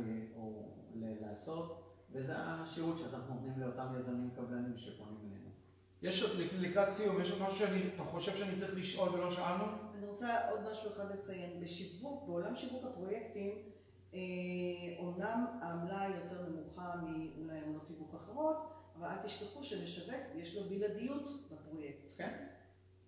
לעשות, 0.95 1.83
וזה 2.11 2.33
השירות 2.37 2.97
שאנחנו 2.97 3.33
נותנים 3.33 3.59
לאותם 3.59 3.87
יזמים 3.99 4.29
קבלנים 4.35 4.77
שפונים 4.77 5.17
אלינו. 5.21 5.49
יש 6.01 6.23
עוד 6.23 6.31
לקראת 6.59 6.89
סיום, 6.89 7.21
יש 7.21 7.31
עוד 7.31 7.41
משהו 7.41 7.57
שאתה 7.57 8.03
חושב 8.03 8.35
שאני 8.35 8.55
צריך 8.55 8.75
לשאול 8.75 9.09
ולא 9.09 9.31
שאלנו? 9.31 9.63
אני 9.97 10.07
רוצה 10.07 10.49
עוד 10.49 10.59
משהו 10.71 10.91
אחד 10.91 11.11
לציין. 11.11 11.59
בשיווק, 11.61 12.27
בעולם 12.27 12.55
שיווק 12.55 12.83
הפרויקטים, 12.85 13.51
אומנם 14.99 15.45
אה, 15.61 15.67
העמלה 15.67 16.01
היא 16.01 16.15
יותר 16.15 16.49
נמוכה 16.49 16.95
מאולי 16.95 17.59
עמלות 17.59 17.87
תיווך 17.87 18.15
אחרות, 18.15 18.57
אבל 18.99 19.07
אל 19.07 19.17
תשכחו 19.23 19.63
שמשווק 19.63 20.15
יש 20.35 20.55
לו 20.55 20.63
בלעדיות 20.69 21.23
בפרויקט. 21.51 22.13
כן, 22.17 22.47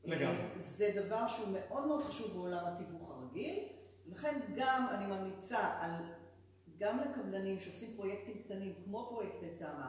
לגמרי. 0.03 0.41
אה, 0.41 0.59
זה 0.59 0.91
דבר 0.95 1.27
שהוא 1.27 1.47
מאוד 1.53 1.87
מאוד 1.87 2.03
חשוב 2.03 2.33
בעולם 2.37 2.65
התיווך 2.65 3.11
הרגיל, 3.11 3.59
לכן 4.05 4.39
גם 4.55 4.87
אני 4.91 5.05
ממליצה 5.05 5.59
על, 5.81 5.91
גם 6.77 6.99
לקבלנים 6.99 7.59
שעושים 7.59 7.93
פרויקטים 7.95 8.43
קטנים 8.43 8.73
כמו 8.83 9.07
פרויקטי 9.09 9.45
תמ"א, 9.59 9.87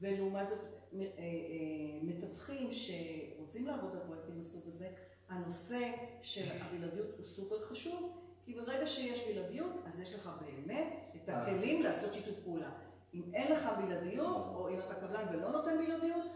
ולעומת 0.00 0.48
זאת 0.48 0.58
אה, 0.94 1.06
מתווכים 2.02 2.70
שרוצים 2.72 3.66
לעבוד 3.66 3.92
על 3.92 4.00
פרויקטים 4.06 4.40
מסוג 4.40 4.62
הזה, 4.66 4.88
הנושא 5.28 5.92
של 6.22 6.44
הבלעדיות 6.60 7.06
הוא 7.16 7.24
סופר 7.24 7.66
חשוב, 7.66 8.18
כי 8.44 8.54
ברגע 8.54 8.86
שיש 8.86 9.28
בלעדיות, 9.28 9.72
אז 9.86 10.00
יש 10.00 10.14
לך 10.14 10.30
באמת 10.40 10.92
את 11.16 11.28
הכלים 11.28 11.82
לעשות 11.82 12.14
שיתוף 12.14 12.38
פעולה. 12.44 12.70
אם 13.14 13.22
אין 13.34 13.52
לך 13.52 13.68
בלעדיות, 13.78 14.46
או 14.54 14.68
אם 14.68 14.78
אתה 14.78 14.94
קבלן 14.94 15.26
ולא 15.32 15.52
נותן 15.52 15.84
בלעדיות, 15.86 16.26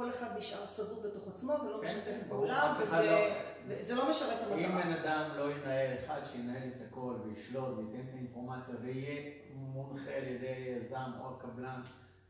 כל 0.00 0.10
אחד 0.10 0.38
נשאר 0.38 0.66
סגור 0.66 1.02
בתוך 1.02 1.28
עצמו 1.28 1.52
ולא 1.52 1.80
כן, 1.82 1.86
משתף 1.86 2.04
כן, 2.04 2.28
פעולה, 2.28 2.74
וזה 2.82 3.02
לא- 3.02 3.34
וזה 3.68 3.94
לא 3.94 4.10
משרת 4.10 4.42
את 4.42 4.58
אם 4.58 4.64
המטרה. 4.64 4.82
בן 4.82 4.92
אדם 4.92 5.30
לא 5.36 5.52
ינהל 5.52 5.96
אחד 5.98 6.20
שינהל 6.32 6.68
את 6.68 6.82
הכל 6.88 7.14
וישלוט 7.24 7.78
וייתן 7.78 8.08
את 8.08 8.14
האינפורמציה 8.14 8.74
ויהיה 8.82 9.32
מונחה 9.54 10.10
על 10.10 10.24
ידי 10.24 10.46
יזם 10.46 11.10
או 11.20 11.34
הקבלן 11.36 11.80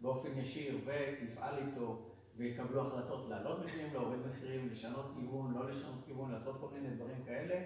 באופן 0.01 0.39
ישיר 0.39 0.79
ויפעל 0.85 1.55
איתו 1.59 2.11
ויקבלו 2.37 2.87
החלטות 2.87 3.29
להעלות 3.29 3.65
מחירים, 3.65 3.95
להוריד 3.95 4.21
מחירים, 4.27 4.69
לשנות 4.73 5.13
כיוון, 5.15 5.55
לא 5.55 5.71
לשנות 5.71 6.05
כיוון, 6.07 6.33
לעשות 6.33 6.61
כל 6.61 6.69
מיני 6.73 6.97
דברים 6.97 7.25
כאלה, 7.25 7.61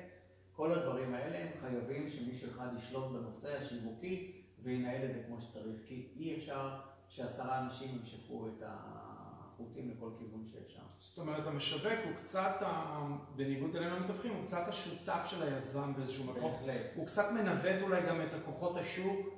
כל 0.53 0.73
הדברים 0.73 1.15
האלה 1.15 1.39
הם 1.39 1.49
חייבים 1.61 2.09
שמישהו 2.09 2.51
אחד 2.51 2.69
ישלוט 2.77 3.13
בנושא 3.13 3.59
השיווקי 3.59 4.43
וינהל 4.63 5.05
את 5.11 5.15
זה 5.15 5.23
כמו 5.27 5.41
שצריך, 5.41 5.81
כי 5.87 6.09
אי 6.17 6.37
אפשר 6.37 6.81
שעשרה 7.09 7.61
אנשים 7.61 7.97
ימשכו 7.99 8.49
את 8.49 8.63
החוטים 9.55 9.91
לכל 9.91 10.11
כיוון 10.19 10.45
שאפשר. 10.53 10.81
זאת 10.99 11.19
אומרת, 11.19 11.47
המשווק 11.47 11.93
הוא 12.05 12.13
קצת, 12.25 12.63
בניגוד 13.37 13.77
אלינו 13.77 13.97
המתווכים, 13.97 14.35
הוא 14.35 14.45
קצת 14.47 14.69
השותף 14.69 15.27
של 15.31 15.43
היזם 15.43 15.93
באיזשהו 15.97 16.25
מקום. 16.25 16.53
בהחלט. 16.53 16.81
הוא 16.95 17.07
קצת 17.07 17.31
מנווט 17.33 17.83
אולי 17.83 18.03
גם 18.09 18.21
את 18.23 18.35
הכוחות 18.35 18.77
השוק 18.77 19.29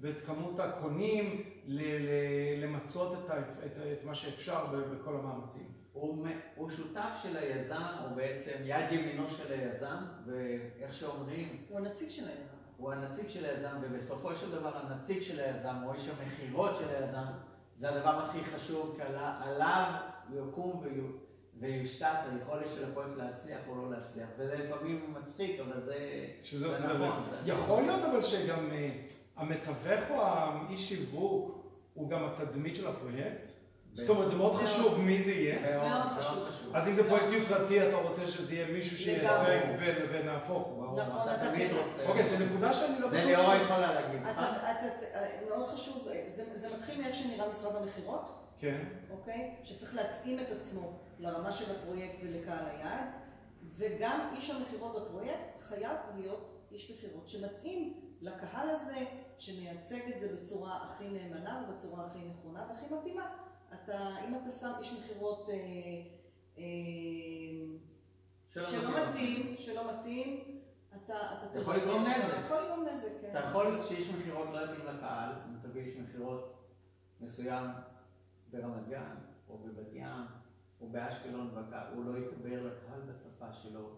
ואת 0.00 0.20
כמות 0.20 0.60
הקונים 0.60 1.42
ל- 1.66 1.82
ל- 1.82 2.64
למצות 2.64 3.12
את, 3.24 3.30
ה- 3.30 3.38
את, 3.38 3.72
את 3.92 4.04
מה 4.04 4.14
שאפשר 4.14 4.66
ב- 4.66 4.76
בכל 4.94 5.16
המאמצים. 5.16 5.72
הוא, 5.92 6.26
הוא 6.56 6.70
שותף 6.70 7.10
של 7.22 7.36
היזם, 7.36 7.82
הוא 8.02 8.16
בעצם 8.16 8.52
יד 8.64 8.92
ימינו 8.92 9.30
של 9.30 9.52
היזם, 9.52 9.96
ואיך 10.26 10.94
שאומרים, 10.94 11.64
הוא 11.68 11.78
הנציג 11.78 12.08
של 12.08 12.28
היזם. 12.28 12.54
הוא 12.76 12.92
הנציג 12.92 13.28
של 13.28 13.44
היזם, 13.44 13.76
ובסופו 13.82 14.34
של 14.34 14.50
דבר 14.52 14.76
הנציג 14.76 15.22
של 15.22 15.40
היזם, 15.40 15.74
או 15.86 15.92
איש 15.94 16.08
המכירות 16.08 16.76
של 16.76 16.88
היזם, 16.88 17.24
זה 17.84 17.94
הדבר 17.94 18.10
הכי 18.24 18.44
חשוב, 18.44 18.94
כי 18.96 19.02
עליו 19.42 19.84
יקום 20.34 20.80
ויו- 20.84 21.04
ויושתת 21.60 22.06
היכולת 22.32 22.66
של 22.74 22.90
הפרויקט 22.90 23.16
להצליח 23.16 23.58
או 23.68 23.76
לא 23.76 23.90
להצליח. 23.90 24.28
וזה 24.38 24.54
לפעמים 24.64 25.14
מצחיק, 25.22 25.60
אבל 25.60 25.80
זה, 25.84 25.96
שזה 26.42 26.60
זה 26.60 26.66
עושה 26.68 26.84
נכון. 26.84 26.96
דבר. 26.96 27.20
זה- 27.44 27.50
יכול 27.52 27.82
להיות 27.82 28.04
אבל 28.04 28.22
שגם 28.22 28.70
אה, 28.70 28.90
המתווך 29.36 30.10
או 30.10 30.22
האיש 30.22 30.88
שיווק 30.88 31.64
הוא 31.94 32.10
גם 32.10 32.24
התדמית 32.24 32.76
של 32.76 32.86
הפרויקט? 32.86 33.50
זאת 33.94 34.08
אומרת, 34.10 34.28
זה 34.28 34.36
מאוד. 34.36 34.54
חשוב 34.54 35.00
מי 35.00 35.22
זה 35.22 35.30
יהיה. 35.30 35.78
מאוד, 35.78 36.02
חשוב. 36.02 36.48
חשוב. 36.48 36.76
אז 36.76 36.88
אם 36.88 36.94
זה 36.94 37.08
פרויקט 37.08 37.26
יוקרתי, 37.32 37.88
אתה 37.88 37.96
רוצה 37.96 38.26
שזה 38.26 38.54
יהיה 38.54 38.66
מישהו 38.72 38.96
שייצג 38.96 39.60
ונהפוך. 40.10 40.68
נכון, 40.96 41.28
אתה 41.28 41.50
תמיד. 41.50 41.70
רוצה. 41.72 42.06
אוקיי, 42.06 42.28
זו 42.28 42.44
נקודה 42.44 42.72
שאני 42.72 43.00
לא 43.00 43.08
זה 43.10 43.16
בטוח 43.16 43.26
ליאורה 43.26 43.58
ש- 43.58 43.62
יכולה 43.62 43.94
להגיד 43.94 44.20
לך. 44.22 44.28
אתה- 44.30 44.70
אתה- 44.70 45.18
אה, 45.18 45.40
מאוד 45.48 45.66
חשוב, 45.68 46.08
אה, 46.08 46.24
זה 46.28 46.44
זה 46.54 46.76
מתחיל 46.76 47.00
מאיך 47.02 47.14
שנראה 47.14 47.48
משרד 47.48 47.76
המכירות, 47.82 48.28
כן. 48.60 48.84
אוקיי? 49.10 49.54
שצריך 49.64 49.94
להתאים 49.94 50.40
את 50.40 50.46
עצמו 50.60 50.92
לרמה 51.18 51.52
של 51.52 51.64
הפרויקט 51.76 52.16
ולקהל 52.22 52.64
היעד, 52.70 53.06
וגם 53.76 54.30
איש 54.36 54.50
המכירות 54.50 55.02
בפרויקט 55.02 55.60
חייב 55.60 55.96
להיות 56.16 56.50
איש 56.72 56.90
מכירות 56.90 57.28
שמתאים 57.28 57.92
לקהל 58.20 58.68
הזה, 58.70 58.96
שמייצג 59.38 60.00
את 60.14 60.20
זה 60.20 60.28
בצורה 60.40 60.78
הכי 60.82 61.08
נאמנה 61.08 61.62
ובצורה 61.68 62.06
הכי 62.06 62.18
נכונה 62.18 62.64
והכי 62.68 62.94
מתאימה. 62.94 63.26
אתה, 63.74 64.16
אם 64.28 64.34
אתה 64.34 64.50
שם 64.50 64.72
איש 64.80 64.92
מכירות 64.92 65.48
אה, 65.48 65.54
אה, 66.58 66.64
שלא 68.48 68.66
שלא 68.66 69.08
מתאים. 69.08 69.54
שלא 69.58 69.92
מתאים, 69.92 70.60
אתה, 70.96 71.14
אתה 71.50 71.58
יכול 71.58 71.76
לגרום 71.76 72.02
נזק. 72.02 72.28
אתה 72.28 72.40
יכול 72.46 72.64
לגרום 72.64 72.86
נזק, 72.88 73.08
כן. 73.20 73.30
אתה 73.30 73.38
יכול 73.38 73.82
שאיש 73.88 74.10
מכירות 74.10 74.48
לא 74.52 74.64
יתאים 74.64 74.86
לקהל, 74.96 75.32
אם 75.48 75.56
תביא 75.62 75.82
איש 75.82 75.96
מכירות 75.96 76.68
מסוים 77.20 77.66
ברמת 78.50 78.88
גן, 78.88 79.14
או 79.48 79.58
בבת 79.58 79.92
ים, 79.92 80.26
או 80.80 80.88
באשקלון, 80.88 81.54
הוא 81.94 82.04
לא 82.04 82.18
יתבר 82.18 82.66
לקהל 82.66 83.00
בשפה 83.00 83.52
שלו, 83.52 83.90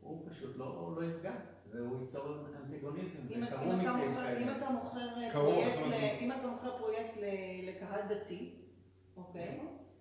הוא 0.00 0.26
פשוט 0.30 0.56
לא, 0.56 0.64
הוא 0.64 0.96
לא 0.96 1.06
יפגע, 1.06 1.32
והוא 1.70 2.00
ייצור 2.00 2.34
אנטגוניזם, 2.56 3.20
וקרו 3.26 3.36
אם, 3.36 3.44
אתה 3.44 3.56
מקרים 3.60 4.14
כאלה. 4.14 4.38
אם 6.20 6.32
אתה 6.32 6.46
מוכר 6.46 6.78
פרויקט 6.78 7.16
לקהל 7.62 8.00
דתי, 8.08 8.54
אוקיי? 9.28 9.60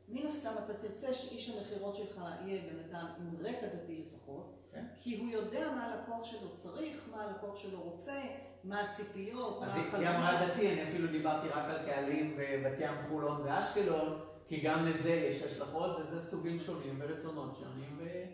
מן 0.10 0.26
הסתם 0.26 0.52
אתה 0.66 0.74
תרצה 0.74 1.14
שאיש 1.14 1.50
המכירות 1.50 1.96
שלך 1.96 2.22
יהיה 2.46 2.62
בן 2.62 2.80
אדם 2.90 3.06
עם 3.18 3.46
רקע 3.46 3.68
דתי 3.68 4.04
לפחות, 4.08 4.56
כן. 4.72 4.86
כי 5.02 5.20
הוא 5.20 5.30
יודע 5.30 5.72
מה 5.76 5.86
הלקוח 5.86 6.24
שלו 6.24 6.58
צריך, 6.58 6.98
מה 7.12 7.24
הלקוח 7.24 7.58
שלו 7.58 7.82
רוצה, 7.82 8.22
מה 8.64 8.82
הציפיות, 8.82 9.64
אז 9.64 9.76
מה 9.76 9.84
היא 9.84 9.94
היא 9.94 10.10
אמרה 10.10 10.48
דתי, 10.48 10.74
אני 10.74 10.84
אפילו 10.84 11.08
דיברתי 11.08 11.48
רק 11.48 11.66
על 11.66 11.86
קהלים 11.86 12.38
בבת 12.38 12.78
ים, 12.80 12.94
חולון 13.10 13.42
ואשקלון, 13.42 14.20
כי 14.48 14.62
גם 14.62 14.86
לזה 14.86 15.10
יש 15.10 15.44
השלכות, 15.44 15.98
וזה 16.00 16.22
סוגים 16.22 16.60
שונים 16.60 17.00
ורצונות 17.00 17.56
שונים, 17.56 17.98
ו- 17.98 18.26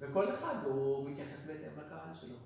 וכל 0.00 0.34
אחד 0.34 0.54
הוא 0.64 1.10
מתייחס 1.10 1.46
בהתאם 1.46 1.86
לקהל 1.86 2.14
שלו. 2.20 2.36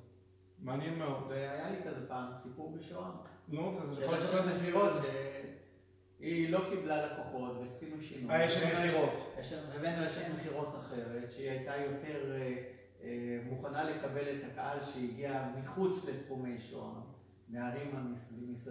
מעניין 0.58 0.98
מאוד. 0.98 1.24
והיה 1.28 1.70
לי 1.70 1.76
כזה 1.84 2.08
פעם 2.08 2.32
סיפור 2.42 2.76
בשוהם, 2.76 3.12
נו, 3.48 3.78
זה 3.84 3.94
של 3.94 4.02
יכול 4.02 4.14
לספר 4.14 4.40
את 4.40 4.44
הסביבות. 4.44 4.92
שהיא 6.18 6.50
לא 6.50 6.60
קיבלה 6.70 7.06
לקוחות 7.06 7.56
ועשינו 7.60 8.02
שינוי. 8.02 8.34
אה, 8.34 8.44
יש 8.44 8.56
הבאנו- 8.56 8.78
מכירות. 8.88 9.10
הבאנו 9.74 10.06
אשת 10.06 10.22
מכירות 10.34 10.74
אחרת, 10.78 11.32
שהיא 11.32 11.50
הייתה 11.50 11.76
יותר 11.76 12.32
אה, 12.32 12.62
אה, 13.02 13.40
מוכנה 13.50 13.84
לקבל 13.90 14.36
את 14.36 14.44
הקהל 14.52 14.78
שהגיע 14.84 15.48
מחוץ 15.62 16.04
לתחומי 16.04 16.60
שוהם, 16.60 17.00
מהערים 17.48 18.12
מסביב, 18.14 18.64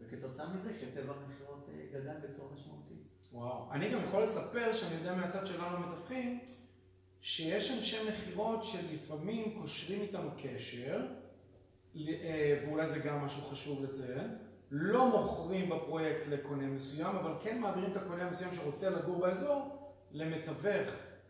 וכתוצאה 0.00 0.46
מזה 0.48 0.74
שצבע 0.80 1.12
המכירות 1.12 1.68
אה, 1.74 2.00
גדל 2.00 2.14
בצורה 2.28 2.52
משמעותית. 2.54 3.02
וואו. 3.32 3.72
אני 3.72 3.90
גם 3.90 4.00
יכול 4.08 4.22
לספר 4.22 4.72
שאני 4.72 4.94
יודע 4.94 5.14
מהצד 5.14 5.46
שלנו 5.46 5.76
המתווכים, 5.76 6.40
שיש 7.20 7.70
אנשי 7.70 7.96
מכירות 8.08 8.64
שלפעמים 8.64 9.60
קושרים 9.60 10.00
איתנו 10.02 10.30
קשר, 10.42 11.00
אה, 11.96 12.62
ואולי 12.66 12.86
זה 12.86 12.98
גם 12.98 13.18
משהו 13.24 13.42
חשוב 13.42 13.84
לציין, 13.84 14.36
לא 14.74 15.06
מוכרים 15.06 15.70
בפרויקט 15.70 16.26
לקונה 16.28 16.66
מסוים, 16.66 17.16
אבל 17.16 17.32
כן 17.42 17.58
מעבירים 17.58 17.90
את 17.90 17.96
הקונה 17.96 18.22
המסוים 18.22 18.50
שרוצה 18.54 18.90
לגור 18.90 19.20
באזור 19.20 19.92
למתווך 20.12 20.88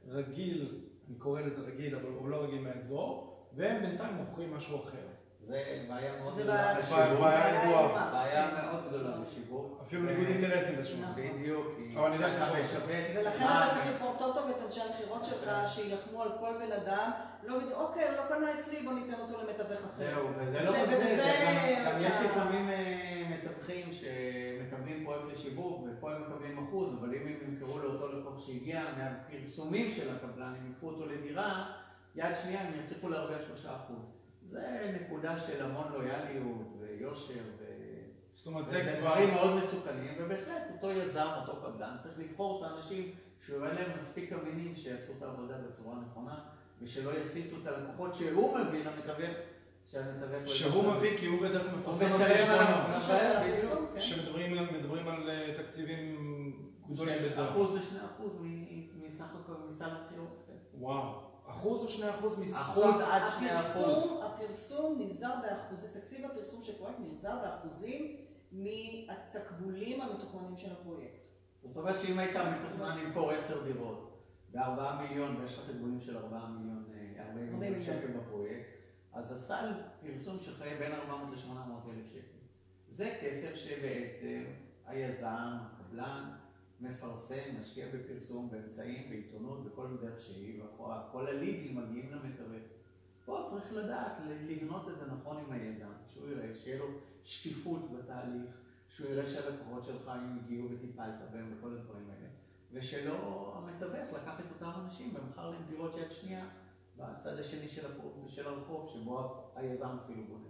רגיל, 0.08 0.82
אני 1.08 1.18
קורא 1.18 1.40
לזה 1.40 1.60
רגיל, 1.60 1.96
אבל 1.96 2.08
הוא 2.08 2.28
לא 2.28 2.36
רגיל 2.36 2.60
מהאזור, 2.60 3.36
והם 3.52 3.82
בינתיים 3.82 4.14
מוכרים 4.14 4.54
משהו 4.56 4.82
אחר. 4.82 5.06
זה 5.40 5.84
בעיה 5.88 6.22
מאוד 6.22 6.34
גדולה 6.34 6.74
בשיווק. 6.78 7.20
בעיה 7.20 7.64
ידועה. 7.64 7.80
איומה. 7.80 8.10
בעיה 8.12 8.50
מאוד 8.54 8.88
גדולה 8.88 9.16
בשיווק. 9.16 9.80
אפילו 9.86 10.02
ניגוד 10.02 10.26
אינטרסים. 10.26 10.80
נכון. 10.80 11.14
בדיוק, 11.16 11.66
אבל 11.94 12.06
אני 12.06 12.14
יודע 12.14 12.28
כשאתה 12.28 12.46
שזה 12.46 12.60
משווק... 12.60 12.90
ולכן 13.16 13.44
אתה 13.44 13.68
צריך 13.72 13.86
לבחור 13.86 14.14
טוב 14.18 14.34
טוב 14.34 14.50
את 14.50 14.66
אנשי 14.66 14.80
המכירות 14.80 15.24
שלך. 15.24 15.50
שיילחמו 15.68 16.22
על 16.22 16.30
כל 16.40 16.52
בן 16.58 16.72
אדם, 16.72 17.10
לא 17.42 17.56
יגידו, 17.56 17.74
אוקיי, 17.74 18.08
הוא 18.08 18.16
לא 18.16 18.22
קנה 18.28 18.54
אצלי, 18.54 18.82
בוא 18.82 18.92
ניתן 18.92 19.20
אותו 19.20 19.34
למתווך 19.42 19.80
אחר. 19.84 19.92
זהו, 20.14 20.28
וזה 20.38 20.52
זה- 20.52 20.64
לא 20.64 20.70
רק 20.70 20.88
זה, 20.88 21.74
גם- 21.86 22.00
יש 22.00 22.16
אתה- 22.16 22.24
לפעמים 22.24 22.68
אה, 22.68 23.22
מתווכים 23.30 23.92
שמקבלים 23.92 25.04
פרויקט 25.04 25.24
לשיווק, 25.32 25.82
ופה 25.86 26.12
הם 26.14 26.22
מקבלים 26.22 26.58
אחוז, 26.68 26.94
אבל 27.00 27.14
אם 27.14 27.20
הם 27.26 27.36
ימכרו 27.48 27.78
לאותו 27.78 28.08
לקוח 28.18 28.46
שהגיע 28.46 28.84
מהפרסומים 28.98 29.90
של 29.94 30.16
הקבלן, 30.16 30.54
הם 30.58 30.66
ייקחו 30.68 30.88
אותו 30.88 31.06
לדירה, 31.06 31.72
יד 32.14 32.34
שנייה 32.42 32.60
הם 32.60 32.72
יצליחו 32.84 33.08
להרוויח 33.08 33.40
שלושה 33.46 33.76
אחוז. 33.76 34.04
זה 34.50 34.96
נקודה 35.00 35.40
של 35.40 35.64
המון 35.64 35.92
לויאליות 35.92 36.76
ויושר 36.80 37.34
ו... 37.58 37.64
זאת 38.34 38.46
אומרת, 38.46 38.68
זה. 38.68 38.96
דברים 39.00 39.34
מאוד 39.34 39.56
מסוכנים, 39.62 40.14
ובהחלט 40.18 40.62
אותו 40.72 40.90
יזם, 40.92 41.26
אותו 41.40 41.60
קבלן, 41.60 41.96
צריך 42.02 42.18
לבחור 42.18 42.64
את 42.66 42.70
האנשים 42.70 43.10
שיהיו 43.46 43.60
להם 43.64 43.90
מספיק 44.02 44.32
אמינים 44.32 44.76
שיעשו 44.76 45.12
את 45.18 45.22
העבודה 45.22 45.54
בצורה 45.58 45.94
נכונה, 46.10 46.38
ושלא 46.84 47.10
יסיטו 47.18 47.56
את 47.62 47.66
הלקוחות 47.66 48.14
שהוא 48.14 48.58
מביא 48.58 48.84
למתווך, 48.84 49.30
שהמתווך... 49.84 50.42
לא 50.42 50.46
שהוא. 50.48 50.92
מביא 50.92 51.18
כי 51.18 51.26
הוא 51.26 51.40
בדרך 51.42 51.62
כלל 51.62 51.74
מפרסם 51.78 52.04
על 52.04 52.10
חשבונו. 52.10 53.02
פרסום, 53.52 53.86
כן. 53.94 54.00
שמדברים 54.00 55.08
על- 55.08 55.30
אה, 55.30 55.54
תקציבים 55.62 56.16
גדולים 56.90 57.18
בדרך. 57.18 57.50
אחוז 57.50 57.70
ושני 57.74 57.98
אחוז 58.04 58.32
מסך 59.08 59.24
הכל, 59.44 59.52
מסל 59.70 59.84
המכירות. 59.84 60.42
כן. 60.46 60.52
וואו. 60.80 61.20
אחוז 61.46 61.82
או 61.82 61.88
שני 61.88 62.10
אחוז 62.10 62.38
מסך? 62.38 62.56
אחוז 62.56 62.94
עד 63.10 63.22
שני 63.38 63.54
אחוז. 63.56 63.94
הפרסום 64.22 64.98
נגזר 65.02 65.30
באחוזים, 65.42 65.90
תקציב 65.92 66.24
הפרסום 66.26 66.62
של 66.62 66.72
פרויקט 66.78 66.98
נגזר 67.00 67.34
באחוזים 67.42 68.16
מהתקבולים 68.52 70.00
המתוכננים 70.00 70.56
של 70.56 70.72
הפרויקט. 70.72 71.22
זאת 71.62 71.76
אומרת 71.76 72.00
שאם 72.00 72.18
היית 72.18 72.36
מתוכנן 72.36 72.98
למכור 72.98 73.30
עשר 73.30 73.62
דירות 73.64 74.11
בארבעה 74.52 75.02
מיליון 75.02 75.36
ויש 75.36 75.58
לך 75.58 75.70
תגמולים 75.70 76.00
של 76.00 76.16
ארבעה 76.16 76.48
מיליון, 76.48 76.84
אה, 76.94 77.28
ארבעים 77.28 77.58
מיליון. 77.58 77.82
שקל 77.82 78.06
בפרויקט, 78.06 78.68
אז 79.12 79.32
הסל 79.32 79.72
פרסום 80.00 80.38
שלך 80.40 80.60
יהיה 80.60 80.78
בין 80.78 80.92
400 80.92 81.30
ל-800 81.30 81.90
אלף 81.90 82.06
שקל. 82.06 82.38
זה 82.88 83.18
כסף 83.22 83.54
שבעצם 83.54 84.44
היזם, 84.86 85.56
הקבלן, 85.60 86.30
מפרסם, 86.80 87.60
משקיע 87.60 87.86
בפרסום, 87.94 88.50
באמצעים, 88.50 89.10
בעיתונות, 89.10 89.64
בכל 89.64 89.86
דרך 90.00 90.20
שהיא, 90.20 90.62
וכל 90.62 91.26
הלידים 91.26 91.76
מגיעים 91.76 92.12
למתווך. 92.12 92.62
פה 93.24 93.44
צריך 93.46 93.72
לדעת 93.72 94.12
לבנות 94.48 94.88
את 94.88 94.98
זה 94.98 95.06
נכון 95.06 95.36
עם 95.36 95.52
היזם, 95.52 95.92
שהוא 96.08 96.28
יראה, 96.28 96.54
שיהיה 96.54 96.78
לו 96.78 96.86
שקיפות 97.24 97.92
בתהליך, 97.92 98.50
שהוא 98.88 99.10
יראה 99.10 99.26
שהלקוחות 99.26 99.84
שלך 99.84 100.12
אם 100.16 100.38
הגיעו 100.38 100.68
וטיפלת 100.70 101.30
בהם 101.32 101.54
וכל 101.58 101.72
הדברים 101.72 102.10
האלה, 102.10 102.28
ושלא 102.72 103.12
המתווך 103.82 104.22
לקח 104.22 104.40
את 104.40 104.44
אותם 104.50 104.80
אנשים 104.84 105.14
ומכר 105.14 105.50
להם 105.50 105.62
דירות 105.68 105.96
יד 105.98 106.12
שנייה 106.12 106.44
בצד 106.96 107.38
השני 107.38 107.68
של, 107.68 107.86
הפור, 107.86 108.24
של 108.28 108.46
הרחוב, 108.46 108.90
שבו 108.92 109.50
היזם 109.56 109.96
אפילו 110.04 110.22
בונה. 110.28 110.48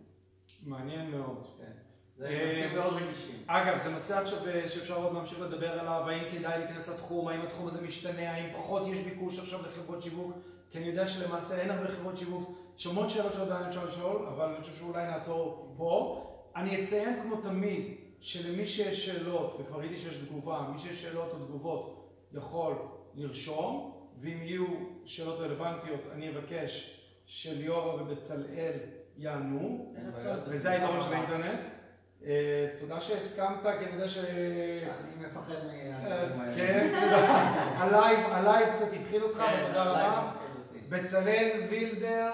מעניין 0.63 1.11
מאוד. 1.11 1.47
כן. 1.59 1.73
זה 2.17 2.27
אה, 2.27 2.47
נושאים 2.47 2.75
מאוד 2.75 2.95
רגישים. 2.95 3.43
אגב, 3.47 3.79
זה 3.79 3.91
נושא 3.91 4.19
עכשיו 4.19 4.39
שאפשר 4.69 4.97
עוד 4.97 5.15
להמשיך 5.15 5.41
לדבר 5.41 5.81
עליו, 5.81 6.09
האם 6.09 6.25
כדאי 6.33 6.59
להיכנס 6.59 6.89
לתחום, 6.89 7.29
האם 7.29 7.41
התחום 7.41 7.69
הזה 7.69 7.81
משתנה, 7.81 8.31
האם 8.31 8.55
פחות 8.57 8.83
יש 8.87 8.99
ביקוש 8.99 9.39
עכשיו 9.39 9.61
לחברות 9.63 10.03
שיווק, 10.03 10.37
כי 10.71 10.79
אני 10.79 10.87
יודע 10.87 11.07
שלמעשה 11.07 11.61
אין 11.61 11.71
הרבה 11.71 11.89
חברות 11.89 12.17
שיווק, 12.17 12.59
יש 12.79 12.87
המון 12.87 13.09
שאלות 13.09 13.33
שעדיין 13.33 13.67
אפשר 13.67 13.85
לשאול, 13.85 14.27
אבל 14.27 14.45
אני 14.45 14.61
חושב 14.61 14.75
שאולי 14.75 15.07
נעצור 15.07 15.75
פה. 15.77 16.29
אני 16.57 16.85
אציין 16.85 17.23
כמו 17.23 17.37
תמיד, 17.37 17.97
שלמי 18.21 18.67
שיש 18.67 19.07
שאלות, 19.07 19.57
וכבר 19.61 19.79
ראיתי 19.79 19.99
שיש 19.99 20.17
תגובה, 20.17 20.69
מי 20.73 20.79
שיש 20.79 21.03
שאלות 21.03 21.33
או 21.33 21.47
תגובות 21.47 22.03
יכול 22.33 22.75
לרשום, 23.15 23.93
ואם 24.21 24.43
יהיו 24.43 24.67
שאלות 25.05 25.41
רלוונטיות, 25.41 26.01
אני 26.13 26.29
אבקש 26.29 27.01
שליאורה 27.27 28.03
ובצלאל 28.03 28.73
יענו. 29.19 29.95
וזה 30.47 30.71
היתרון 30.71 31.03
של 31.03 31.13
האינטרנט. 31.13 31.61
אה, 32.27 32.69
תודה 32.81 33.01
שהסכמת, 33.01 33.63
כי 33.63 33.85
אני 33.85 33.95
יודע 33.95 34.09
ש... 34.09 34.19
אני 34.19 35.27
מפחד 35.27 35.53
מהדברים 36.01 36.41
אה. 36.41 36.57
כן, 36.57 36.93
תודה. 37.01 37.27
הלייב, 37.77 38.21
הלייב 38.31 38.77
קצת 38.77 38.89
הפחיד 39.01 39.23
אותך, 39.23 39.39
כן, 39.39 39.65
תודה 39.67 39.83
עליי 39.83 40.07
רבה. 40.09 40.33
בצלאל 40.89 41.61
וילדר, 41.71 42.33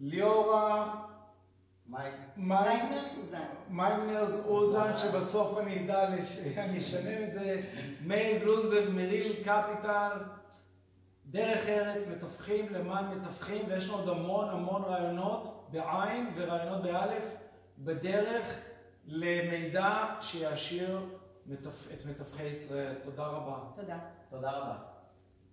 ליאורה, 0.00 0.94
מייגנר 2.36 3.04
סוזן. 3.04 3.44
מיינרס 3.70 4.44
אוזן, 4.46 4.96
שבסוף 4.96 5.58
אני 5.58 5.84
אדע, 5.84 6.08
אני 6.56 6.78
אשנן 6.78 7.24
את 7.24 7.32
זה, 7.32 7.60
מאיר 8.00 8.38
גלוזברג, 8.38 8.88
מריל 8.88 9.32
קפיטל, 9.32 10.18
דרך 11.26 11.68
ארץ, 11.68 12.08
מתווכים 12.16 12.72
למען 12.74 13.18
מתווכים, 13.18 13.64
ויש 13.68 13.88
לנו 13.88 13.98
עוד 13.98 14.08
המון 14.08 14.48
המון 14.48 14.82
רעיונות 14.82 15.68
בעין 15.72 16.30
ורעיונות 16.36 16.82
באלף, 16.82 17.36
בדרך 17.78 18.60
למידע 19.06 20.04
שיעשיר 20.20 21.00
את 21.52 22.06
מתווכי 22.06 22.42
ישראל. 22.44 22.94
תודה 23.02 23.26
רבה. 23.26 23.58
תודה. 23.76 23.98
תודה 24.30 24.50
רבה. 24.50 24.93